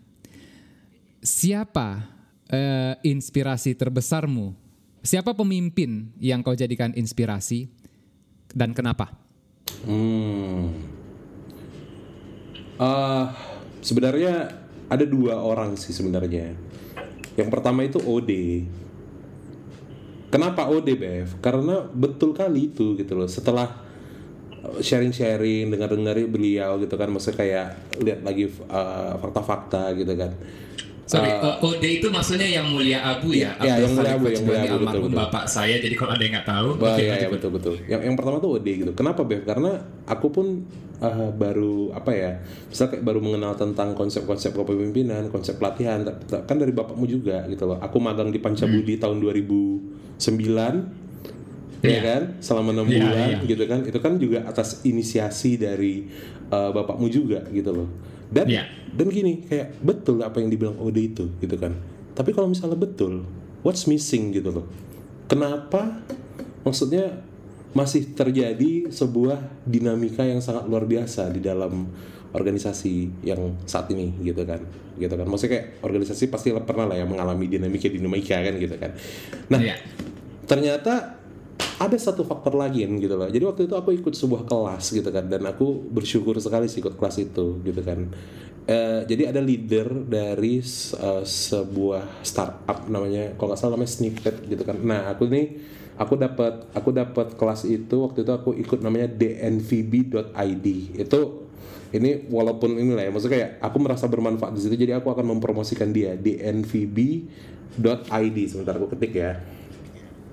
Siapa 1.19 2.07
uh, 2.47 2.95
inspirasi 3.03 3.75
terbesarmu? 3.75 4.55
Siapa 5.03 5.35
pemimpin 5.35 6.15
yang 6.23 6.47
kau 6.47 6.55
jadikan 6.55 6.95
inspirasi 6.95 7.67
dan 8.55 8.71
kenapa? 8.71 9.11
Hmm. 9.83 10.71
Uh, 12.79 13.27
sebenarnya 13.83 14.66
ada 14.87 15.05
dua 15.05 15.39
orang 15.43 15.75
sih 15.75 15.91
sebenarnya. 15.91 16.55
Yang 17.37 17.49
pertama 17.53 17.85
itu 17.85 17.99
OD. 18.01 18.33
Kenapa 20.31 20.67
OD 20.67 20.89
Bev? 20.99 21.29
Karena 21.39 21.87
betul 21.87 22.35
kali 22.35 22.71
itu 22.73 22.99
gitu 22.99 23.13
loh. 23.15 23.29
Setelah 23.31 23.87
sharing-sharing, 24.83 25.71
dengar-dengar 25.71 26.19
beliau 26.27 26.79
gitu 26.83 26.95
kan, 26.99 27.09
maksudnya 27.11 27.39
kayak 27.39 27.67
lihat 28.03 28.21
lagi 28.27 28.51
uh, 28.67 29.15
fakta-fakta 29.23 29.95
gitu 29.95 30.13
kan. 30.19 30.33
Sorry, 31.07 31.31
uh, 31.31 31.63
OD 31.63 32.03
itu 32.03 32.11
maksudnya 32.11 32.51
yang 32.51 32.67
mulia 32.67 32.99
Abu 32.99 33.31
ya? 33.31 33.55
Ya, 33.63 33.79
yang 33.79 33.95
mulia 33.95 34.19
Abu, 34.19 34.27
yang 34.27 34.43
mulia 34.43 34.67
Abu 34.67 34.83
betul, 34.83 35.03
betul. 35.07 35.19
bapak 35.23 35.45
saya. 35.47 35.79
Jadi 35.79 35.95
kalau 35.95 36.19
ada 36.19 36.23
yang 36.27 36.35
nggak 36.35 36.49
tahu, 36.51 36.69
bah, 36.83 36.99
okay, 36.99 37.07
ya, 37.07 37.15
ya 37.23 37.29
betul 37.31 37.51
betul. 37.55 37.75
Yang 37.87 38.01
yang 38.11 38.17
pertama 38.19 38.37
tuh 38.43 38.51
OD 38.59 38.67
gitu. 38.67 38.93
Kenapa 38.99 39.23
Bev? 39.23 39.47
Karena 39.47 39.87
aku 40.03 40.27
pun 40.35 40.47
uh, 41.01 41.31
baru 41.33 41.93
apa 41.93 42.11
ya 42.13 42.33
misal 42.69 42.89
kayak 42.93 43.05
baru 43.05 43.21
mengenal 43.21 43.57
tentang 43.57 43.93
konsep-konsep 43.93 44.53
kepemimpinan 44.57 45.29
konsep 45.29 45.61
pelatihan 45.61 46.05
kan 46.29 46.57
dari 46.57 46.73
bapakmu 46.73 47.05
juga 47.05 47.45
gitu 47.51 47.69
loh 47.69 47.79
aku 47.81 47.97
magang 48.01 48.33
di 48.33 48.41
Pancabudi 48.41 48.97
hmm. 48.97 49.03
tahun 49.03 49.17
2009 49.21 51.07
ya 51.85 52.01
Iya. 52.01 52.01
kan 52.03 52.23
selama 52.41 52.73
enam 52.73 52.89
Iya, 52.89 52.99
bulan 53.05 53.29
iya. 53.29 53.39
gitu 53.45 53.65
kan 53.69 53.81
itu 53.85 53.99
kan 54.01 54.13
juga 54.17 54.39
atas 54.49 54.83
inisiasi 54.83 55.61
dari 55.61 56.09
uh, 56.49 56.73
bapakmu 56.73 57.07
juga 57.13 57.45
gitu 57.53 57.71
loh 57.73 57.89
dan 58.33 58.49
Iya. 58.49 58.65
dan 58.97 59.07
gini 59.13 59.45
kayak 59.47 59.77
betul 59.85 60.25
apa 60.25 60.41
yang 60.41 60.49
dibilang 60.51 60.77
Ode 60.81 61.03
itu 61.05 61.25
gitu 61.39 61.57
kan 61.61 61.77
tapi 62.17 62.33
kalau 62.33 62.49
misalnya 62.49 62.81
betul 62.81 63.29
what's 63.61 63.85
missing 63.85 64.33
gitu 64.33 64.51
loh 64.51 64.67
kenapa 65.29 66.01
maksudnya 66.65 67.23
masih 67.77 68.17
terjadi 68.17 68.89
sebuah 68.89 69.69
dinamika 69.69 70.25
yang 70.25 70.41
sangat 70.41 70.65
luar 70.65 70.89
biasa 70.89 71.29
di 71.29 71.45
dalam 71.45 71.93
organisasi 72.33 73.25
yang 73.25 73.61
saat 73.69 73.93
ini 73.93 74.17
gitu 74.25 74.49
kan 74.49 74.61
gitu 74.97 75.13
kan 75.13 75.29
maksudnya 75.29 75.53
kayak 75.61 75.67
organisasi 75.85 76.33
pasti 76.33 76.57
pernah 76.57 76.89
lah 76.89 76.97
ya 76.97 77.05
mengalami 77.05 77.53
dinamika 77.53 77.93
dinamika 77.93 78.41
kan 78.41 78.55
gitu 78.57 78.77
kan 78.81 78.97
nah 79.53 79.61
Iya. 79.61 79.77
ternyata 80.49 81.21
ada 81.77 81.97
satu 82.01 82.25
faktor 82.25 82.57
lagi 82.57 82.89
kan, 82.89 82.97
gitu 82.97 83.21
loh. 83.21 83.29
Jadi 83.29 83.45
waktu 83.45 83.63
itu 83.69 83.77
aku 83.77 83.93
ikut 83.93 84.17
sebuah 84.17 84.49
kelas 84.49 84.97
gitu 84.97 85.09
kan 85.13 85.29
dan 85.29 85.45
aku 85.45 85.77
bersyukur 85.93 86.37
sekali 86.41 86.73
sih 86.73 86.81
ikut 86.81 86.97
kelas 86.97 87.17
itu 87.21 87.61
gitu 87.61 87.81
kan. 87.85 88.09
Eh, 88.67 89.05
jadi 89.05 89.31
ada 89.31 89.45
leader 89.45 90.09
dari 90.09 90.65
eh, 90.65 91.25
sebuah 91.25 92.25
startup 92.25 92.89
namanya 92.89 93.37
kalau 93.37 93.53
nggak 93.53 93.61
salah 93.61 93.77
namanya 93.77 93.93
Snippet 93.93 94.37
gitu 94.49 94.63
kan. 94.65 94.81
Nah 94.81 95.13
aku 95.13 95.29
nih 95.29 95.47
aku 95.97 96.15
dapat 96.21 96.69
aku 96.77 96.93
dapat 96.93 97.37
kelas 97.41 97.65
itu 97.65 97.97
waktu 98.05 98.23
itu 98.23 98.33
aku 98.33 98.53
ikut 98.57 98.85
namanya 98.85 99.09
dnvb.id 99.09 100.67
itu 100.97 101.21
ini 101.95 102.29
walaupun 102.29 102.77
ini 102.77 102.93
lah 102.93 103.09
ya 103.09 103.11
maksudnya 103.15 103.35
kayak 103.39 103.51
aku 103.65 103.77
merasa 103.81 104.05
bermanfaat 104.11 104.53
di 104.53 104.61
situ 104.61 104.77
jadi 104.77 105.01
aku 105.01 105.09
akan 105.15 105.39
mempromosikan 105.39 105.95
dia 105.95 106.13
dnvb.id 106.19 107.29
sebentar 108.49 108.77
aku 108.77 108.93
ketik 108.97 109.15
ya. 109.17 109.41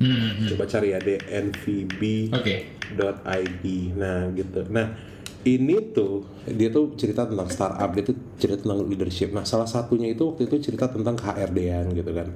Hmm, 0.02 0.50
coba 0.50 0.66
cari 0.68 0.92
ya 0.92 1.00
dnvb.id 1.00 2.34
Oke. 2.34 2.56
nah 3.96 4.28
gitu. 4.34 4.66
Nah 4.74 4.98
ini 5.46 5.76
tuh 5.94 6.26
dia 6.50 6.74
tuh 6.74 6.98
cerita 6.98 7.30
tentang 7.30 7.48
startup 7.48 7.94
dia 7.94 8.04
tuh 8.04 8.18
cerita 8.42 8.66
tentang 8.66 8.84
leadership. 8.90 9.32
Nah 9.32 9.46
salah 9.46 9.70
satunya 9.70 10.12
itu 10.12 10.26
waktu 10.26 10.50
itu 10.50 10.60
cerita 10.60 10.90
tentang 10.90 11.16
HRD-an 11.16 11.94
gitu 11.94 12.12
kan 12.12 12.34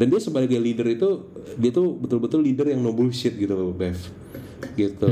dan 0.00 0.08
dia 0.08 0.16
sebagai 0.16 0.56
leader 0.56 0.88
itu 0.88 1.28
dia 1.60 1.68
tuh 1.68 1.92
betul-betul 1.92 2.40
leader 2.40 2.72
yang 2.72 2.80
no 2.80 2.96
bullshit 2.96 3.36
gitu 3.36 3.52
loh 3.52 3.76
Bev. 3.76 4.00
Gitu. 4.72 5.06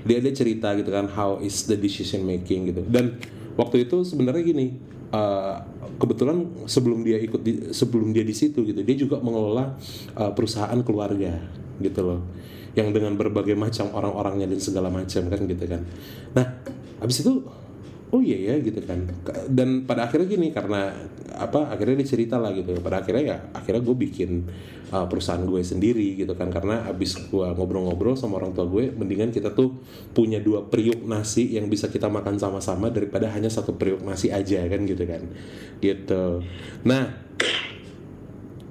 Dia 0.00 0.16
dia 0.24 0.32
cerita 0.32 0.72
gitu 0.80 0.88
kan 0.88 1.12
how 1.12 1.36
is 1.44 1.68
the 1.68 1.76
decision 1.76 2.24
making 2.24 2.72
gitu. 2.72 2.80
Dan 2.88 3.20
waktu 3.60 3.84
itu 3.84 4.00
sebenarnya 4.00 4.40
gini 4.40 4.80
uh, 5.12 5.60
kebetulan 6.00 6.48
sebelum 6.64 7.04
dia 7.04 7.20
ikut 7.20 7.40
di, 7.44 7.52
sebelum 7.76 8.16
dia 8.16 8.24
di 8.24 8.32
situ 8.32 8.64
gitu 8.64 8.80
dia 8.80 8.96
juga 8.96 9.20
mengelola 9.20 9.76
uh, 10.16 10.32
perusahaan 10.32 10.80
keluarga 10.80 11.36
gitu 11.76 12.00
loh. 12.00 12.24
Yang 12.72 12.96
dengan 12.96 13.20
berbagai 13.20 13.52
macam 13.52 13.92
orang-orangnya 13.92 14.48
dan 14.48 14.60
segala 14.64 14.88
macam 14.88 15.20
kan 15.28 15.40
gitu 15.44 15.64
kan. 15.68 15.84
Nah 16.32 16.64
habis 16.96 17.20
itu 17.20 17.44
oh 18.10 18.20
iya 18.22 18.52
ya 18.52 18.54
gitu 18.62 18.82
kan. 18.82 19.06
Ka- 19.22 19.46
dan 19.46 19.86
pada 19.86 20.06
akhirnya 20.10 20.26
gini 20.26 20.50
karena 20.50 20.90
apa 21.34 21.70
akhirnya 21.70 22.02
dia 22.02 22.08
cerita 22.10 22.36
lah 22.36 22.50
gitu. 22.52 22.74
Pada 22.82 23.02
akhirnya 23.02 23.22
ya 23.22 23.36
akhirnya 23.54 23.82
gue 23.82 23.96
bikin 23.96 24.30
uh, 24.90 25.06
perusahaan 25.06 25.42
gue 25.42 25.62
sendiri 25.62 26.18
gitu 26.18 26.34
kan. 26.34 26.50
Karena 26.50 26.86
abis 26.90 27.16
gue 27.30 27.46
ngobrol-ngobrol 27.54 28.18
sama 28.18 28.42
orang 28.42 28.50
tua 28.50 28.66
gue 28.66 28.90
mendingan 28.90 29.30
kita 29.30 29.54
tuh 29.54 29.78
punya 30.10 30.42
dua 30.42 30.66
periuk 30.66 31.06
nasi 31.06 31.54
yang 31.54 31.70
bisa 31.70 31.86
kita 31.88 32.10
makan 32.10 32.36
sama-sama 32.36 32.90
daripada 32.90 33.30
hanya 33.30 33.48
satu 33.48 33.78
periuk 33.78 34.02
nasi 34.02 34.34
aja 34.34 34.60
kan 34.66 34.80
gitu 34.84 35.06
kan. 35.06 35.22
Gitu. 35.78 36.24
Nah 36.84 37.30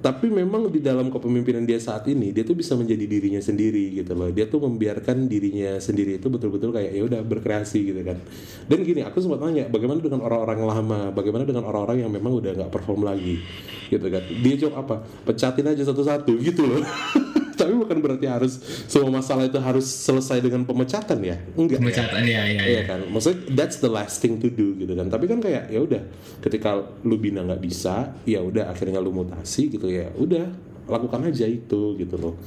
tapi 0.00 0.32
memang 0.32 0.72
di 0.72 0.80
dalam 0.80 1.12
kepemimpinan 1.12 1.68
dia 1.68 1.76
saat 1.76 2.08
ini 2.08 2.32
dia 2.32 2.40
tuh 2.40 2.56
bisa 2.56 2.72
menjadi 2.72 3.04
dirinya 3.04 3.40
sendiri 3.40 4.00
gitu 4.00 4.16
loh. 4.16 4.32
Dia 4.32 4.48
tuh 4.48 4.64
membiarkan 4.64 5.28
dirinya 5.28 5.76
sendiri 5.76 6.16
itu 6.16 6.32
betul-betul 6.32 6.72
kayak 6.72 6.90
ya 6.96 7.02
udah 7.04 7.20
berkreasi 7.20 7.92
gitu 7.92 8.00
kan. 8.00 8.16
Dan 8.64 8.80
gini 8.80 9.04
aku 9.04 9.20
sempat 9.20 9.44
nanya 9.44 9.68
bagaimana 9.68 10.00
dengan 10.00 10.24
orang-orang 10.24 10.60
lama? 10.64 11.00
Bagaimana 11.12 11.44
dengan 11.44 11.68
orang-orang 11.68 12.08
yang 12.08 12.10
memang 12.10 12.32
udah 12.40 12.52
nggak 12.56 12.72
perform 12.72 13.04
lagi? 13.04 13.44
Gitu 13.92 14.06
kan. 14.08 14.24
Dia 14.40 14.54
jawab 14.56 14.74
apa 14.88 14.96
pecatin 15.28 15.68
aja 15.68 15.84
satu-satu 15.84 16.32
gitu 16.40 16.64
loh 16.64 16.80
tapi 17.60 17.76
bukan 17.76 18.00
berarti 18.00 18.24
harus 18.24 18.56
semua 18.88 19.20
masalah 19.20 19.44
itu 19.44 19.60
harus 19.60 19.84
selesai 19.84 20.40
dengan 20.40 20.64
pemecatan 20.64 21.20
ya 21.20 21.36
enggak 21.52 21.76
ya? 21.76 21.84
Pemecatan 21.84 22.22
ya, 22.24 22.42
ya, 22.48 22.56
ya. 22.56 22.62
Iya 22.64 22.82
kan, 22.88 23.00
maksudnya 23.12 23.52
that's 23.52 23.84
the 23.84 23.92
last 23.92 24.24
thing 24.24 24.40
to 24.40 24.48
do 24.48 24.72
gitu 24.80 24.96
kan. 24.96 25.12
Tapi 25.12 25.28
kan 25.28 25.44
kayak 25.44 25.68
ya 25.68 25.84
udah, 25.84 26.02
ketika 26.40 26.80
lu 27.04 27.20
bina 27.20 27.44
nggak 27.44 27.60
bisa, 27.60 28.16
ya 28.24 28.40
udah 28.40 28.72
akhirnya 28.72 28.96
lu 29.04 29.12
mutasi 29.12 29.68
gitu 29.68 29.92
ya, 29.92 30.08
udah 30.16 30.48
lakukan 30.88 31.28
aja 31.28 31.44
itu 31.44 32.00
gitu 32.00 32.16
loh. 32.16 32.40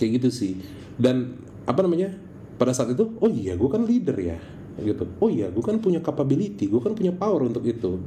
Kayak 0.00 0.24
gitu 0.24 0.28
sih. 0.32 0.56
Dan 0.96 1.36
apa 1.68 1.84
namanya? 1.84 2.16
Pada 2.54 2.70
saat 2.70 2.94
itu, 2.94 3.18
oh 3.18 3.26
iya, 3.26 3.58
gue 3.58 3.66
kan 3.66 3.82
leader 3.82 4.14
ya, 4.14 4.38
gitu. 4.78 5.10
Oh 5.18 5.26
iya, 5.26 5.50
gue 5.50 5.58
kan 5.58 5.74
punya 5.82 5.98
capability, 5.98 6.70
gue 6.70 6.78
kan 6.78 6.94
punya 6.94 7.10
power 7.10 7.50
untuk 7.50 7.66
itu. 7.66 7.98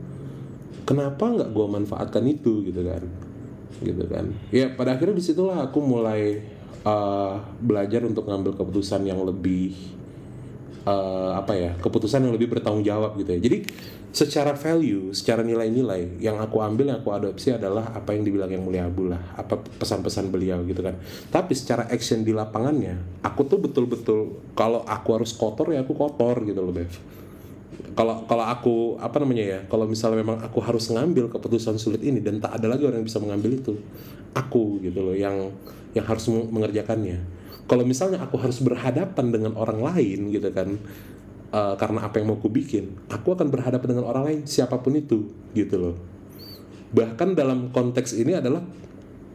Kenapa 0.88 1.28
nggak 1.28 1.52
gue 1.52 1.66
manfaatkan 1.68 2.24
itu 2.24 2.64
gitu 2.64 2.80
kan? 2.88 3.27
Gitu 3.82 4.04
kan? 4.10 4.32
Ya 4.50 4.72
pada 4.74 4.98
akhirnya 4.98 5.16
di 5.18 5.26
situlah 5.26 5.68
aku 5.68 5.80
mulai 5.84 6.42
uh, 6.88 7.40
belajar 7.62 8.04
untuk 8.08 8.26
ngambil 8.26 8.58
keputusan 8.58 9.04
yang 9.06 9.22
lebih 9.24 9.98
eh, 10.88 11.32
apa 11.36 11.54
ya 11.54 11.72
keputusan 11.76 12.24
yang 12.24 12.34
lebih 12.34 12.48
bertanggung 12.48 12.86
jawab 12.88 13.20
gitu 13.20 13.36
ya. 13.36 13.40
Jadi 13.44 13.58
secara 14.16 14.56
value 14.56 15.12
secara 15.12 15.44
nilai-nilai 15.44 16.18
yang 16.24 16.40
aku 16.40 16.64
ambil 16.64 16.90
yang 16.90 17.04
aku 17.04 17.12
adopsi 17.14 17.54
adalah 17.54 17.92
apa 17.92 18.16
yang 18.16 18.24
dibilang 18.24 18.50
yang 18.50 18.64
mulia 18.64 18.88
Abu 18.88 19.12
lah 19.12 19.20
apa 19.36 19.60
pesan-pesan 19.60 20.32
beliau 20.32 20.64
gitu 20.64 20.80
kan. 20.80 20.96
Tapi 21.30 21.54
secara 21.54 21.92
action 21.92 22.24
di 22.24 22.32
lapangannya 22.32 23.22
aku 23.22 23.46
tuh 23.46 23.60
betul-betul 23.60 24.40
kalau 24.56 24.82
aku 24.88 25.22
harus 25.22 25.36
kotor 25.36 25.76
ya 25.76 25.84
aku 25.84 25.94
kotor 25.94 26.42
gitu 26.48 26.64
loh 26.64 26.72
Bev 26.72 27.17
kalau 27.98 28.30
kalau 28.30 28.46
aku 28.46 28.76
apa 29.02 29.18
namanya 29.18 29.58
ya 29.58 29.60
kalau 29.66 29.90
misalnya 29.90 30.22
memang 30.22 30.38
aku 30.46 30.62
harus 30.62 30.86
ngambil 30.94 31.34
keputusan 31.34 31.82
sulit 31.82 32.06
ini 32.06 32.22
dan 32.22 32.38
tak 32.38 32.62
ada 32.62 32.70
lagi 32.70 32.86
orang 32.86 33.02
yang 33.02 33.10
bisa 33.10 33.18
mengambil 33.18 33.58
itu 33.58 33.74
aku 34.38 34.78
gitu 34.86 35.02
loh 35.02 35.18
yang 35.18 35.50
yang 35.98 36.06
harus 36.06 36.30
meng- 36.30 36.54
mengerjakannya. 36.54 37.18
Kalau 37.66 37.84
misalnya 37.84 38.22
aku 38.22 38.38
harus 38.38 38.62
berhadapan 38.62 39.34
dengan 39.34 39.58
orang 39.58 39.82
lain 39.82 40.30
gitu 40.30 40.54
kan 40.54 40.78
eh, 41.50 41.74
karena 41.82 42.06
apa 42.06 42.22
yang 42.22 42.30
mau 42.30 42.38
aku 42.38 42.54
bikin 42.54 42.94
aku 43.10 43.34
akan 43.34 43.50
berhadapan 43.50 43.98
dengan 43.98 44.06
orang 44.06 44.24
lain 44.30 44.40
siapa 44.46 44.78
pun 44.78 44.94
itu 44.94 45.34
gitu 45.58 45.76
loh. 45.82 45.96
Bahkan 46.94 47.34
dalam 47.34 47.74
konteks 47.74 48.14
ini 48.14 48.38
adalah 48.38 48.62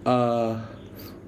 eh, 0.07 0.53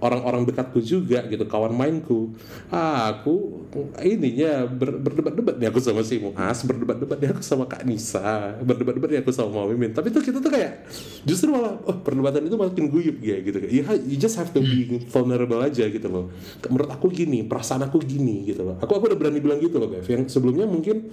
orang-orang 0.05 0.44
dekatku 0.44 0.84
juga 0.84 1.24
gitu 1.24 1.48
kawan 1.48 1.72
mainku. 1.72 2.36
Ah, 2.68 3.09
aku 3.09 3.64
ininya 4.05 4.68
ber- 4.68 5.00
berdebat-debat 5.00 5.57
nih 5.57 5.72
aku 5.72 5.80
sama 5.80 6.05
si 6.05 6.20
Muas 6.20 6.61
berdebat-debat 6.61 7.16
nih 7.16 7.30
aku 7.32 7.40
sama 7.40 7.64
Kak 7.64 7.88
Nisa 7.88 8.61
berdebat-debat 8.61 9.09
nih 9.09 9.20
aku 9.24 9.32
sama 9.32 9.64
Mimin 9.64 9.96
tapi 9.96 10.12
tuh 10.12 10.20
kita 10.20 10.44
tuh 10.44 10.52
kayak 10.52 10.84
justru 11.24 11.48
malah 11.48 11.80
oh 11.88 11.96
perdebatan 12.05 12.44
itu 12.44 12.57
makin 12.61 12.84
guyup 12.92 13.16
ya 13.24 13.40
gitu. 13.40 13.59
You, 13.64 13.82
you 14.05 14.20
just 14.20 14.36
have 14.36 14.52
to 14.52 14.61
be 14.61 15.00
vulnerable 15.09 15.59
aja 15.64 15.88
gitu 15.88 16.09
loh. 16.12 16.28
Menurut 16.68 16.92
aku 16.92 17.09
gini 17.09 17.40
perasaan 17.48 17.88
aku 17.88 18.05
gini 18.05 18.44
gitu 18.44 18.61
loh. 18.61 18.76
Aku 18.84 19.00
aku 19.00 19.09
udah 19.09 19.18
berani 19.18 19.40
bilang 19.40 19.57
gitu 19.64 19.80
loh 19.80 19.88
Bev. 19.88 20.05
Yang 20.05 20.36
sebelumnya 20.36 20.68
mungkin 20.68 21.09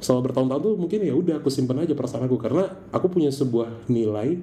selama 0.00 0.32
bertahun-tahun 0.32 0.62
tuh 0.64 0.74
mungkin 0.80 0.98
ya 1.04 1.12
udah 1.12 1.44
aku 1.44 1.52
simpan 1.52 1.84
aja 1.84 1.92
perasaan 1.92 2.24
aku. 2.24 2.40
Karena 2.40 2.64
aku 2.88 3.12
punya 3.12 3.28
sebuah 3.28 3.84
nilai 3.92 4.40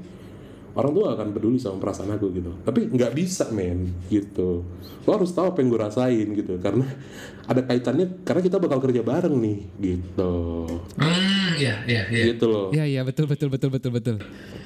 orang 0.78 0.92
tua 0.94 1.08
akan 1.18 1.28
peduli 1.34 1.58
sama 1.58 1.82
perasaan 1.82 2.14
aku 2.14 2.30
gitu. 2.38 2.54
Tapi 2.62 2.94
nggak 2.94 3.12
bisa 3.18 3.50
men 3.50 3.90
gitu. 4.14 4.62
Lo 5.10 5.10
harus 5.10 5.34
tahu 5.34 5.50
apa 5.50 5.66
yang 5.66 5.74
gue 5.74 5.82
rasain 5.82 6.28
gitu. 6.38 6.62
Karena 6.62 6.86
ada 7.50 7.66
kaitannya 7.66 8.22
karena 8.22 8.42
kita 8.46 8.62
bakal 8.62 8.78
kerja 8.86 9.02
bareng 9.02 9.34
nih 9.34 9.58
gitu. 9.82 10.34
Hmm, 11.02 11.58
ya, 11.58 11.82
ya, 11.90 12.06
ya. 12.14 12.24
gitu 12.30 12.46
loh. 12.46 12.68
Ya, 12.70 12.86
ya, 12.86 13.02
betul, 13.02 13.26
betul, 13.26 13.50
betul, 13.50 13.74
betul, 13.74 13.92
betul. 13.98 14.16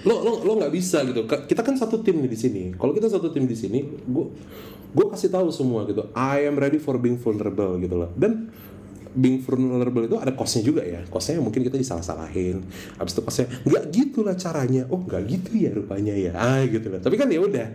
lo 0.04 0.16
lo 0.20 0.44
lo 0.44 0.52
nggak 0.60 0.74
bisa 0.76 1.08
gitu. 1.08 1.24
Kita 1.24 1.64
kan 1.64 1.80
satu 1.80 2.04
tim 2.04 2.20
nih 2.20 2.32
di 2.36 2.40
sini. 2.40 2.64
Kalau 2.76 2.92
kita 2.92 3.08
satu 3.08 3.32
tim 3.32 3.48
di 3.48 3.56
sini 3.56 3.80
gue 3.88 4.26
gue 4.92 5.06
kasih 5.16 5.32
tahu 5.32 5.48
semua 5.48 5.88
gitu. 5.88 6.12
I 6.12 6.44
am 6.44 6.60
ready 6.60 6.76
for 6.76 7.00
being 7.00 7.16
vulnerable 7.16 7.80
gitu 7.80 7.96
loh. 7.96 8.12
Dan 8.20 8.52
being 9.12 9.44
vulnerable 9.44 10.04
itu 10.08 10.18
ada 10.18 10.32
costnya 10.32 10.64
juga 10.64 10.82
ya. 10.84 11.04
Costnya 11.08 11.40
mungkin 11.44 11.62
kita 11.64 11.76
disalah-salahin. 11.76 12.64
Habis 12.98 13.14
itu 13.18 13.22
costnya 13.22 13.48
nggak 13.68 13.84
gitulah 13.92 14.36
caranya. 14.36 14.88
Oh 14.88 15.00
nggak 15.04 15.22
gitu 15.28 15.50
ya 15.58 15.72
rupanya 15.76 16.16
ya. 16.16 16.32
Ah 16.36 16.64
gitu 16.64 16.88
loh 16.88 17.00
tapi 17.04 17.16
kan 17.20 17.28
ya 17.28 17.40
udah 17.44 17.68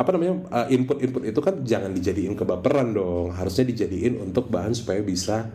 apa 0.00 0.10
namanya 0.16 0.34
uh, 0.50 0.66
input-input 0.68 1.22
itu 1.28 1.40
kan 1.40 1.54
jangan 1.62 1.90
dijadiin 1.94 2.34
kebaperan 2.34 2.94
dong. 2.94 3.34
Harusnya 3.34 3.68
dijadiin 3.70 4.18
untuk 4.18 4.50
bahan 4.50 4.74
supaya 4.74 5.00
bisa 5.02 5.46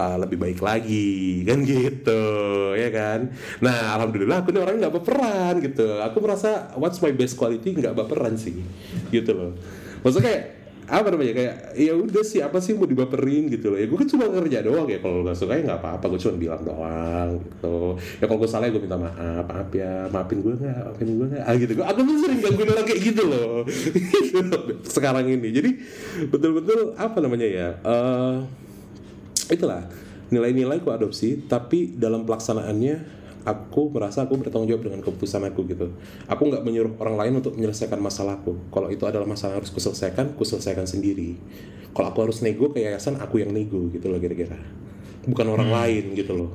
uh, 0.00 0.16
lebih 0.16 0.40
baik 0.40 0.60
lagi. 0.64 1.44
Kan 1.44 1.64
gitu 1.64 2.22
ya 2.76 2.88
kan? 2.92 3.32
Nah 3.60 3.96
alhamdulillah 4.00 4.44
aku 4.44 4.52
ini 4.52 4.60
orangnya 4.60 4.88
nggak 4.88 4.96
baperan 5.00 5.54
gitu. 5.60 6.00
Aku 6.00 6.20
merasa 6.24 6.72
what's 6.80 7.00
my 7.04 7.12
best 7.12 7.36
quality? 7.36 7.76
Nggak 7.76 7.96
baperan 7.96 8.36
sih. 8.40 8.60
Gitu 9.12 9.32
loh. 9.32 9.56
Maksudnya 10.00 10.24
kayak 10.32 10.44
apa 10.90 11.06
namanya? 11.14 11.32
Kayak 11.38 11.54
ya 11.78 11.92
udah 11.94 12.22
sih 12.26 12.42
apa 12.42 12.58
sih 12.58 12.74
mau 12.74 12.84
dibaperin 12.84 13.46
gitu 13.46 13.70
loh. 13.70 13.78
Ya 13.78 13.86
gue 13.86 13.94
kan 13.94 14.08
cuma 14.10 14.26
kerja 14.26 14.58
doang 14.66 14.90
ya. 14.90 14.98
Kalau 14.98 15.22
nggak 15.22 15.38
suka 15.38 15.54
ya 15.54 15.62
nggak 15.62 15.80
apa-apa 15.80 16.04
gue 16.10 16.20
cuma 16.26 16.34
bilang 16.34 16.62
doang 16.66 17.30
gitu. 17.38 17.76
Ya 18.18 18.24
kalau 18.26 18.38
gue 18.42 18.50
salah 18.50 18.66
ya 18.66 18.72
gue 18.74 18.82
minta 18.82 18.98
maaf. 18.98 19.44
Maaf 19.46 19.70
ya 19.70 19.92
maafin 20.10 20.38
gue 20.42 20.54
nggak? 20.58 20.80
Maafin 20.90 21.08
gue 21.14 21.26
nggak? 21.30 21.44
Ah 21.46 21.54
gitu. 21.54 21.72
Gue 21.78 21.86
aku 21.86 22.00
tuh 22.02 22.16
sering 22.18 22.40
gangguin 22.42 22.68
orang 22.74 22.86
kayak 22.90 23.00
gitu 23.06 23.22
loh. 23.22 23.52
Sekarang 24.98 25.24
ini. 25.30 25.48
Jadi 25.54 25.70
betul-betul 26.26 26.98
apa 26.98 27.18
namanya 27.22 27.46
ya 27.46 27.68
uh, 27.86 28.42
itulah. 29.46 29.86
Nilai-nilai 30.30 30.78
ku 30.82 30.90
adopsi 30.94 31.46
tapi 31.46 31.94
dalam 31.94 32.22
pelaksanaannya 32.22 33.19
aku 33.50 33.90
merasa 33.90 34.22
aku 34.22 34.38
bertanggung 34.38 34.70
jawab 34.70 34.86
dengan 34.86 35.00
keputusan 35.02 35.42
aku 35.50 35.66
gitu. 35.66 35.90
Aku 36.30 36.46
nggak 36.46 36.62
menyuruh 36.62 36.94
orang 37.02 37.16
lain 37.18 37.32
untuk 37.42 37.58
menyelesaikan 37.58 37.98
masalahku. 37.98 38.70
Kalau 38.70 38.88
itu 38.88 39.02
adalah 39.04 39.26
masalah 39.26 39.58
yang 39.58 39.66
harus 39.66 39.74
kuselesaikan, 39.74 40.38
kuselesaikan 40.38 40.86
sendiri. 40.86 41.34
Kalau 41.90 42.14
aku 42.14 42.30
harus 42.30 42.38
nego 42.46 42.70
ke 42.70 42.86
yayasan, 42.86 43.18
aku 43.18 43.42
yang 43.42 43.50
nego 43.50 43.90
gitu 43.90 44.06
loh 44.06 44.22
kira-kira. 44.22 44.56
Bukan 45.26 45.46
orang 45.50 45.68
hmm. 45.68 45.76
lain 45.76 46.04
gitu 46.14 46.32
loh. 46.38 46.50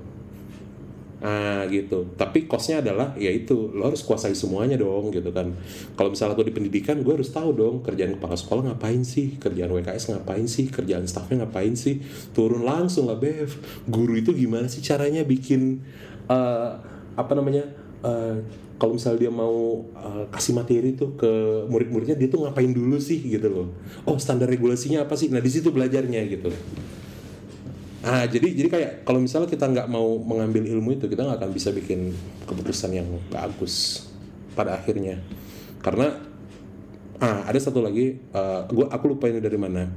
Ah 1.25 1.65
gitu. 1.71 2.13
Tapi 2.13 2.45
kosnya 2.45 2.85
adalah 2.85 3.17
ya 3.17 3.33
itu 3.33 3.71
lo 3.73 3.89
harus 3.89 4.05
kuasai 4.05 4.37
semuanya 4.37 4.77
dong 4.77 5.09
gitu 5.09 5.33
kan. 5.33 5.57
Kalau 5.97 6.13
misalnya 6.13 6.37
aku 6.37 6.45
di 6.45 6.53
pendidikan, 6.53 7.01
gue 7.01 7.13
harus 7.17 7.33
tahu 7.33 7.49
dong 7.55 7.75
kerjaan 7.81 8.19
kepala 8.19 8.37
sekolah 8.37 8.69
ngapain 8.71 9.01
sih, 9.01 9.41
kerjaan 9.41 9.73
WKS 9.73 10.13
ngapain 10.13 10.45
sih, 10.45 10.69
kerjaan 10.69 11.09
staffnya 11.09 11.43
ngapain 11.43 11.73
sih. 11.73 12.03
Turun 12.35 12.61
langsung 12.61 13.09
lah 13.09 13.17
Bev. 13.17 13.57
Guru 13.89 14.21
itu 14.21 14.37
gimana 14.37 14.69
sih 14.69 14.85
caranya 14.85 15.25
bikin 15.25 15.81
uh, 16.29 16.69
apa 17.15 17.31
namanya 17.33 17.63
uh, 18.03 18.37
kalau 18.75 18.99
misalnya 18.99 19.27
dia 19.27 19.31
mau 19.31 19.87
uh, 19.95 20.27
kasih 20.35 20.51
materi 20.51 20.99
tuh 20.99 21.15
ke 21.15 21.31
murid-muridnya 21.71 22.19
dia 22.19 22.27
tuh 22.27 22.43
ngapain 22.43 22.67
dulu 22.67 22.99
sih 22.99 23.23
gitu 23.23 23.47
loh. 23.47 23.67
Oh 24.03 24.19
standar 24.19 24.51
regulasinya 24.51 25.07
apa 25.07 25.15
sih? 25.15 25.31
Nah 25.31 25.39
di 25.39 25.47
situ 25.47 25.71
belajarnya 25.71 26.21
gitu. 26.27 26.51
Ah 28.03 28.27
jadi 28.27 28.51
jadi 28.51 28.67
kayak 28.67 28.91
kalau 29.07 29.23
misalnya 29.23 29.47
kita 29.47 29.65
nggak 29.71 29.87
mau 29.87 30.19
mengambil 30.19 30.67
ilmu 30.67 30.99
itu 30.99 31.07
kita 31.07 31.23
nggak 31.23 31.39
akan 31.39 31.51
bisa 31.55 31.71
bikin 31.71 32.11
keputusan 32.45 32.91
yang 32.91 33.07
bagus 33.31 34.05
pada 34.53 34.75
akhirnya. 34.75 35.23
Karena 35.79 36.19
ah 37.23 37.47
ada 37.47 37.57
satu 37.57 37.79
lagi 37.79 38.19
uh, 38.35 38.67
gua 38.67 38.91
aku 38.91 39.15
lupa 39.15 39.31
ini 39.31 39.39
dari 39.39 39.55
mana. 39.55 39.87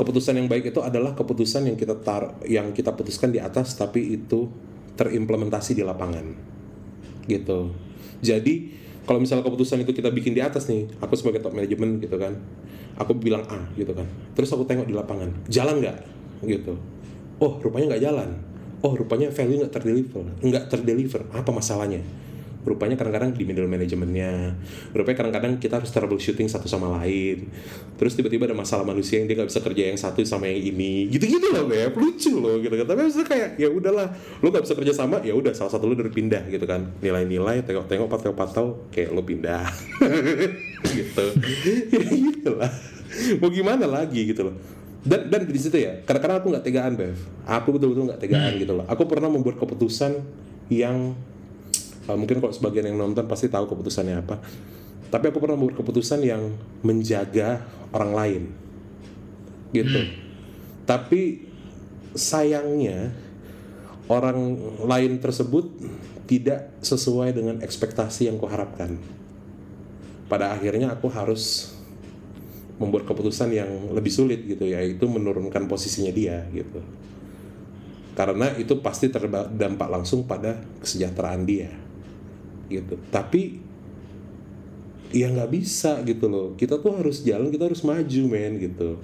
Keputusan 0.00 0.38
yang 0.38 0.48
baik 0.48 0.72
itu 0.72 0.80
adalah 0.80 1.12
keputusan 1.12 1.68
yang 1.68 1.76
kita 1.76 1.92
tar 2.00 2.40
yang 2.48 2.72
kita 2.72 2.94
putuskan 2.96 3.34
di 3.34 3.42
atas 3.42 3.76
tapi 3.76 4.16
itu 4.16 4.48
terimplementasi 4.98 5.78
di 5.78 5.86
lapangan. 5.86 6.26
Gitu. 7.30 7.70
Jadi 8.18 8.74
kalau 9.06 9.22
misalnya 9.22 9.46
keputusan 9.46 9.86
itu 9.86 9.94
kita 9.94 10.10
bikin 10.10 10.34
di 10.34 10.42
atas 10.42 10.66
nih 10.68 10.90
aku 11.00 11.16
sebagai 11.16 11.40
top 11.40 11.56
manajemen 11.56 11.96
gitu 11.96 12.20
kan 12.20 12.36
aku 12.98 13.14
bilang 13.16 13.46
A 13.46 13.62
gitu 13.78 13.94
kan. 13.94 14.04
Terus 14.34 14.50
aku 14.52 14.66
tengok 14.66 14.90
di 14.90 14.92
lapangan 14.92 15.30
jalan 15.46 15.80
nggak? 15.80 15.96
Gitu. 16.44 16.74
Oh 17.38 17.62
rupanya 17.62 17.94
nggak 17.94 18.02
jalan. 18.02 18.30
Oh 18.82 18.92
rupanya 18.98 19.30
value 19.30 19.62
nggak 19.62 19.72
terdeliver. 19.72 20.26
Nggak 20.42 20.64
terdeliver. 20.66 21.22
Apa 21.30 21.54
masalahnya 21.54 22.02
rupanya 22.68 23.00
kadang-kadang 23.00 23.32
di 23.32 23.42
middle 23.48 23.66
manajemennya 23.66 24.54
rupanya 24.92 25.16
kadang-kadang 25.24 25.52
kita 25.56 25.80
harus 25.80 25.90
troubleshooting 25.90 26.46
satu 26.46 26.68
sama 26.68 27.00
lain. 27.00 27.48
Terus 27.96 28.12
tiba-tiba 28.14 28.46
ada 28.46 28.56
masalah 28.56 28.84
manusia 28.84 29.18
yang 29.18 29.26
dia 29.26 29.36
nggak 29.40 29.50
bisa 29.50 29.60
kerja 29.64 29.82
yang 29.90 29.98
satu 29.98 30.20
sama 30.28 30.46
yang 30.46 30.60
ini. 30.76 31.08
Gitu-gitu 31.08 31.50
loh 31.50 31.64
beb. 31.66 31.96
Lucu 31.96 32.32
loh 32.36 32.60
gitu 32.60 32.74
kan. 32.76 32.86
Tapi 32.86 33.00
maksudnya 33.08 33.28
kayak 33.28 33.48
ya 33.56 33.68
udahlah 33.72 34.08
lo 34.44 34.46
nggak 34.52 34.64
bisa 34.68 34.74
kerja 34.76 34.92
sama 34.94 35.16
ya 35.24 35.32
udah 35.34 35.52
salah 35.56 35.72
satu 35.72 35.88
lo 35.88 35.94
dari 35.96 36.12
pindah 36.12 36.46
gitu 36.52 36.68
kan. 36.68 36.84
Nilai-nilai 37.00 37.64
tengok-tengok 37.64 38.08
patau-patau 38.12 38.86
kayak 38.92 39.10
lo 39.12 39.24
pindah. 39.24 39.66
Gitu. 40.78 41.26
Ya 41.90 42.00
gitu 42.06 42.54
lah. 42.54 42.70
Mau 43.42 43.50
gimana 43.50 43.82
lagi 43.82 44.30
gitu 44.30 44.46
loh. 44.46 44.54
Dan 45.02 45.26
dan 45.26 45.42
di 45.42 45.58
situ 45.58 45.74
ya 45.74 46.06
kadang-kadang 46.06 46.38
aku 46.38 46.46
nggak 46.54 46.64
tegaan 46.66 46.92
bev 46.98 47.18
aku 47.46 47.74
betul-betul 47.74 48.14
nggak 48.14 48.20
tegaan 48.22 48.52
gitu 48.62 48.72
loh. 48.78 48.86
Aku 48.86 49.10
pernah 49.10 49.26
membuat 49.26 49.58
keputusan 49.58 50.22
yang 50.70 51.18
uh, 52.08 52.16
mungkin 52.16 52.40
kalau 52.40 52.50
sebagian 52.50 52.88
yang 52.88 52.96
nonton 52.96 53.28
pasti 53.28 53.52
tahu 53.52 53.68
keputusannya 53.68 54.24
apa. 54.24 54.40
Tapi 55.08 55.24
aku 55.32 55.38
pernah 55.40 55.56
membuat 55.56 55.80
keputusan 55.80 56.20
yang 56.24 56.52
menjaga 56.80 57.64
orang 57.92 58.12
lain. 58.12 58.44
Gitu. 59.68 60.00
Hmm. 60.00 60.16
tapi 60.88 61.44
sayangnya 62.16 63.12
orang 64.08 64.56
lain 64.80 65.20
tersebut 65.20 65.68
tidak 66.24 66.72
sesuai 66.80 67.36
dengan 67.36 67.60
ekspektasi 67.60 68.32
yang 68.32 68.40
kuharapkan. 68.40 68.96
Pada 70.24 70.56
akhirnya 70.56 70.96
aku 70.96 71.12
harus 71.12 71.76
membuat 72.80 73.04
keputusan 73.04 73.52
yang 73.52 73.68
lebih 73.92 74.08
sulit 74.08 74.40
gitu 74.48 74.64
yaitu 74.64 75.04
menurunkan 75.04 75.68
posisinya 75.68 76.16
dia 76.16 76.48
gitu. 76.56 76.80
Karena 78.16 78.56
itu 78.56 78.80
pasti 78.80 79.12
terdampak 79.12 79.88
langsung 79.92 80.24
pada 80.24 80.56
kesejahteraan 80.80 81.44
dia 81.44 81.87
gitu. 82.68 83.00
Tapi 83.10 83.60
ya 85.12 85.32
nggak 85.32 85.50
bisa 85.52 86.00
gitu 86.04 86.28
loh. 86.28 86.46
Kita 86.54 86.80
tuh 86.80 86.96
harus 86.96 87.24
jalan 87.24 87.48
kita 87.48 87.68
harus 87.68 87.80
maju 87.84 88.22
men 88.28 88.52
gitu. 88.60 89.00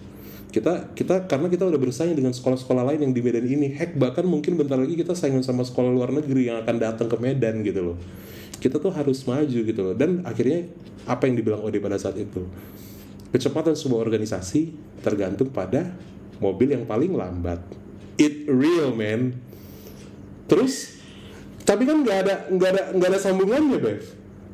Kita 0.54 0.94
kita 0.94 1.26
karena 1.26 1.50
kita 1.50 1.66
udah 1.66 1.80
bersaing 1.80 2.14
dengan 2.14 2.30
sekolah-sekolah 2.30 2.94
lain 2.94 3.10
yang 3.10 3.12
di 3.16 3.20
Medan 3.24 3.46
ini. 3.48 3.74
Heck 3.74 3.98
bahkan 3.98 4.22
mungkin 4.22 4.54
bentar 4.54 4.78
lagi 4.78 4.94
kita 4.94 5.16
saingan 5.16 5.42
sama 5.42 5.66
sekolah 5.66 5.90
luar 5.90 6.14
negeri 6.14 6.52
yang 6.52 6.62
akan 6.62 6.76
datang 6.78 7.08
ke 7.10 7.16
Medan 7.18 7.66
gitu 7.66 7.92
loh. 7.92 7.96
Kita 8.62 8.78
tuh 8.78 8.94
harus 8.94 9.26
maju 9.26 9.60
gitu 9.66 9.80
loh. 9.82 9.94
Dan 9.98 10.22
akhirnya 10.22 10.70
apa 11.10 11.26
yang 11.26 11.34
dibilang 11.34 11.60
Ode 11.66 11.82
pada 11.82 11.98
saat 11.98 12.14
itu? 12.22 12.46
Kecepatan 13.34 13.74
sebuah 13.74 14.06
organisasi 14.06 14.78
tergantung 15.02 15.50
pada 15.50 15.90
mobil 16.38 16.70
yang 16.70 16.86
paling 16.86 17.10
lambat. 17.10 17.58
It 18.14 18.46
real 18.46 18.94
man 18.94 19.34
terus 20.46 21.02
tapi 21.64 21.88
kan 21.88 22.04
nggak 22.04 22.18
ada 22.28 22.34
nggak 22.52 22.70
ada 22.70 22.82
nggak 22.92 23.08
ada 23.08 23.20
sambungannya 23.20 23.78
Bev. 23.80 24.04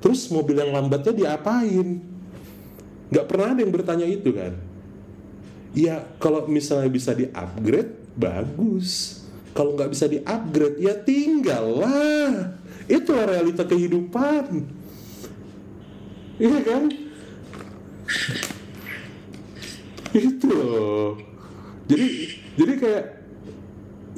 Terus 0.00 0.30
mobil 0.30 0.56
yang 0.56 0.70
lambatnya 0.70 1.12
diapain? 1.12 2.00
Nggak 3.10 3.26
pernah 3.26 3.46
ada 3.52 3.60
yang 3.60 3.74
bertanya 3.74 4.06
itu 4.06 4.30
kan? 4.30 4.54
Ya 5.74 6.06
kalau 6.22 6.46
misalnya 6.46 6.86
bisa 6.86 7.10
di 7.12 7.26
upgrade 7.34 7.98
bagus. 8.14 9.20
Kalau 9.50 9.74
nggak 9.74 9.90
bisa 9.90 10.06
di 10.06 10.22
upgrade 10.22 10.78
ya 10.78 10.94
tinggal 11.02 11.82
lah. 11.82 12.54
Itu 12.86 13.10
realita 13.12 13.66
kehidupan. 13.66 14.62
Iya 16.38 16.58
kan? 16.62 16.82
Itu 20.14 20.56
jadi 21.90 22.06
jadi 22.54 22.72
kayak 22.78 23.04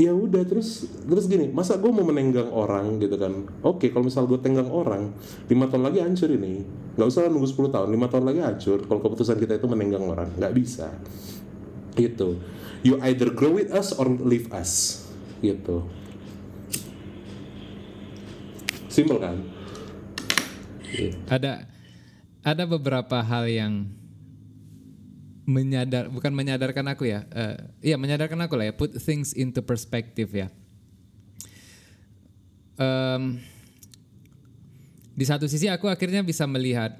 ya 0.00 0.08
udah 0.16 0.40
terus 0.48 0.88
terus 1.04 1.28
gini 1.28 1.52
masa 1.52 1.76
gue 1.76 1.92
mau 1.92 2.04
menenggang 2.04 2.48
orang 2.48 2.96
gitu 2.96 3.16
kan? 3.20 3.44
Oke 3.60 3.92
kalau 3.92 4.08
misal 4.08 4.24
gue 4.24 4.40
tenggang 4.40 4.72
orang 4.72 5.12
lima 5.48 5.68
tahun 5.68 5.84
lagi 5.88 5.98
hancur 6.00 6.32
ini. 6.32 6.64
Nggak 6.96 7.08
usah 7.08 7.28
nunggu 7.28 7.48
10 7.48 7.72
tahun 7.72 7.88
lima 7.88 8.06
tahun 8.08 8.24
lagi 8.28 8.40
hancur 8.44 8.84
kalau 8.84 9.00
keputusan 9.00 9.36
kita 9.40 9.60
itu 9.60 9.66
menenggang 9.68 10.04
orang. 10.04 10.28
Nggak 10.36 10.52
bisa. 10.56 10.88
Gitu. 11.96 12.40
You 12.82 12.98
either 13.04 13.30
grow 13.30 13.56
with 13.56 13.70
us 13.72 13.92
or 13.96 14.08
leave 14.08 14.48
us. 14.52 15.04
Gitu. 15.40 15.84
Simple 18.92 19.16
kan? 19.20 19.40
Ada 21.32 21.64
ada 22.44 22.64
beberapa 22.68 23.24
hal 23.24 23.48
yang 23.48 23.88
menyadar 25.42 26.06
bukan 26.06 26.30
menyadarkan 26.30 26.86
aku 26.94 27.10
ya 27.10 27.26
uh, 27.34 27.58
iya 27.82 27.98
menyadarkan 27.98 28.38
aku 28.46 28.54
lah 28.54 28.70
ya 28.70 28.74
put 28.74 28.94
things 28.98 29.34
into 29.34 29.58
perspective 29.58 30.30
ya. 30.30 30.48
Um, 32.78 33.38
di 35.12 35.24
satu 35.28 35.44
sisi 35.44 35.68
aku 35.68 35.92
akhirnya 35.92 36.24
bisa 36.24 36.48
melihat 36.48 36.96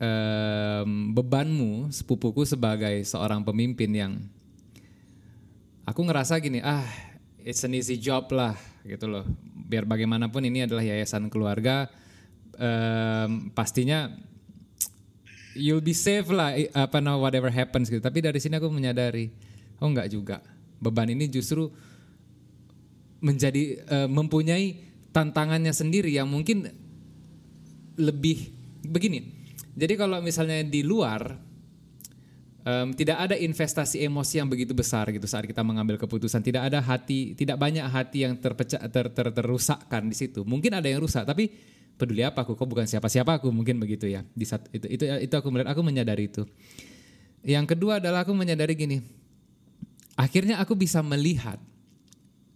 um, 0.00 1.12
bebanmu 1.12 1.92
sepupuku 1.92 2.48
sebagai 2.48 3.04
seorang 3.04 3.44
pemimpin 3.44 3.90
yang 3.92 4.12
aku 5.84 6.00
ngerasa 6.06 6.40
gini 6.40 6.64
ah 6.64 6.86
it's 7.44 7.60
an 7.66 7.76
easy 7.76 8.00
job 8.00 8.30
lah 8.32 8.56
gitu 8.86 9.10
loh. 9.10 9.26
Biar 9.70 9.84
bagaimanapun 9.84 10.46
ini 10.46 10.64
adalah 10.64 10.82
yayasan 10.82 11.28
keluarga 11.28 11.90
um, 12.56 13.52
pastinya 13.52 14.08
you'll 15.56 15.82
be 15.82 15.96
safe 15.96 16.28
lah 16.30 16.54
apa 16.74 16.98
no 17.02 17.22
whatever 17.22 17.50
happens 17.50 17.90
gitu. 17.90 18.02
Tapi 18.02 18.22
dari 18.22 18.38
sini 18.38 18.56
aku 18.58 18.70
menyadari 18.70 19.30
oh 19.80 19.88
enggak 19.88 20.08
juga. 20.12 20.38
Beban 20.80 21.12
ini 21.12 21.28
justru 21.28 21.68
menjadi 23.20 23.84
uh, 23.84 24.08
mempunyai 24.08 24.80
tantangannya 25.12 25.74
sendiri 25.74 26.08
yang 26.14 26.30
mungkin 26.30 26.70
lebih 28.00 28.52
begini. 28.86 29.28
Jadi 29.76 29.94
kalau 29.94 30.18
misalnya 30.24 30.64
di 30.64 30.80
luar 30.80 31.36
um, 32.64 32.88
tidak 32.96 33.28
ada 33.28 33.36
investasi 33.36 34.00
emosi 34.04 34.40
yang 34.40 34.48
begitu 34.48 34.72
besar 34.72 35.08
gitu 35.12 35.24
saat 35.28 35.44
kita 35.44 35.60
mengambil 35.60 36.00
keputusan, 36.00 36.40
tidak 36.40 36.72
ada 36.72 36.80
hati, 36.80 37.36
tidak 37.36 37.60
banyak 37.60 37.84
hati 37.84 38.24
yang 38.24 38.36
terpecah 38.40 38.80
ter, 38.88 39.06
ter, 39.12 39.26
terusakkan 39.32 40.08
di 40.08 40.16
situ. 40.16 40.42
Mungkin 40.48 40.80
ada 40.80 40.88
yang 40.88 41.04
rusak, 41.04 41.28
tapi 41.28 41.52
peduli 42.00 42.24
apa 42.24 42.48
aku 42.48 42.56
kok 42.56 42.64
bukan 42.64 42.88
siapa-siapa 42.88 43.36
aku 43.36 43.52
mungkin 43.52 43.76
begitu 43.76 44.08
ya 44.08 44.24
di 44.32 44.48
saat 44.48 44.64
itu 44.72 44.88
itu 44.88 45.04
itu 45.04 45.34
aku 45.36 45.52
melihat 45.52 45.76
aku 45.76 45.84
menyadari 45.84 46.32
itu 46.32 46.48
Yang 47.40 47.76
kedua 47.76 48.00
adalah 48.00 48.24
aku 48.24 48.36
menyadari 48.36 48.76
gini. 48.76 49.00
Akhirnya 50.12 50.60
aku 50.60 50.76
bisa 50.76 51.00
melihat 51.00 51.56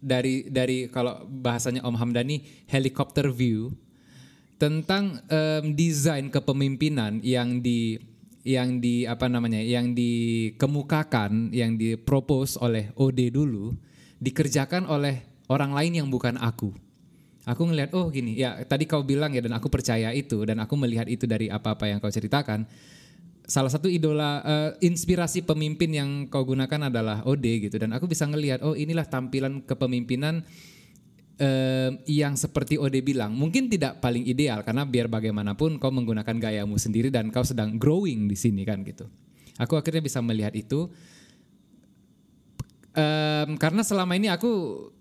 dari 0.04 0.44
dari 0.52 0.92
kalau 0.92 1.24
bahasanya 1.24 1.80
Om 1.88 1.96
Hamdani 1.96 2.44
helicopter 2.68 3.32
view 3.32 3.72
tentang 4.60 5.24
um, 5.32 5.64
desain 5.72 6.28
kepemimpinan 6.28 7.24
yang 7.24 7.64
di 7.64 7.96
yang 8.44 8.76
di 8.84 9.08
apa 9.08 9.24
namanya 9.24 9.64
yang 9.64 9.96
dikemukakan 9.96 11.56
yang 11.56 11.80
dipropose 11.80 12.60
oleh 12.60 12.92
OD 12.92 13.32
dulu 13.32 13.72
dikerjakan 14.20 14.84
oleh 14.84 15.24
orang 15.48 15.72
lain 15.72 16.04
yang 16.04 16.08
bukan 16.12 16.36
aku. 16.36 16.76
Aku 17.44 17.68
ngelihat 17.68 17.92
oh 17.92 18.08
gini 18.08 18.40
ya 18.40 18.56
tadi 18.64 18.88
kau 18.88 19.04
bilang 19.04 19.36
ya 19.36 19.44
dan 19.44 19.52
aku 19.52 19.68
percaya 19.68 20.12
itu 20.16 20.40
dan 20.48 20.64
aku 20.64 20.80
melihat 20.80 21.04
itu 21.04 21.28
dari 21.28 21.52
apa-apa 21.52 21.88
yang 21.88 22.00
kau 22.00 22.08
ceritakan. 22.08 22.64
Salah 23.44 23.68
satu 23.68 23.92
idola 23.92 24.40
uh, 24.40 24.70
inspirasi 24.80 25.44
pemimpin 25.44 25.92
yang 25.92 26.08
kau 26.32 26.48
gunakan 26.48 26.88
adalah 26.88 27.20
OD 27.28 27.68
gitu 27.68 27.76
dan 27.76 27.92
aku 27.92 28.08
bisa 28.08 28.24
ngelihat 28.24 28.64
oh 28.64 28.72
inilah 28.72 29.04
tampilan 29.04 29.60
kepemimpinan 29.68 30.40
uh, 31.40 31.90
yang 32.06 32.38
seperti 32.38 32.78
Ode 32.78 33.02
bilang, 33.02 33.34
mungkin 33.34 33.66
tidak 33.66 33.98
paling 33.98 34.26
ideal 34.26 34.62
karena 34.62 34.86
biar 34.86 35.10
bagaimanapun 35.10 35.80
kau 35.82 35.90
menggunakan 35.90 36.36
gayamu 36.38 36.78
sendiri 36.78 37.10
dan 37.10 37.30
kau 37.32 37.42
sedang 37.42 37.74
growing 37.80 38.30
di 38.30 38.36
sini 38.38 38.62
kan 38.62 38.84
gitu. 38.86 39.08
Aku 39.58 39.78
akhirnya 39.78 40.02
bisa 40.02 40.18
melihat 40.18 40.50
itu 40.54 40.90
um, 42.94 43.58
karena 43.58 43.82
selama 43.82 44.14
ini 44.16 44.30
aku 44.30 44.50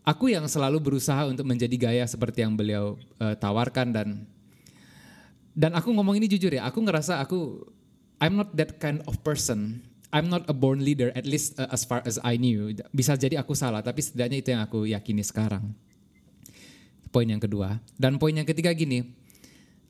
aku 0.03 0.33
yang 0.33 0.45
selalu 0.49 0.81
berusaha 0.81 1.29
untuk 1.29 1.47
menjadi 1.47 1.75
gaya 1.77 2.05
seperti 2.09 2.43
yang 2.43 2.57
beliau 2.57 2.99
uh, 3.21 3.37
tawarkan 3.37 3.93
dan 3.95 4.07
dan 5.53 5.71
aku 5.77 5.93
ngomong 5.93 6.17
ini 6.17 6.25
jujur 6.25 6.49
ya, 6.49 6.65
aku 6.65 6.81
ngerasa 6.81 7.21
aku 7.21 7.61
I'm 8.17 8.37
not 8.37 8.51
that 8.57 8.81
kind 8.81 9.05
of 9.05 9.21
person. 9.21 9.85
I'm 10.13 10.29
not 10.29 10.45
a 10.45 10.53
born 10.53 10.85
leader 10.85 11.09
at 11.17 11.25
least 11.25 11.57
uh, 11.57 11.65
as 11.73 11.81
far 11.81 12.05
as 12.05 12.21
I 12.21 12.37
knew. 12.37 12.73
Bisa 12.93 13.17
jadi 13.17 13.41
aku 13.41 13.57
salah, 13.57 13.81
tapi 13.81 14.01
setidaknya 14.05 14.37
itu 14.41 14.49
yang 14.53 14.61
aku 14.61 14.85
yakini 14.85 15.25
sekarang 15.25 15.73
poin 17.13 17.29
yang 17.29 17.41
kedua. 17.41 17.81
Dan 17.97 18.17
poin 18.17 18.33
yang 18.33 18.45
ketiga 18.45 18.73
gini, 18.73 19.05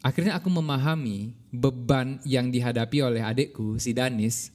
akhirnya 0.03 0.35
aku 0.35 0.51
memahami 0.51 1.31
beban 1.51 2.19
yang 2.27 2.51
dihadapi 2.51 2.99
oleh 2.99 3.23
adikku 3.23 3.79
si 3.79 3.95
Danis 3.95 4.51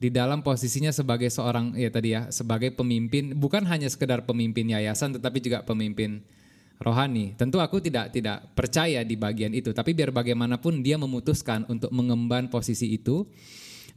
di 0.00 0.08
dalam 0.08 0.40
posisinya 0.40 0.88
sebagai 0.90 1.28
seorang 1.28 1.76
ya 1.76 1.92
tadi 1.92 2.16
ya 2.16 2.32
sebagai 2.32 2.72
pemimpin 2.72 3.36
bukan 3.36 3.68
hanya 3.68 3.86
sekedar 3.92 4.24
pemimpin 4.24 4.72
yayasan 4.72 5.20
tetapi 5.20 5.38
juga 5.44 5.60
pemimpin 5.60 6.24
rohani. 6.80 7.36
Tentu 7.36 7.60
aku 7.60 7.84
tidak 7.84 8.08
tidak 8.16 8.48
percaya 8.56 9.04
di 9.04 9.12
bagian 9.12 9.52
itu, 9.52 9.76
tapi 9.76 9.92
biar 9.92 10.08
bagaimanapun 10.08 10.80
dia 10.80 10.96
memutuskan 10.96 11.68
untuk 11.68 11.92
mengemban 11.92 12.48
posisi 12.48 12.96
itu 12.96 13.28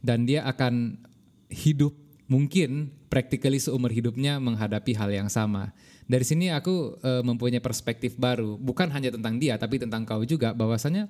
dan 0.04 0.28
dia 0.28 0.44
akan 0.44 1.00
hidup 1.48 1.96
mungkin 2.28 2.92
practically 3.08 3.60
seumur 3.60 3.92
hidupnya 3.92 4.40
menghadapi 4.40 4.96
hal 4.96 5.12
yang 5.12 5.28
sama 5.28 5.72
dari 6.04 6.24
sini 6.24 6.52
aku 6.52 7.00
uh, 7.00 7.22
mempunyai 7.24 7.60
perspektif 7.60 8.16
baru 8.16 8.56
bukan 8.60 8.88
hanya 8.92 9.12
tentang 9.12 9.36
dia 9.36 9.56
tapi 9.60 9.80
tentang 9.80 10.08
kau 10.08 10.24
juga 10.24 10.56
bahwasanya 10.56 11.08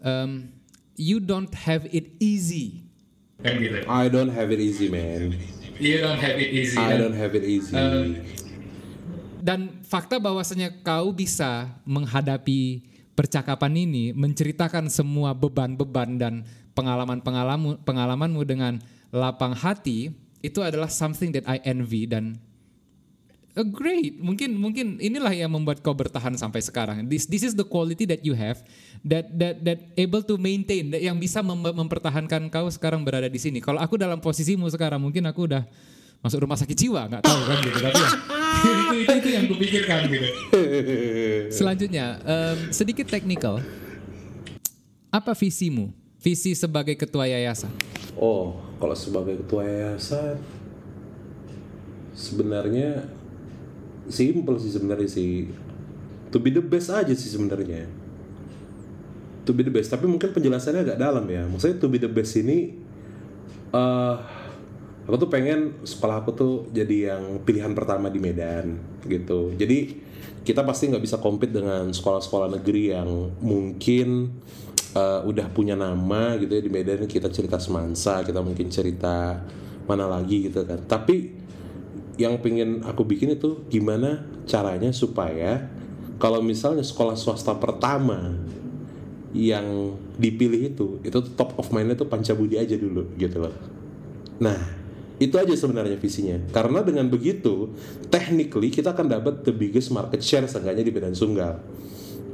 um, 0.00 0.48
you 0.96 1.20
don't 1.20 1.52
have 1.52 1.84
it 1.92 2.16
easy 2.20 2.85
kan 3.40 3.52
gitu 3.60 3.84
I 3.84 4.08
don't 4.08 4.32
have 4.32 4.48
it 4.52 4.60
easy 4.60 4.88
man. 4.88 5.36
You 5.76 6.00
don't 6.00 6.20
have 6.20 6.40
it 6.40 6.50
easy 6.52 6.80
I 6.80 6.96
don't 6.96 7.16
have 7.16 7.36
it 7.36 7.44
easy. 7.44 7.76
Um, 7.76 8.24
dan 9.44 9.78
fakta 9.86 10.18
bahwasanya 10.18 10.72
kau 10.82 11.14
bisa 11.14 11.70
menghadapi 11.86 12.82
percakapan 13.14 13.86
ini 13.86 14.10
menceritakan 14.10 14.90
semua 14.90 15.30
beban-beban 15.32 16.18
dan 16.18 16.34
pengalaman-pengalaman 16.74 17.80
pengalamanmu 17.86 18.42
dengan 18.44 18.82
lapang 19.14 19.56
hati 19.56 20.12
itu 20.44 20.60
adalah 20.60 20.90
something 20.90 21.32
that 21.32 21.46
I 21.48 21.62
envy 21.64 22.04
dan 22.04 22.36
uh, 23.56 23.66
great. 23.66 24.20
Mungkin 24.20 24.54
mungkin 24.54 24.86
inilah 25.00 25.32
yang 25.32 25.50
membuat 25.50 25.80
kau 25.80 25.96
bertahan 25.96 26.36
sampai 26.36 26.60
sekarang. 26.60 27.08
This 27.08 27.24
this 27.26 27.42
is 27.42 27.56
the 27.56 27.64
quality 27.64 28.04
that 28.06 28.20
you 28.22 28.36
have 28.36 28.60
that 29.02 29.32
that 29.34 29.64
that 29.64 29.78
able 29.96 30.20
to 30.22 30.36
maintain 30.36 30.92
that 30.92 31.00
yang 31.00 31.16
bisa 31.16 31.40
mem 31.40 31.58
mempertahankan 31.64 32.52
kau 32.52 32.68
sekarang 32.68 33.02
berada 33.02 33.26
di 33.26 33.40
sini. 33.40 33.58
Kalau 33.64 33.80
aku 33.80 33.96
dalam 33.96 34.20
posisimu 34.20 34.68
sekarang 34.68 35.00
mungkin 35.00 35.24
aku 35.24 35.48
udah 35.48 35.64
masuk 36.20 36.42
rumah 36.42 36.58
sakit 36.58 36.76
jiwa 36.76 37.06
nggak 37.06 37.22
tahu 37.22 37.40
kan 37.44 37.56
gitu 37.60 37.78
tapi 37.78 38.00
ya, 38.02 38.08
itu, 38.66 38.94
itu 39.04 39.12
itu 39.20 39.28
yang 39.30 39.44
kupikirkan 39.46 40.00
gitu. 40.10 40.28
Selanjutnya 41.52 42.18
um, 42.24 42.58
sedikit 42.72 43.06
teknikal. 43.08 43.60
Apa 45.12 45.32
visimu? 45.32 45.92
Visi 46.20 46.58
sebagai 46.58 46.98
ketua 46.98 47.30
yayasan? 47.30 47.70
Oh, 48.18 48.58
kalau 48.82 48.96
sebagai 48.98 49.38
ketua 49.38 49.62
yayasan 49.62 50.42
sebenarnya 52.16 53.06
simple 54.08 54.56
sih 54.58 54.72
sebenarnya 54.72 55.08
sih. 55.10 55.50
To 56.34 56.42
be 56.42 56.50
the 56.50 56.62
best 56.62 56.90
aja 56.90 57.12
sih 57.14 57.30
sebenarnya. 57.30 57.86
To 59.46 59.54
be 59.54 59.62
the 59.62 59.72
best. 59.72 59.94
Tapi 59.94 60.10
mungkin 60.10 60.34
penjelasannya 60.34 60.82
agak 60.82 60.98
dalam 60.98 61.24
ya. 61.30 61.46
Maksudnya 61.46 61.76
to 61.78 61.86
be 61.86 62.02
the 62.02 62.10
best 62.10 62.34
ini 62.38 62.74
uh, 63.70 64.16
aku 65.06 65.16
tuh 65.22 65.30
pengen 65.30 65.86
sekolah 65.86 66.22
aku 66.22 66.30
tuh 66.34 66.54
jadi 66.74 67.14
yang 67.14 67.42
pilihan 67.46 67.72
pertama 67.72 68.10
di 68.10 68.18
Medan 68.18 68.78
gitu. 69.06 69.54
Jadi 69.54 70.02
kita 70.46 70.62
pasti 70.62 70.90
nggak 70.90 71.02
bisa 71.02 71.16
compete 71.18 71.54
dengan 71.54 71.90
sekolah-sekolah 71.90 72.58
negeri 72.58 72.94
yang 72.94 73.34
mungkin 73.42 74.30
uh, 74.94 75.22
udah 75.26 75.46
punya 75.50 75.74
nama 75.74 76.38
gitu 76.38 76.52
ya 76.54 76.62
di 76.62 76.70
Medan. 76.70 77.06
Kita 77.06 77.30
cerita 77.30 77.58
semansa 77.58 78.22
kita 78.26 78.42
mungkin 78.42 78.70
cerita 78.70 79.42
mana 79.86 80.10
lagi 80.10 80.50
gitu 80.50 80.66
kan. 80.66 80.82
Tapi 80.86 81.45
yang 82.16 82.40
pengen 82.40 82.84
aku 82.84 83.04
bikin 83.04 83.36
itu 83.36 83.64
gimana 83.68 84.24
caranya 84.48 84.92
supaya 84.92 85.68
kalau 86.16 86.40
misalnya 86.40 86.80
sekolah 86.80 87.16
swasta 87.16 87.52
pertama 87.56 88.32
yang 89.36 89.92
dipilih 90.16 90.72
itu 90.72 90.86
itu 91.04 91.18
top 91.36 91.60
of 91.60 91.68
mindnya 91.68 92.00
tuh 92.00 92.08
Pancabudi 92.08 92.56
aja 92.56 92.72
dulu 92.72 93.04
gitu 93.20 93.36
loh. 93.44 93.52
Nah 94.40 94.56
itu 95.16 95.36
aja 95.36 95.52
sebenarnya 95.52 95.96
visinya 95.96 96.36
karena 96.52 96.84
dengan 96.84 97.08
begitu 97.08 97.72
technically 98.12 98.68
kita 98.68 98.92
akan 98.92 99.12
dapat 99.12 99.44
the 99.44 99.52
biggest 99.52 99.92
market 99.92 100.20
share 100.20 100.44
seenggaknya 100.44 100.84
di 100.84 100.92
Medan 100.92 101.16
Sunggal 101.16 101.60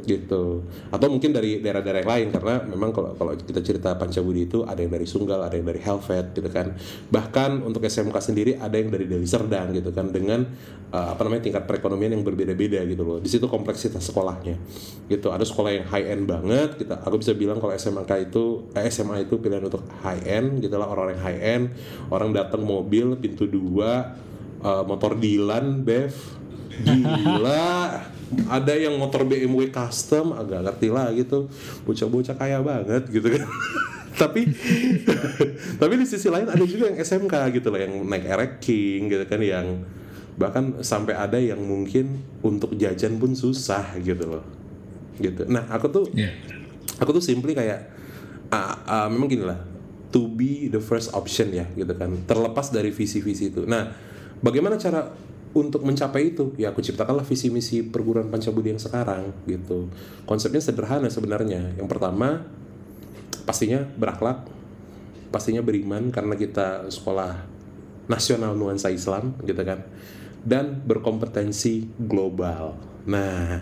gitu. 0.05 0.67
Atau 0.91 1.09
mungkin 1.09 1.33
dari 1.33 1.63
daerah-daerah 1.63 2.05
lain 2.05 2.29
karena 2.35 2.63
memang 2.67 2.91
kalau 2.91 3.15
kalau 3.17 3.33
kita 3.39 3.63
cerita 3.65 3.95
Pancabudi 3.97 4.51
itu 4.51 4.67
ada 4.67 4.79
yang 4.83 4.93
dari 4.93 5.07
Sunggal 5.09 5.43
ada 5.47 5.55
yang 5.55 5.67
dari 5.69 5.81
Helvet 5.81 6.35
gitu 6.35 6.49
kan. 6.53 6.75
Bahkan 7.09 7.63
untuk 7.63 7.85
SMK 7.85 8.17
sendiri 8.19 8.53
ada 8.59 8.75
yang 8.75 8.91
dari 8.91 9.07
Deli 9.07 9.29
Serdang 9.29 9.73
gitu 9.73 9.95
kan 9.95 10.11
dengan 10.11 10.45
uh, 10.93 11.15
apa 11.15 11.21
namanya 11.25 11.49
tingkat 11.49 11.65
perekonomian 11.65 12.15
yang 12.19 12.25
berbeda-beda 12.27 12.83
gitu 12.85 13.03
loh. 13.07 13.19
Di 13.23 13.31
situ 13.31 13.47
kompleksitas 13.47 14.03
sekolahnya 14.03 14.59
gitu. 15.09 15.31
Ada 15.31 15.47
sekolah 15.47 15.71
yang 15.73 15.87
high 15.89 16.07
end 16.13 16.25
banget 16.27 16.83
kita 16.83 16.99
aku 17.03 17.23
bisa 17.23 17.33
bilang 17.37 17.63
kalau 17.63 17.73
SMK 17.75 18.33
itu 18.33 18.67
eh, 18.75 18.89
SMA 18.91 19.27
itu 19.27 19.39
pilihan 19.39 19.63
untuk 19.63 19.85
high 20.03 20.23
end 20.27 20.63
gitu 20.63 20.75
lah 20.77 20.89
orang-orang 20.91 21.21
high 21.21 21.41
end 21.41 21.65
orang 22.09 22.35
datang 22.35 22.63
mobil 22.65 23.15
pintu 23.19 23.47
dua 23.47 24.17
uh, 24.63 24.83
motor 24.87 25.19
Dilan 25.19 25.83
Bev 25.83 26.42
gila. 26.83 28.03
Ada 28.49 28.73
yang 28.77 28.97
motor 28.97 29.29
BMW 29.29 29.69
custom 29.69 30.33
agak 30.33 30.65
ngerti 30.65 30.89
lah 30.89 31.13
gitu. 31.13 31.49
Bocah-bocah 31.85 32.37
kaya 32.37 32.59
banget 32.61 33.09
gitu 33.09 33.29
kan. 33.29 33.45
Tapi 34.13 34.45
tapi 35.81 35.95
di 35.97 36.05
sisi 36.05 36.29
lain 36.29 36.45
ada 36.45 36.61
juga 36.69 36.93
yang 36.93 37.01
SMK 37.01 37.33
gitu 37.59 37.73
loh 37.73 37.81
yang 37.81 38.07
naik 38.07 38.29
Erek 38.29 38.53
King 38.61 39.09
gitu 39.09 39.25
kan 39.25 39.41
yang 39.41 39.83
bahkan 40.37 40.85
sampai 40.85 41.17
ada 41.17 41.41
yang 41.41 41.61
mungkin 41.61 42.21
untuk 42.45 42.77
jajan 42.77 43.17
pun 43.17 43.33
susah 43.33 43.97
gitu 44.05 44.37
loh. 44.37 44.45
Gitu. 45.17 45.49
Nah 45.49 45.65
aku 45.73 45.89
tuh 45.89 46.05
yeah. 46.13 46.29
aku 47.01 47.19
tuh 47.19 47.25
simply 47.25 47.57
kayak 47.57 47.89
uh, 48.53 48.77
uh, 48.85 49.09
memang 49.09 49.33
gini 49.33 49.45
lah 49.49 49.61
to 50.13 50.29
be 50.29 50.69
the 50.69 50.79
first 50.81 51.09
option 51.17 51.49
ya 51.51 51.65
gitu 51.73 51.91
kan 51.97 52.13
terlepas 52.29 52.69
dari 52.69 52.93
visi-visi 52.93 53.49
itu. 53.49 53.65
Nah 53.65 53.97
bagaimana 54.45 54.77
cara 54.77 55.09
untuk 55.53 55.85
mencapai 55.85 56.33
itu 56.33 56.57
ya 56.57 56.73
aku 56.73 56.81
ciptakanlah 56.81 57.25
visi 57.29 57.53
misi 57.53 57.85
perguruan 57.85 58.33
Pancabudi 58.33 58.73
yang 58.73 58.81
sekarang 58.81 59.45
gitu. 59.45 59.93
Konsepnya 60.25 60.65
sederhana 60.65 61.13
sebenarnya. 61.13 61.77
Yang 61.77 61.89
pertama 61.93 62.45
pastinya 63.45 63.85
berakhlak 63.85 64.49
pastinya 65.33 65.65
beriman 65.65 66.13
karena 66.13 66.37
kita 66.37 66.89
sekolah 66.93 67.49
nasional 68.09 68.57
nuansa 68.57 68.89
Islam 68.89 69.37
gitu 69.45 69.61
kan. 69.61 69.85
Dan 70.43 70.83
berkompetensi 70.89 72.01
global. 72.01 72.75
Nah 73.07 73.61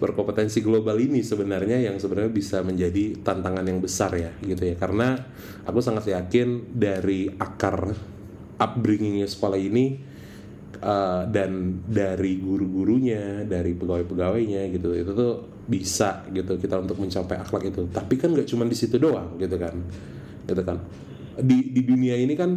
berkompetensi 0.00 0.64
global 0.64 0.96
ini 0.96 1.20
sebenarnya 1.20 1.76
yang 1.76 2.00
sebenarnya 2.00 2.32
bisa 2.32 2.64
menjadi 2.64 3.20
tantangan 3.20 3.62
yang 3.68 3.78
besar 3.78 4.10
ya 4.18 4.34
gitu 4.42 4.66
ya. 4.66 4.74
Karena 4.74 5.14
aku 5.62 5.78
sangat 5.78 6.10
yakin 6.10 6.74
dari 6.74 7.30
akar 7.38 7.94
upbringingnya 8.58 9.30
sekolah 9.30 9.60
ini 9.60 10.09
uh, 10.82 11.22
dan 11.28 11.80
dari 11.86 12.40
guru-gurunya, 12.40 13.44
dari 13.44 13.76
pegawai-pegawainya 13.76 14.68
gitu, 14.74 14.96
itu 14.96 15.12
tuh 15.12 15.32
bisa 15.70 16.26
gitu 16.34 16.58
kita 16.58 16.82
untuk 16.82 16.98
mencapai 16.98 17.38
akhlak 17.38 17.70
itu. 17.70 17.86
Tapi 17.88 18.14
kan 18.18 18.34
nggak 18.34 18.48
cuma 18.50 18.66
di 18.66 18.76
situ 18.76 18.96
doang 18.98 19.38
gitu 19.38 19.56
kan, 19.56 19.74
gitu 20.48 20.62
kan. 20.64 20.78
di 21.40 21.72
di 21.72 21.80
dunia 21.86 22.20
ini 22.20 22.36
kan 22.36 22.52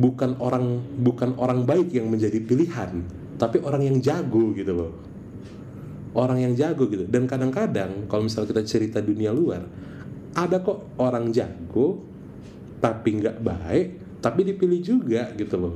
bukan 0.00 0.40
orang 0.40 0.80
bukan 1.02 1.36
orang 1.36 1.68
baik 1.68 1.92
yang 1.92 2.08
menjadi 2.08 2.40
pilihan 2.40 3.04
tapi 3.36 3.60
orang 3.60 3.84
yang 3.84 3.96
jago 4.00 4.54
gitu 4.56 4.72
loh. 4.72 4.92
Orang 6.16 6.40
yang 6.40 6.56
jago 6.56 6.88
gitu. 6.88 7.04
Dan 7.04 7.28
kadang-kadang 7.28 8.08
kalau 8.08 8.24
misalnya 8.24 8.56
kita 8.56 8.62
cerita 8.64 8.98
dunia 9.04 9.32
luar 9.32 9.64
ada 10.32 10.64
kok 10.64 10.96
orang 10.96 11.28
jago 11.32 12.00
tapi 12.80 13.20
nggak 13.20 13.38
baik 13.44 13.86
tapi 14.24 14.40
dipilih 14.48 14.80
juga 14.80 15.28
gitu 15.36 15.56
loh 15.60 15.74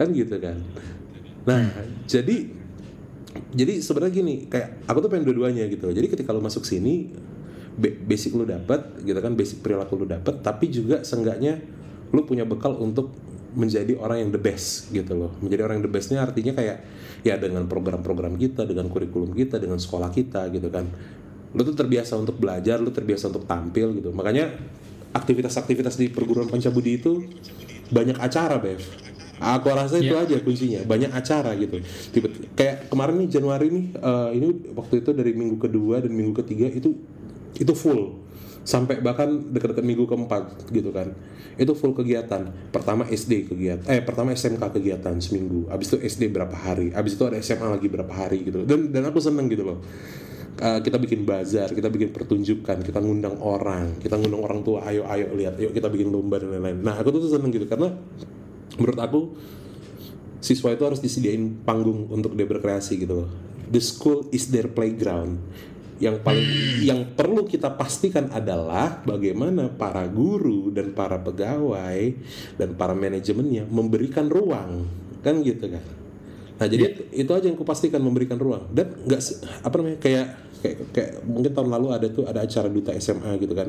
kan 0.00 0.08
gitu 0.16 0.40
kan. 0.40 0.56
Nah 1.44 1.68
jadi 2.08 2.48
jadi 3.52 3.84
sebenarnya 3.84 4.14
gini 4.16 4.34
kayak 4.48 4.88
aku 4.88 5.04
tuh 5.04 5.10
pengen 5.12 5.28
dua-duanya 5.28 5.68
gitu. 5.68 5.92
Jadi 5.92 6.08
ketika 6.08 6.32
lo 6.32 6.40
masuk 6.40 6.64
sini 6.64 7.12
ba- 7.76 8.00
basic 8.08 8.32
lu 8.32 8.48
dapat 8.48 9.04
gitu 9.04 9.20
kan 9.20 9.36
basic 9.36 9.60
perilaku 9.60 10.00
lu 10.00 10.08
dapat 10.08 10.40
tapi 10.40 10.72
juga 10.72 11.04
seenggaknya 11.04 11.60
lu 12.16 12.24
punya 12.24 12.48
bekal 12.48 12.80
untuk 12.80 13.12
menjadi 13.50 13.98
orang 13.98 14.24
yang 14.24 14.30
the 14.32 14.40
best 14.40 14.88
gitu 14.88 15.12
loh. 15.12 15.36
Menjadi 15.44 15.68
orang 15.68 15.82
yang 15.82 15.86
the 15.86 15.92
bestnya 15.92 16.24
artinya 16.24 16.56
kayak 16.56 16.80
ya 17.20 17.36
dengan 17.36 17.68
program-program 17.68 18.40
kita 18.40 18.64
dengan 18.64 18.88
kurikulum 18.88 19.36
kita 19.36 19.60
dengan 19.60 19.76
sekolah 19.76 20.08
kita 20.08 20.48
gitu 20.54 20.72
kan. 20.72 20.88
Lu 21.52 21.60
tuh 21.66 21.76
terbiasa 21.76 22.16
untuk 22.16 22.40
belajar 22.40 22.80
lu 22.80 22.88
terbiasa 22.88 23.28
untuk 23.28 23.44
tampil 23.44 24.00
gitu. 24.00 24.14
Makanya 24.14 24.48
aktivitas-aktivitas 25.10 25.98
di 25.98 26.06
perguruan 26.08 26.46
pancabudi 26.46 27.02
itu 27.02 27.26
banyak 27.90 28.22
acara 28.22 28.62
bev 28.62 28.78
aku 29.40 29.66
rasa 29.72 29.96
itu 29.96 30.12
Iya. 30.12 30.28
aja 30.28 30.36
kuncinya. 30.44 30.80
Banyak 30.84 31.10
acara 31.10 31.56
gitu. 31.56 31.80
Tiba 32.12 32.28
kayak 32.54 32.92
kemarin 32.92 33.24
nih 33.24 33.28
Januari 33.32 33.66
nih 33.72 33.84
eh, 33.96 34.28
ini 34.36 34.48
waktu 34.76 35.00
itu 35.00 35.10
dari 35.16 35.32
minggu 35.32 35.56
kedua 35.56 36.04
dan 36.04 36.12
minggu 36.12 36.36
ketiga 36.44 36.68
itu 36.68 36.92
itu 37.56 37.72
full. 37.72 38.20
Sampai 38.60 39.00
bahkan 39.00 39.26
dekat-dekat 39.50 39.82
minggu 39.82 40.04
keempat 40.04 40.68
gitu 40.68 40.92
kan. 40.92 41.16
Itu 41.56 41.72
full 41.72 41.96
kegiatan. 41.96 42.52
Pertama 42.68 43.08
SD 43.08 43.48
kegiatan 43.48 43.88
eh 43.88 44.04
pertama 44.04 44.36
SMK 44.36 44.60
kegiatan 44.76 45.16
seminggu. 45.18 45.66
Abis 45.72 45.96
itu 45.96 45.98
SD 46.04 46.28
berapa 46.28 46.52
hari. 46.52 46.92
Abis 46.92 47.16
itu 47.16 47.24
ada 47.24 47.40
SMA 47.40 47.66
lagi 47.66 47.88
berapa 47.88 48.12
hari 48.12 48.44
gitu. 48.44 48.68
Dan 48.68 48.92
dan 48.92 49.08
aku 49.08 49.18
seneng 49.18 49.48
gitu 49.48 49.64
loh. 49.64 49.80
Uh, 50.60 50.76
kita 50.84 51.00
bikin 51.00 51.24
bazar, 51.24 51.72
kita 51.72 51.88
bikin 51.88 52.12
pertunjukan, 52.12 52.84
kita 52.84 53.00
ngundang 53.00 53.40
orang, 53.40 53.96
kita 53.96 54.20
ngundang 54.20 54.44
orang 54.44 54.60
tua, 54.60 54.84
ayo 54.84 55.08
ayo 55.08 55.32
lihat, 55.32 55.56
yuk 55.56 55.72
kita 55.72 55.88
bikin 55.88 56.12
lomba 56.12 56.36
dan 56.36 56.52
lain-lain. 56.52 56.84
Nah 56.84 57.00
aku 57.00 57.16
tuh 57.16 57.32
seneng 57.32 57.48
gitu 57.48 57.64
karena 57.64 57.96
menurut 58.80 58.98
aku 58.98 59.20
siswa 60.40 60.72
itu 60.72 60.82
harus 60.88 60.98
disediain 61.04 61.60
panggung 61.62 62.08
untuk 62.08 62.32
dia 62.32 62.48
berkreasi 62.48 62.96
gitu 62.96 63.24
loh. 63.24 63.30
The 63.70 63.78
school 63.78 64.26
is 64.32 64.48
their 64.50 64.66
playground. 64.66 65.38
Yang 66.00 66.24
paling 66.24 66.48
yang 66.80 67.00
perlu 67.12 67.44
kita 67.44 67.76
pastikan 67.76 68.32
adalah 68.32 69.04
bagaimana 69.04 69.68
para 69.68 70.08
guru 70.08 70.72
dan 70.72 70.96
para 70.96 71.20
pegawai 71.20 72.00
dan 72.56 72.72
para 72.72 72.96
manajemennya 72.96 73.68
memberikan 73.68 74.32
ruang 74.32 74.88
kan 75.20 75.44
gitu 75.44 75.68
kan. 75.68 75.84
Nah 76.56 76.66
jadi 76.68 77.12
itu 77.12 77.30
aja 77.36 77.44
yang 77.44 77.56
kupastikan 77.60 78.00
memberikan 78.00 78.40
ruang 78.40 78.64
dan 78.72 78.96
nggak 79.04 79.20
apa 79.60 79.74
namanya 79.76 79.98
kayak 80.00 80.26
kayak 80.64 80.76
kayak 80.92 81.12
mungkin 81.28 81.52
tahun 81.52 81.68
lalu 81.68 81.88
ada 81.92 82.06
tuh 82.08 82.24
ada 82.24 82.48
acara 82.48 82.72
duta 82.72 82.96
SMA 82.96 83.36
gitu 83.36 83.52
kan. 83.52 83.68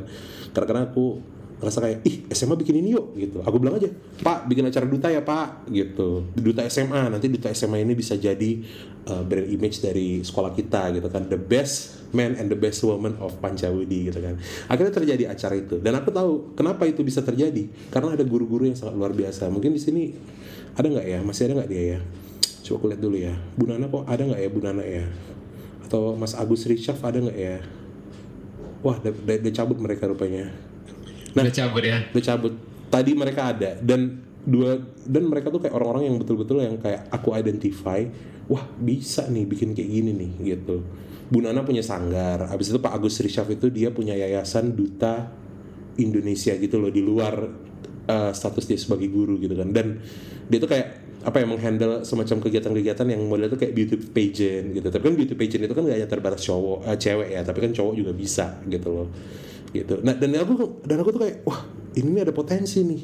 Karena 0.55 0.87
aku 0.87 1.19
ngerasa 1.61 1.77
kayak 1.77 1.97
ih 2.09 2.15
SMA 2.33 2.57
bikin 2.57 2.81
ini 2.81 2.97
yuk 2.97 3.13
gitu. 3.13 3.45
Aku 3.45 3.61
bilang 3.61 3.77
aja 3.77 3.85
Pak 4.25 4.49
bikin 4.49 4.65
acara 4.65 4.89
duta 4.89 5.13
ya 5.13 5.21
Pak 5.21 5.69
gitu. 5.69 6.25
Duta 6.33 6.65
SMA 6.65 7.13
nanti 7.13 7.29
duta 7.29 7.53
SMA 7.53 7.85
ini 7.85 7.93
bisa 7.93 8.17
jadi 8.17 8.65
uh, 9.05 9.21
brand 9.21 9.45
image 9.45 9.77
dari 9.77 10.25
sekolah 10.25 10.57
kita 10.57 10.89
gitu 10.97 11.05
kan. 11.13 11.29
The 11.29 11.37
best 11.37 12.09
man 12.17 12.33
and 12.41 12.49
the 12.49 12.57
best 12.57 12.81
woman 12.81 13.13
of 13.21 13.37
Pancawudi 13.37 14.09
gitu 14.09 14.19
kan. 14.25 14.41
Akhirnya 14.65 14.89
terjadi 14.89 15.29
acara 15.29 15.53
itu 15.53 15.77
dan 15.77 16.01
aku 16.01 16.09
tahu 16.09 16.57
kenapa 16.57 16.89
itu 16.89 17.05
bisa 17.05 17.21
terjadi 17.21 17.69
karena 17.93 18.17
ada 18.17 18.25
guru-guru 18.25 18.65
yang 18.65 18.73
sangat 18.73 18.97
luar 18.97 19.13
biasa. 19.13 19.45
Mungkin 19.53 19.77
di 19.77 19.81
sini 19.81 20.03
ada 20.73 20.89
nggak 20.89 21.05
ya 21.05 21.19
masih 21.21 21.45
ada 21.45 21.61
nggak 21.61 21.69
dia 21.69 21.83
ya? 21.93 21.99
Coba 22.65 22.75
aku 22.81 22.85
lihat 22.89 23.01
dulu 23.05 23.17
ya. 23.21 23.37
Bu 23.53 23.69
Nana 23.69 23.85
kok 23.85 24.09
ada 24.09 24.21
nggak 24.25 24.41
ya 24.41 24.49
Bu 24.49 24.59
Nana 24.65 24.81
ya? 24.81 25.05
Atau 25.85 26.17
Mas 26.17 26.33
Agus 26.33 26.65
Richard 26.65 26.97
ada 27.05 27.21
nggak 27.21 27.37
ya? 27.37 27.61
Wah, 28.81 28.97
udah 28.97 29.53
cabut 29.53 29.77
mereka 29.77 30.09
rupanya. 30.09 30.49
Nah, 31.35 31.43
Udah 31.47 31.53
cabut 31.53 31.83
ya. 31.83 31.97
Udah 32.11 32.23
cabut. 32.23 32.53
Tadi 32.91 33.11
mereka 33.15 33.55
ada 33.55 33.79
dan 33.79 34.19
dua 34.41 34.81
dan 35.07 35.23
mereka 35.29 35.53
tuh 35.53 35.63
kayak 35.63 35.75
orang-orang 35.77 36.11
yang 36.11 36.17
betul-betul 36.19 36.59
yang 36.59 36.75
kayak 36.81 37.07
aku 37.13 37.31
identify. 37.37 38.03
Wah, 38.51 38.67
bisa 38.79 39.31
nih 39.31 39.47
bikin 39.47 39.71
kayak 39.71 39.89
gini 39.89 40.11
nih 40.11 40.31
gitu. 40.57 40.83
Bu 41.31 41.39
Nana 41.39 41.63
punya 41.63 41.79
sanggar. 41.79 42.43
Habis 42.51 42.75
itu 42.75 42.79
Pak 42.83 42.91
Agus 42.91 43.15
Richard 43.23 43.47
itu 43.47 43.71
dia 43.71 43.87
punya 43.95 44.11
yayasan 44.19 44.75
duta 44.75 45.31
Indonesia 45.95 46.51
gitu 46.59 46.75
loh 46.75 46.91
di 46.91 46.99
luar 46.99 47.47
uh, 48.11 48.31
status 48.35 48.67
dia 48.67 48.75
sebagai 48.75 49.07
guru 49.07 49.39
gitu 49.39 49.55
kan. 49.55 49.71
Dan 49.71 50.03
dia 50.51 50.59
tuh 50.59 50.67
kayak 50.67 50.87
apa 51.21 51.37
ya 51.37 51.45
menghandle 51.45 52.01
semacam 52.01 52.41
kegiatan-kegiatan 52.41 53.05
yang 53.05 53.21
model 53.29 53.47
tuh 53.53 53.59
kayak 53.61 53.71
beauty 53.77 53.95
pageant 54.09 54.75
gitu. 54.75 54.87
Tapi 54.89 55.03
kan 55.05 55.15
beauty 55.15 55.33
pageant 55.37 55.63
itu 55.69 55.73
kan 55.77 55.83
gak 55.85 55.97
hanya 56.01 56.09
terbatas 56.09 56.41
cowok, 56.43 56.79
eh, 56.89 56.97
cewek 56.97 57.29
ya, 57.31 57.41
tapi 57.45 57.59
kan 57.61 57.71
cowok 57.71 57.93
juga 57.93 58.11
bisa 58.11 58.57
gitu 58.65 58.89
loh. 58.89 59.07
Gitu. 59.71 60.03
Nah, 60.03 60.15
dan 60.15 60.35
aku 60.35 60.83
dan 60.83 60.99
aku 60.99 61.09
tuh 61.15 61.21
kayak 61.23 61.47
wah, 61.47 61.63
ini 61.95 62.19
ada 62.19 62.35
potensi 62.35 62.83
nih. 62.83 63.01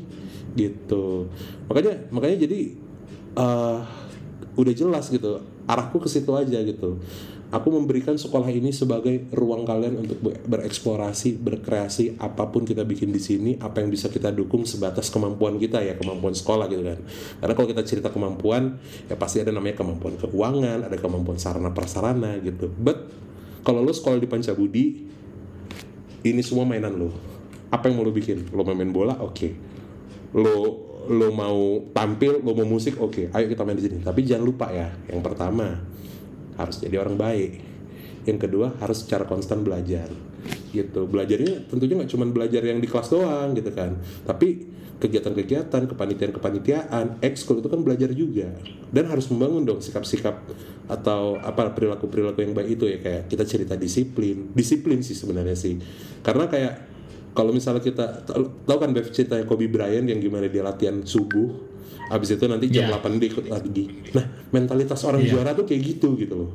Gitu. 0.55 1.31
Makanya 1.71 2.11
makanya 2.11 2.43
jadi 2.47 2.59
eh 3.37 3.79
udah 4.57 4.73
jelas 4.73 5.07
gitu. 5.07 5.39
Arahku 5.69 6.01
ke 6.01 6.09
situ 6.11 6.31
aja 6.35 6.59
gitu. 6.63 6.99
Aku 7.47 7.71
memberikan 7.71 8.11
sekolah 8.19 8.51
ini 8.51 8.75
sebagai 8.75 9.23
ruang 9.31 9.63
kalian 9.63 10.03
untuk 10.03 10.19
ber- 10.19 10.43
bereksplorasi, 10.43 11.39
berkreasi 11.39 12.19
apa 12.19 12.51
pun 12.51 12.67
kita 12.67 12.83
bikin 12.83 13.07
di 13.15 13.23
sini, 13.23 13.55
apa 13.63 13.79
yang 13.79 13.87
bisa 13.87 14.11
kita 14.11 14.35
dukung 14.35 14.67
sebatas 14.67 15.07
kemampuan 15.07 15.55
kita 15.55 15.79
ya, 15.79 15.95
kemampuan 15.95 16.35
sekolah 16.35 16.67
gitu 16.67 16.83
kan. 16.83 16.99
Karena 17.39 17.53
kalau 17.55 17.67
kita 17.71 17.87
cerita 17.87 18.11
kemampuan, 18.11 18.75
ya 19.07 19.15
pasti 19.15 19.39
ada 19.39 19.55
namanya 19.55 19.79
kemampuan 19.79 20.19
keuangan, 20.19 20.91
ada 20.91 20.97
kemampuan 20.99 21.39
sarana 21.39 21.71
prasarana 21.71 22.35
gitu. 22.43 22.67
But 22.67 23.07
kalau 23.63 23.79
lo 23.79 23.95
sekolah 23.95 24.19
di 24.19 24.27
Pancabudi, 24.27 24.85
ini 26.33 26.41
semua 26.41 26.67
mainan 26.67 26.95
lo. 26.95 27.11
Apa 27.67 27.91
yang 27.91 27.99
mau 27.99 28.05
lo 28.07 28.15
bikin? 28.15 28.51
Lo 28.55 28.63
mau 28.63 28.75
main 28.75 28.91
bola? 28.91 29.19
Oke. 29.19 29.53
Lo 30.35 30.87
lo 31.07 31.31
mau 31.31 31.87
tampil, 31.95 32.43
lo 32.43 32.51
mau 32.51 32.67
musik, 32.67 32.99
oke. 32.99 33.31
Ayo 33.31 33.45
kita 33.47 33.63
main 33.63 33.79
di 33.79 33.87
sini. 33.87 33.97
Tapi 34.03 34.27
jangan 34.27 34.43
lupa 34.43 34.67
ya, 34.71 34.91
yang 35.07 35.23
pertama 35.23 35.79
harus 36.59 36.75
jadi 36.83 36.99
orang 36.99 37.15
baik. 37.15 37.51
Yang 38.27 38.39
kedua 38.43 38.75
harus 38.83 39.07
secara 39.07 39.23
konstan 39.23 39.63
belajar. 39.63 40.11
Gitu. 40.75 41.07
Belajarnya 41.07 41.71
tentunya 41.71 42.03
nggak 42.03 42.11
cuma 42.11 42.27
belajar 42.27 42.59
yang 42.59 42.83
di 42.83 42.87
kelas 42.91 43.07
doang 43.07 43.55
gitu 43.55 43.71
kan. 43.71 43.95
Tapi 44.27 44.67
kegiatan-kegiatan, 44.97 45.85
kepanitiaan-kepanitiaan, 45.93 47.21
ekskul 47.21 47.61
itu 47.61 47.69
kan 47.69 47.81
belajar 47.85 48.09
juga. 48.13 48.49
Dan 48.89 49.05
harus 49.07 49.29
membangun 49.29 49.63
dong 49.63 49.79
sikap-sikap 49.79 50.41
atau 50.89 51.37
apa 51.37 51.69
perilaku-perilaku 51.75 52.41
yang 52.41 52.53
baik 52.57 52.69
itu 52.81 52.85
ya 52.89 52.97
kayak 52.97 53.21
kita 53.29 53.43
cerita 53.45 53.73
disiplin. 53.77 54.49
Disiplin 54.57 54.99
sih 55.05 55.13
sebenarnya 55.13 55.53
sih. 55.53 55.77
Karena 56.25 56.49
kayak 56.49 56.73
kalau 57.37 57.53
misalnya 57.53 57.85
kita 57.85 58.25
tahu 58.65 58.77
kan 58.81 58.89
Bev 58.89 59.13
ceritanya 59.13 59.45
Kobe 59.45 59.69
Bryant 59.69 60.09
yang 60.09 60.17
gimana 60.17 60.49
dia 60.49 60.65
latihan 60.65 60.97
subuh 61.05 61.77
habis 62.09 62.33
itu 62.33 62.49
nanti 62.49 62.71
jam 62.73 62.89
Iya. 62.89 62.97
8 62.97 63.21
dia 63.21 63.29
ikut 63.29 63.45
lagi 63.45 63.85
nah 64.17 64.25
mentalitas 64.49 65.05
orang 65.05 65.21
Iya. 65.21 65.37
juara 65.37 65.51
tuh 65.53 65.69
kayak 65.69 65.81
gitu 65.85 66.17
gitu 66.17 66.33
loh 66.33 66.51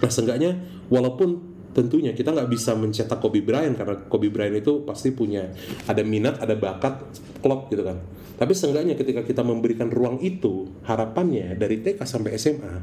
nah 0.00 0.08
seenggaknya 0.08 0.56
walaupun 0.88 1.51
tentunya 1.72 2.12
kita 2.12 2.32
nggak 2.32 2.48
bisa 2.52 2.76
mencetak 2.76 3.18
Kobe 3.18 3.40
Bryant 3.40 3.72
karena 3.76 3.96
Kobe 4.08 4.28
Bryant 4.28 4.60
itu 4.60 4.84
pasti 4.84 5.12
punya 5.12 5.48
ada 5.88 6.04
minat 6.04 6.40
ada 6.40 6.52
bakat 6.56 7.00
klop 7.40 7.72
gitu 7.72 7.82
kan. 7.84 7.98
Tapi 8.36 8.52
seenggaknya 8.52 8.94
ketika 8.96 9.24
kita 9.24 9.40
memberikan 9.40 9.88
ruang 9.88 10.20
itu 10.20 10.68
harapannya 10.84 11.56
dari 11.56 11.80
TK 11.80 12.04
sampai 12.04 12.36
SMA 12.36 12.74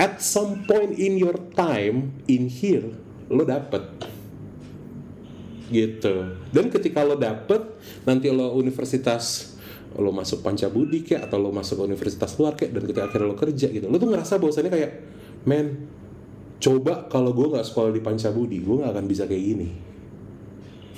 at 0.00 0.18
some 0.18 0.64
point 0.64 0.96
in 0.96 1.20
your 1.20 1.36
time 1.54 2.16
in 2.26 2.50
here 2.50 2.88
lo 3.30 3.46
dapet. 3.46 3.84
Gitu. 5.70 6.14
Dan 6.50 6.66
ketika 6.72 7.06
lo 7.06 7.14
dapet 7.14 7.62
nanti 8.02 8.26
lo 8.32 8.56
universitas 8.58 9.54
lo 9.94 10.14
masuk 10.14 10.42
Pancabudi 10.42 11.02
kayak 11.02 11.30
atau 11.30 11.38
lo 11.42 11.50
masuk 11.50 11.82
universitas 11.82 12.38
luar 12.38 12.54
kayak 12.54 12.74
dan 12.74 12.82
ketika 12.86 13.02
akhirnya 13.10 13.26
lo 13.26 13.34
kerja 13.34 13.66
gitu 13.74 13.90
lo 13.90 13.98
tuh 13.98 14.06
ngerasa 14.06 14.38
bahwasannya 14.38 14.70
kayak 14.70 14.92
men 15.50 15.90
coba 16.60 17.08
kalau 17.08 17.32
gue 17.32 17.46
nggak 17.50 17.66
sekolah 17.66 17.90
di 17.90 18.04
Pancabudi 18.04 18.60
gue 18.60 18.76
nggak 18.84 18.92
akan 18.92 19.06
bisa 19.08 19.24
kayak 19.24 19.44
gini. 19.44 19.68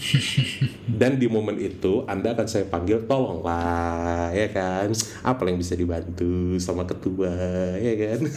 Dan 1.01 1.15
di 1.15 1.31
momen 1.31 1.63
itu 1.63 2.03
anda 2.11 2.35
akan 2.35 2.47
saya 2.51 2.67
panggil 2.67 3.07
tolonglah 3.07 4.35
ya 4.35 4.51
kan? 4.51 4.91
Apa 5.23 5.47
yang 5.47 5.63
bisa 5.63 5.79
dibantu 5.79 6.59
sama 6.59 6.83
ketua 6.83 7.31
ya 7.79 7.95
kan? 7.97 8.21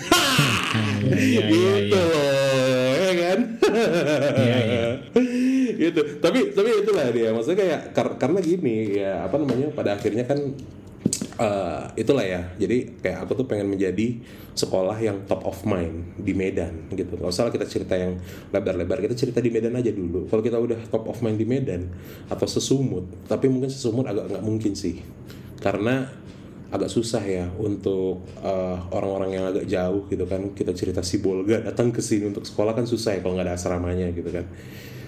Iya, 1.06 1.16
iya, 1.16 1.42
iya, 1.48 1.74
gitu 1.88 1.96
loh 2.02 2.92
ya 2.98 3.14
kan? 3.16 3.40
Iya. 4.36 4.88
gitu. 5.78 6.02
Tapi 6.20 6.40
tapi 6.52 6.70
itulah 6.84 7.06
dia. 7.14 7.30
Maksudnya 7.32 7.58
kayak 7.62 7.82
kar- 7.96 8.18
karena 8.20 8.40
gini 8.42 9.00
ya 9.00 9.24
apa 9.24 9.40
namanya 9.40 9.72
pada 9.72 9.96
akhirnya 9.96 10.26
kan 10.28 10.38
uh, 11.40 11.92
itulah 11.96 12.24
ya. 12.24 12.42
Jadi 12.56 13.00
kayak 13.00 13.28
aku 13.28 13.44
tuh 13.44 13.46
pengen 13.48 13.72
menjadi 13.72 14.20
sekolah 14.56 14.96
yang 15.04 15.28
top 15.28 15.44
of 15.44 15.58
mind 15.68 16.16
di 16.20 16.32
Medan 16.32 16.88
gitu. 16.92 17.20
Nggak 17.20 17.32
usah 17.32 17.52
kita 17.52 17.68
cerita 17.68 17.96
yang 17.96 18.16
lebar-lebar. 18.52 19.04
Kita 19.04 19.16
cerita 19.16 19.40
di 19.44 19.52
Medan 19.52 19.76
aja 19.76 19.92
dulu. 19.92 20.28
Kalau 20.32 20.42
kita 20.44 20.58
udah 20.60 20.80
top 20.88 21.12
of 21.12 21.20
mind 21.20 21.40
di 21.40 21.48
Medan 21.48 21.92
atau 22.32 22.48
sesumut 22.48 23.28
tapi 23.28 23.52
mungkin 23.52 23.68
sesumut 23.68 24.08
agak 24.08 24.32
nggak 24.32 24.44
mungkin 24.44 24.74
sih. 24.74 25.04
Karena 25.60 26.08
agak 26.74 26.92
susah 26.92 27.24
ya 27.24 27.48
untuk 27.56 28.26
uh, 28.44 28.78
orang-orang 28.92 29.40
yang 29.40 29.46
agak 29.48 29.66
jauh 29.68 30.08
gitu 30.08 30.26
kan. 30.28 30.56
Kita 30.56 30.72
cerita 30.72 31.04
si 31.04 31.20
Bolga 31.20 31.62
datang 31.62 31.92
ke 31.92 32.00
sini 32.00 32.32
untuk 32.32 32.48
sekolah 32.48 32.72
kan 32.76 32.88
susah 32.88 33.20
ya 33.20 33.20
kalau 33.20 33.36
nggak 33.36 33.48
ada 33.52 33.56
asramanya 33.60 34.08
gitu 34.16 34.32
kan. 34.32 34.48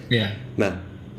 Iya. 0.07 0.23
Yeah. 0.23 0.32
nah 0.55 0.73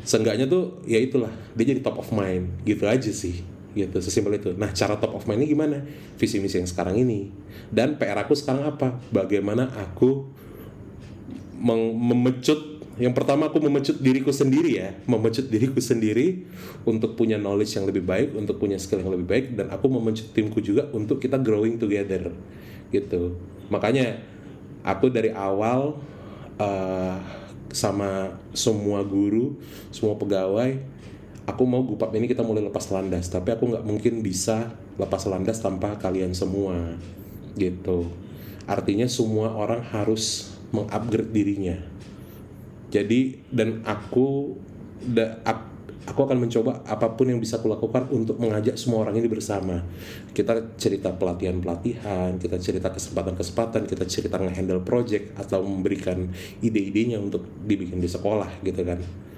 seenggaknya 0.05 0.45
tuh 0.45 0.85
ya 0.85 1.01
itulah. 1.01 1.33
Dia 1.57 1.73
jadi 1.73 1.81
top 1.81 1.97
of 1.97 2.09
mind. 2.13 2.61
Gitu 2.65 2.85
aja 2.85 3.09
sih 3.09 3.58
gitu 3.77 3.97
sesimpel 4.01 4.41
itu. 4.41 4.51
Nah 4.57 4.73
cara 4.73 4.97
top 4.97 5.17
of 5.17 5.25
mind 5.29 5.45
ini 5.45 5.47
gimana? 5.53 5.77
Visi 6.17 6.41
misi 6.41 6.57
yang 6.57 6.69
sekarang 6.69 6.97
ini. 6.97 7.29
Dan 7.69 7.97
PR 8.01 8.17
aku 8.25 8.33
sekarang 8.33 8.65
apa? 8.65 8.97
Bagaimana 9.13 9.69
aku 9.73 10.29
memecut 11.59 12.79
yang 12.99 13.15
pertama 13.15 13.47
aku 13.47 13.63
memecut 13.63 13.95
diriku 14.03 14.35
sendiri 14.35 14.75
ya. 14.75 14.91
Memecut 15.07 15.47
diriku 15.47 15.79
sendiri 15.79 16.43
untuk 16.83 17.15
punya 17.15 17.39
knowledge 17.39 17.79
yang 17.79 17.87
lebih 17.87 18.03
baik 18.03 18.35
untuk 18.35 18.59
punya 18.59 18.75
skill 18.75 18.99
yang 18.99 19.15
lebih 19.15 19.27
baik 19.27 19.45
dan 19.55 19.71
aku 19.71 19.87
memecut 19.87 20.35
timku 20.35 20.59
juga 20.59 20.89
untuk 20.91 21.23
kita 21.23 21.39
growing 21.39 21.79
together. 21.79 22.35
Gitu. 22.91 23.39
Makanya 23.71 24.19
aku 24.83 25.07
dari 25.07 25.31
awal 25.31 25.95
uh, 26.59 27.15
sama 27.69 28.33
semua 28.51 29.05
guru 29.05 29.57
semua 29.93 30.17
pegawai 30.17 30.81
aku 31.49 31.65
mau 31.65 31.81
gupap 31.81 32.13
ini 32.13 32.29
kita 32.29 32.45
mulai 32.45 32.61
lepas 32.61 32.93
landas 32.93 33.25
tapi 33.33 33.49
aku 33.49 33.73
nggak 33.73 33.85
mungkin 33.85 34.21
bisa 34.21 34.69
lepas 35.01 35.25
landas 35.25 35.57
tanpa 35.57 35.97
kalian 35.97 36.37
semua 36.37 36.93
gitu 37.57 38.05
artinya 38.69 39.09
semua 39.09 39.57
orang 39.57 39.81
harus 39.89 40.53
mengupgrade 40.69 41.33
dirinya 41.33 41.81
jadi 42.93 43.41
dan 43.49 43.81
aku 43.81 44.53
da, 45.01 45.41
aku 46.09 46.25
akan 46.25 46.41
mencoba 46.41 46.81
apa 46.89 47.13
pun 47.13 47.29
yang 47.29 47.37
bisa 47.37 47.61
aku 47.61 47.69
lakukan 47.69 48.09
untuk 48.09 48.41
mengajak 48.41 48.73
semua 48.81 49.05
orang 49.05 49.21
ini 49.21 49.29
bersama. 49.29 49.85
Kita 50.33 50.73
cerita 50.73 51.13
pelatihan-pelatihan, 51.13 52.41
kita 52.41 52.57
cerita 52.57 52.89
kesempatan-kesempatan, 52.89 53.85
kita 53.85 54.09
cerita 54.09 54.41
nge-handle 54.41 54.81
project 54.81 55.37
atau 55.37 55.61
memberikan 55.61 56.33
ide-idenya 56.65 57.21
untuk 57.21 57.45
dibikin 57.61 58.01
di 58.01 58.09
sekolah 58.09 58.65
gitu 58.65 58.81
kan. 58.81 59.28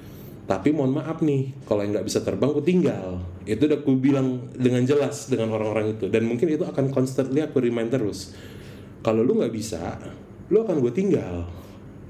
Tapi 0.51 0.75
mohon 0.75 0.99
maaf 0.99 1.23
nih, 1.23 1.63
kalau 1.63 1.79
yang 1.79 1.95
nggak 1.95 2.11
bisa 2.11 2.19
terbang 2.27 2.51
aku 2.51 2.59
tinggal. 2.59 3.23
Itu 3.47 3.71
udah 3.71 3.79
aku 3.79 3.95
bilang 3.95 4.51
dengan 4.51 4.83
jelas 4.83 5.31
dengan 5.31 5.55
orang-orang 5.55 5.95
itu. 5.95 6.11
Dan 6.11 6.27
mungkin 6.27 6.51
itu 6.51 6.67
akan 6.67 6.91
constantly 6.91 7.39
aku 7.39 7.63
remind 7.63 7.87
terus. 7.87 8.35
Kalau 8.99 9.23
lu 9.23 9.39
nggak 9.39 9.55
bisa, 9.55 9.95
lu 10.51 10.67
akan 10.67 10.83
gue 10.83 10.91
tinggal 10.91 11.47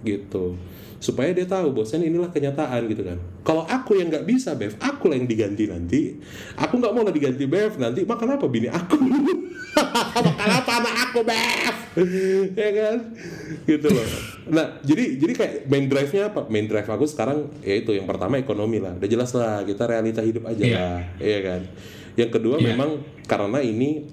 gitu 0.02 0.58
supaya 1.02 1.34
dia 1.34 1.50
tahu 1.50 1.74
bahwasanya 1.74 2.06
inilah 2.06 2.30
kenyataan 2.30 2.86
gitu 2.86 3.02
kan. 3.02 3.18
Kalau 3.42 3.66
aku 3.66 3.98
yang 3.98 4.14
nggak 4.14 4.22
bisa 4.22 4.54
Bev 4.54 4.78
aku 4.78 5.10
lah 5.10 5.18
yang 5.18 5.26
diganti 5.26 5.66
nanti. 5.66 6.02
Aku 6.62 6.78
nggak 6.78 6.94
mau 6.94 7.02
lah 7.02 7.10
diganti 7.10 7.50
Bev. 7.50 7.82
Nanti 7.82 8.06
makan 8.14 8.38
apa 8.38 8.46
bini 8.46 8.70
aku? 8.70 9.02
Makan 9.02 10.50
apa 10.62 10.72
anak 10.78 10.96
aku 11.10 11.20
Bev? 11.26 11.76
Ya 12.54 12.70
kan? 12.70 12.98
Gitu 13.66 13.88
loh. 13.90 14.06
Nah 14.54 14.78
jadi 14.86 15.18
jadi 15.18 15.34
kayak 15.34 15.54
main 15.66 15.90
drive 15.90 16.12
nya 16.14 16.30
apa? 16.30 16.46
Main 16.46 16.70
drive 16.70 16.86
aku 16.86 17.10
sekarang 17.10 17.50
ya 17.66 17.82
itu 17.82 17.98
yang 17.98 18.06
pertama 18.06 18.38
ekonomi 18.38 18.78
lah. 18.78 18.94
Udah 18.94 19.10
jelas 19.10 19.34
lah 19.34 19.66
kita 19.66 19.90
realita 19.90 20.22
hidup 20.22 20.46
aja 20.54 20.62
yeah. 20.62 20.78
lah. 20.78 21.00
Iya 21.18 21.40
kan? 21.42 21.62
Yang 22.14 22.30
kedua 22.38 22.62
yeah. 22.62 22.78
memang 22.78 23.02
karena 23.26 23.58
ini 23.66 24.06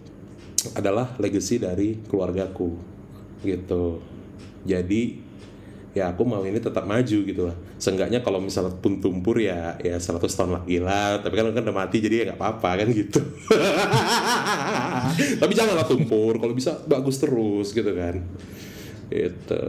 adalah 0.72 1.12
legacy 1.20 1.60
dari 1.60 2.00
keluargaku. 2.08 2.80
Gitu. 3.44 4.00
Jadi 4.64 5.27
ya 5.98 6.14
aku 6.14 6.22
mau 6.22 6.40
ini 6.46 6.62
tetap 6.62 6.86
maju 6.86 7.18
gitu 7.26 7.42
lah 7.50 7.56
seenggaknya 7.74 8.22
kalau 8.22 8.38
misalnya 8.38 8.70
pun 8.78 9.02
tumpur 9.02 9.42
ya 9.42 9.74
ya 9.82 9.98
100 9.98 10.22
tahun 10.22 10.52
lagi 10.62 10.78
lah 10.78 11.18
tapi 11.18 11.34
kan 11.34 11.50
kan 11.50 11.62
udah 11.66 11.76
mati 11.76 11.98
jadi 11.98 12.14
ya 12.22 12.24
nggak 12.32 12.38
apa-apa 12.38 12.70
kan 12.84 12.88
gitu 12.94 13.20
tapi 15.42 15.52
janganlah 15.58 15.86
tumpur 15.90 16.38
kalau 16.38 16.54
bisa 16.54 16.78
bagus 16.86 17.18
terus 17.18 17.74
gitu 17.74 17.90
kan 17.92 18.22
itu 19.10 19.64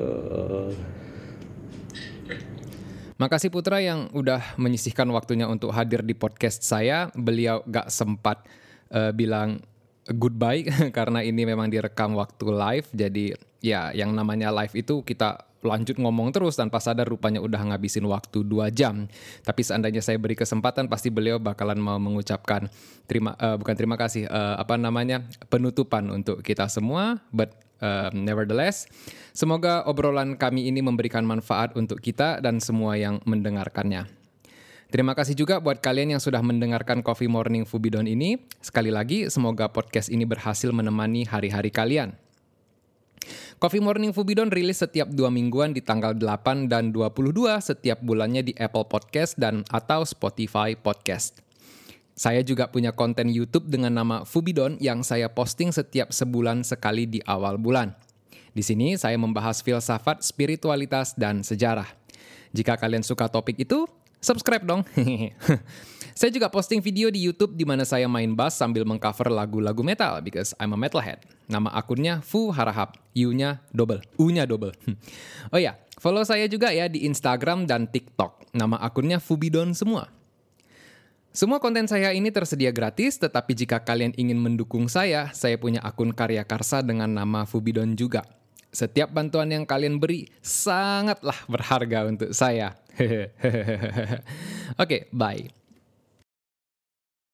Makasih 3.19 3.51
Putra 3.51 3.84
yang 3.84 4.07
udah 4.15 4.55
menyisihkan 4.55 5.03
waktunya 5.11 5.43
untuk 5.43 5.75
hadir 5.75 5.99
di 6.07 6.15
podcast 6.15 6.63
saya. 6.63 7.11
Beliau 7.11 7.59
gak 7.67 7.91
sempat 7.91 8.47
uh, 8.95 9.11
bilang 9.11 9.59
goodbye 10.07 10.63
karena 10.95 11.19
ini 11.19 11.43
memang 11.43 11.67
direkam 11.67 12.15
waktu 12.15 12.47
live. 12.47 12.88
Jadi 12.95 13.36
ya 13.60 13.91
yang 13.91 14.16
namanya 14.16 14.51
live 14.55 14.76
itu 14.76 15.03
kita 15.03 15.49
lanjut 15.60 15.99
ngomong 15.99 16.32
terus 16.32 16.55
tanpa 16.55 16.80
sadar 16.80 17.07
rupanya 17.07 17.43
udah 17.43 17.60
ngabisin 17.72 18.07
waktu 18.07 18.47
dua 18.47 18.72
jam. 18.72 19.12
Tapi 19.43 19.62
seandainya 19.64 19.99
saya 19.99 20.16
beri 20.16 20.36
kesempatan 20.36 20.88
pasti 20.88 21.12
beliau 21.12 21.38
bakalan 21.38 21.80
mau 21.80 21.99
mengucapkan 21.99 22.72
terima 23.05 23.36
uh, 23.36 23.60
bukan 23.60 23.76
terima 23.76 23.99
kasih 23.99 24.28
uh, 24.32 24.55
apa 24.55 24.80
namanya 24.80 25.28
penutupan 25.51 26.07
untuk 26.12 26.39
kita 26.39 26.72
semua. 26.72 27.20
But 27.36 27.60
uh, 27.84 28.07
nevertheless, 28.16 28.88
semoga 29.36 29.84
obrolan 29.84 30.39
kami 30.39 30.72
ini 30.72 30.80
memberikan 30.80 31.28
manfaat 31.28 31.76
untuk 31.76 31.99
kita 31.99 32.39
dan 32.39 32.64
semua 32.64 32.95
yang 32.95 33.20
mendengarkannya. 33.28 34.07
Terima 34.89 35.14
kasih 35.14 35.38
juga 35.38 35.62
buat 35.62 35.86
kalian 35.86 36.18
yang 36.18 36.22
sudah 36.24 36.41
mendengarkan 36.41 37.05
Coffee 37.05 37.30
Morning 37.30 37.62
Fubidon 37.62 38.10
ini. 38.10 38.41
Sekali 38.57 38.89
lagi, 38.89 39.30
semoga 39.30 39.70
podcast 39.70 40.10
ini 40.10 40.26
berhasil 40.26 40.74
menemani 40.74 41.30
hari-hari 41.30 41.70
kalian. 41.70 42.18
Coffee 43.60 43.84
Morning 43.84 44.16
Fubidon 44.16 44.47
rilis 44.47 44.80
setiap 44.80 45.12
dua 45.12 45.28
mingguan 45.28 45.76
di 45.76 45.84
tanggal 45.84 46.16
8 46.16 46.72
dan 46.72 46.95
22 46.95 47.60
setiap 47.60 47.99
bulannya 47.99 48.39
di 48.39 48.55
Apple 48.55 48.88
Podcast 48.88 49.36
dan 49.36 49.68
atau 49.68 50.07
Spotify 50.07 50.80
Podcast. 50.80 51.43
Saya 52.16 52.39
juga 52.39 52.72
punya 52.72 52.95
konten 52.95 53.28
YouTube 53.28 53.68
dengan 53.68 53.99
nama 53.99 54.24
Fubidon 54.24 54.80
yang 54.80 55.03
saya 55.03 55.28
posting 55.28 55.76
setiap 55.76 56.16
sebulan 56.16 56.64
sekali 56.64 57.03
di 57.03 57.20
awal 57.28 57.60
bulan. 57.60 57.91
Di 58.55 58.64
sini 58.64 58.95
saya 58.95 59.20
membahas 59.20 59.60
filsafat, 59.60 60.24
spiritualitas, 60.24 61.20
dan 61.20 61.43
sejarah. 61.43 61.91
Jika 62.55 62.80
kalian 62.80 63.03
suka 63.03 63.28
topik 63.28 63.60
itu, 63.60 63.84
subscribe 64.24 64.64
dong. 64.64 64.88
saya 66.20 66.36
juga 66.36 66.51
posting 66.51 66.84
video 66.84 67.07
di 67.07 67.24
YouTube 67.24 67.55
di 67.55 67.63
mana 67.63 67.88
saya 67.88 68.03
main 68.11 68.36
bass 68.36 68.59
sambil 68.59 68.84
mengcover 68.84 69.32
lagu-lagu 69.32 69.80
metal 69.80 70.20
because 70.20 70.51
I'm 70.59 70.76
a 70.76 70.80
metalhead. 70.80 71.24
Nama 71.47 71.72
akunnya 71.72 72.20
Fu 72.20 72.51
Harahap, 72.51 72.99
U-nya 73.15 73.63
double, 73.72 74.03
U-nya 74.20 74.43
double. 74.43 74.76
oh 75.55 75.59
ya, 75.63 75.80
follow 75.95 76.28
saya 76.28 76.43
juga 76.51 76.76
ya 76.76 76.91
di 76.91 77.07
Instagram 77.07 77.63
dan 77.63 77.88
TikTok. 77.88 78.51
Nama 78.51 78.84
akunnya 78.84 79.24
Fubidon 79.24 79.72
semua. 79.72 80.11
Semua 81.32 81.63
konten 81.63 81.88
saya 81.88 82.11
ini 82.11 82.36
tersedia 82.36 82.76
gratis, 82.76 83.15
tetapi 83.15 83.55
jika 83.55 83.80
kalian 83.80 84.11
ingin 84.20 84.43
mendukung 84.43 84.91
saya, 84.91 85.32
saya 85.32 85.55
punya 85.55 85.80
akun 85.88 86.11
karya 86.11 86.43
karsa 86.43 86.84
dengan 86.84 87.15
nama 87.15 87.47
Fubidon 87.47 87.95
juga. 87.95 88.28
Setiap 88.76 89.15
bantuan 89.15 89.47
yang 89.55 89.63
kalian 89.63 90.03
beri 90.03 90.28
sangatlah 90.43 91.47
berharga 91.47 92.11
untuk 92.11 92.36
saya. 92.36 92.76
Oke, 92.99 93.24
okay, 94.76 95.01
bye. 95.15 95.59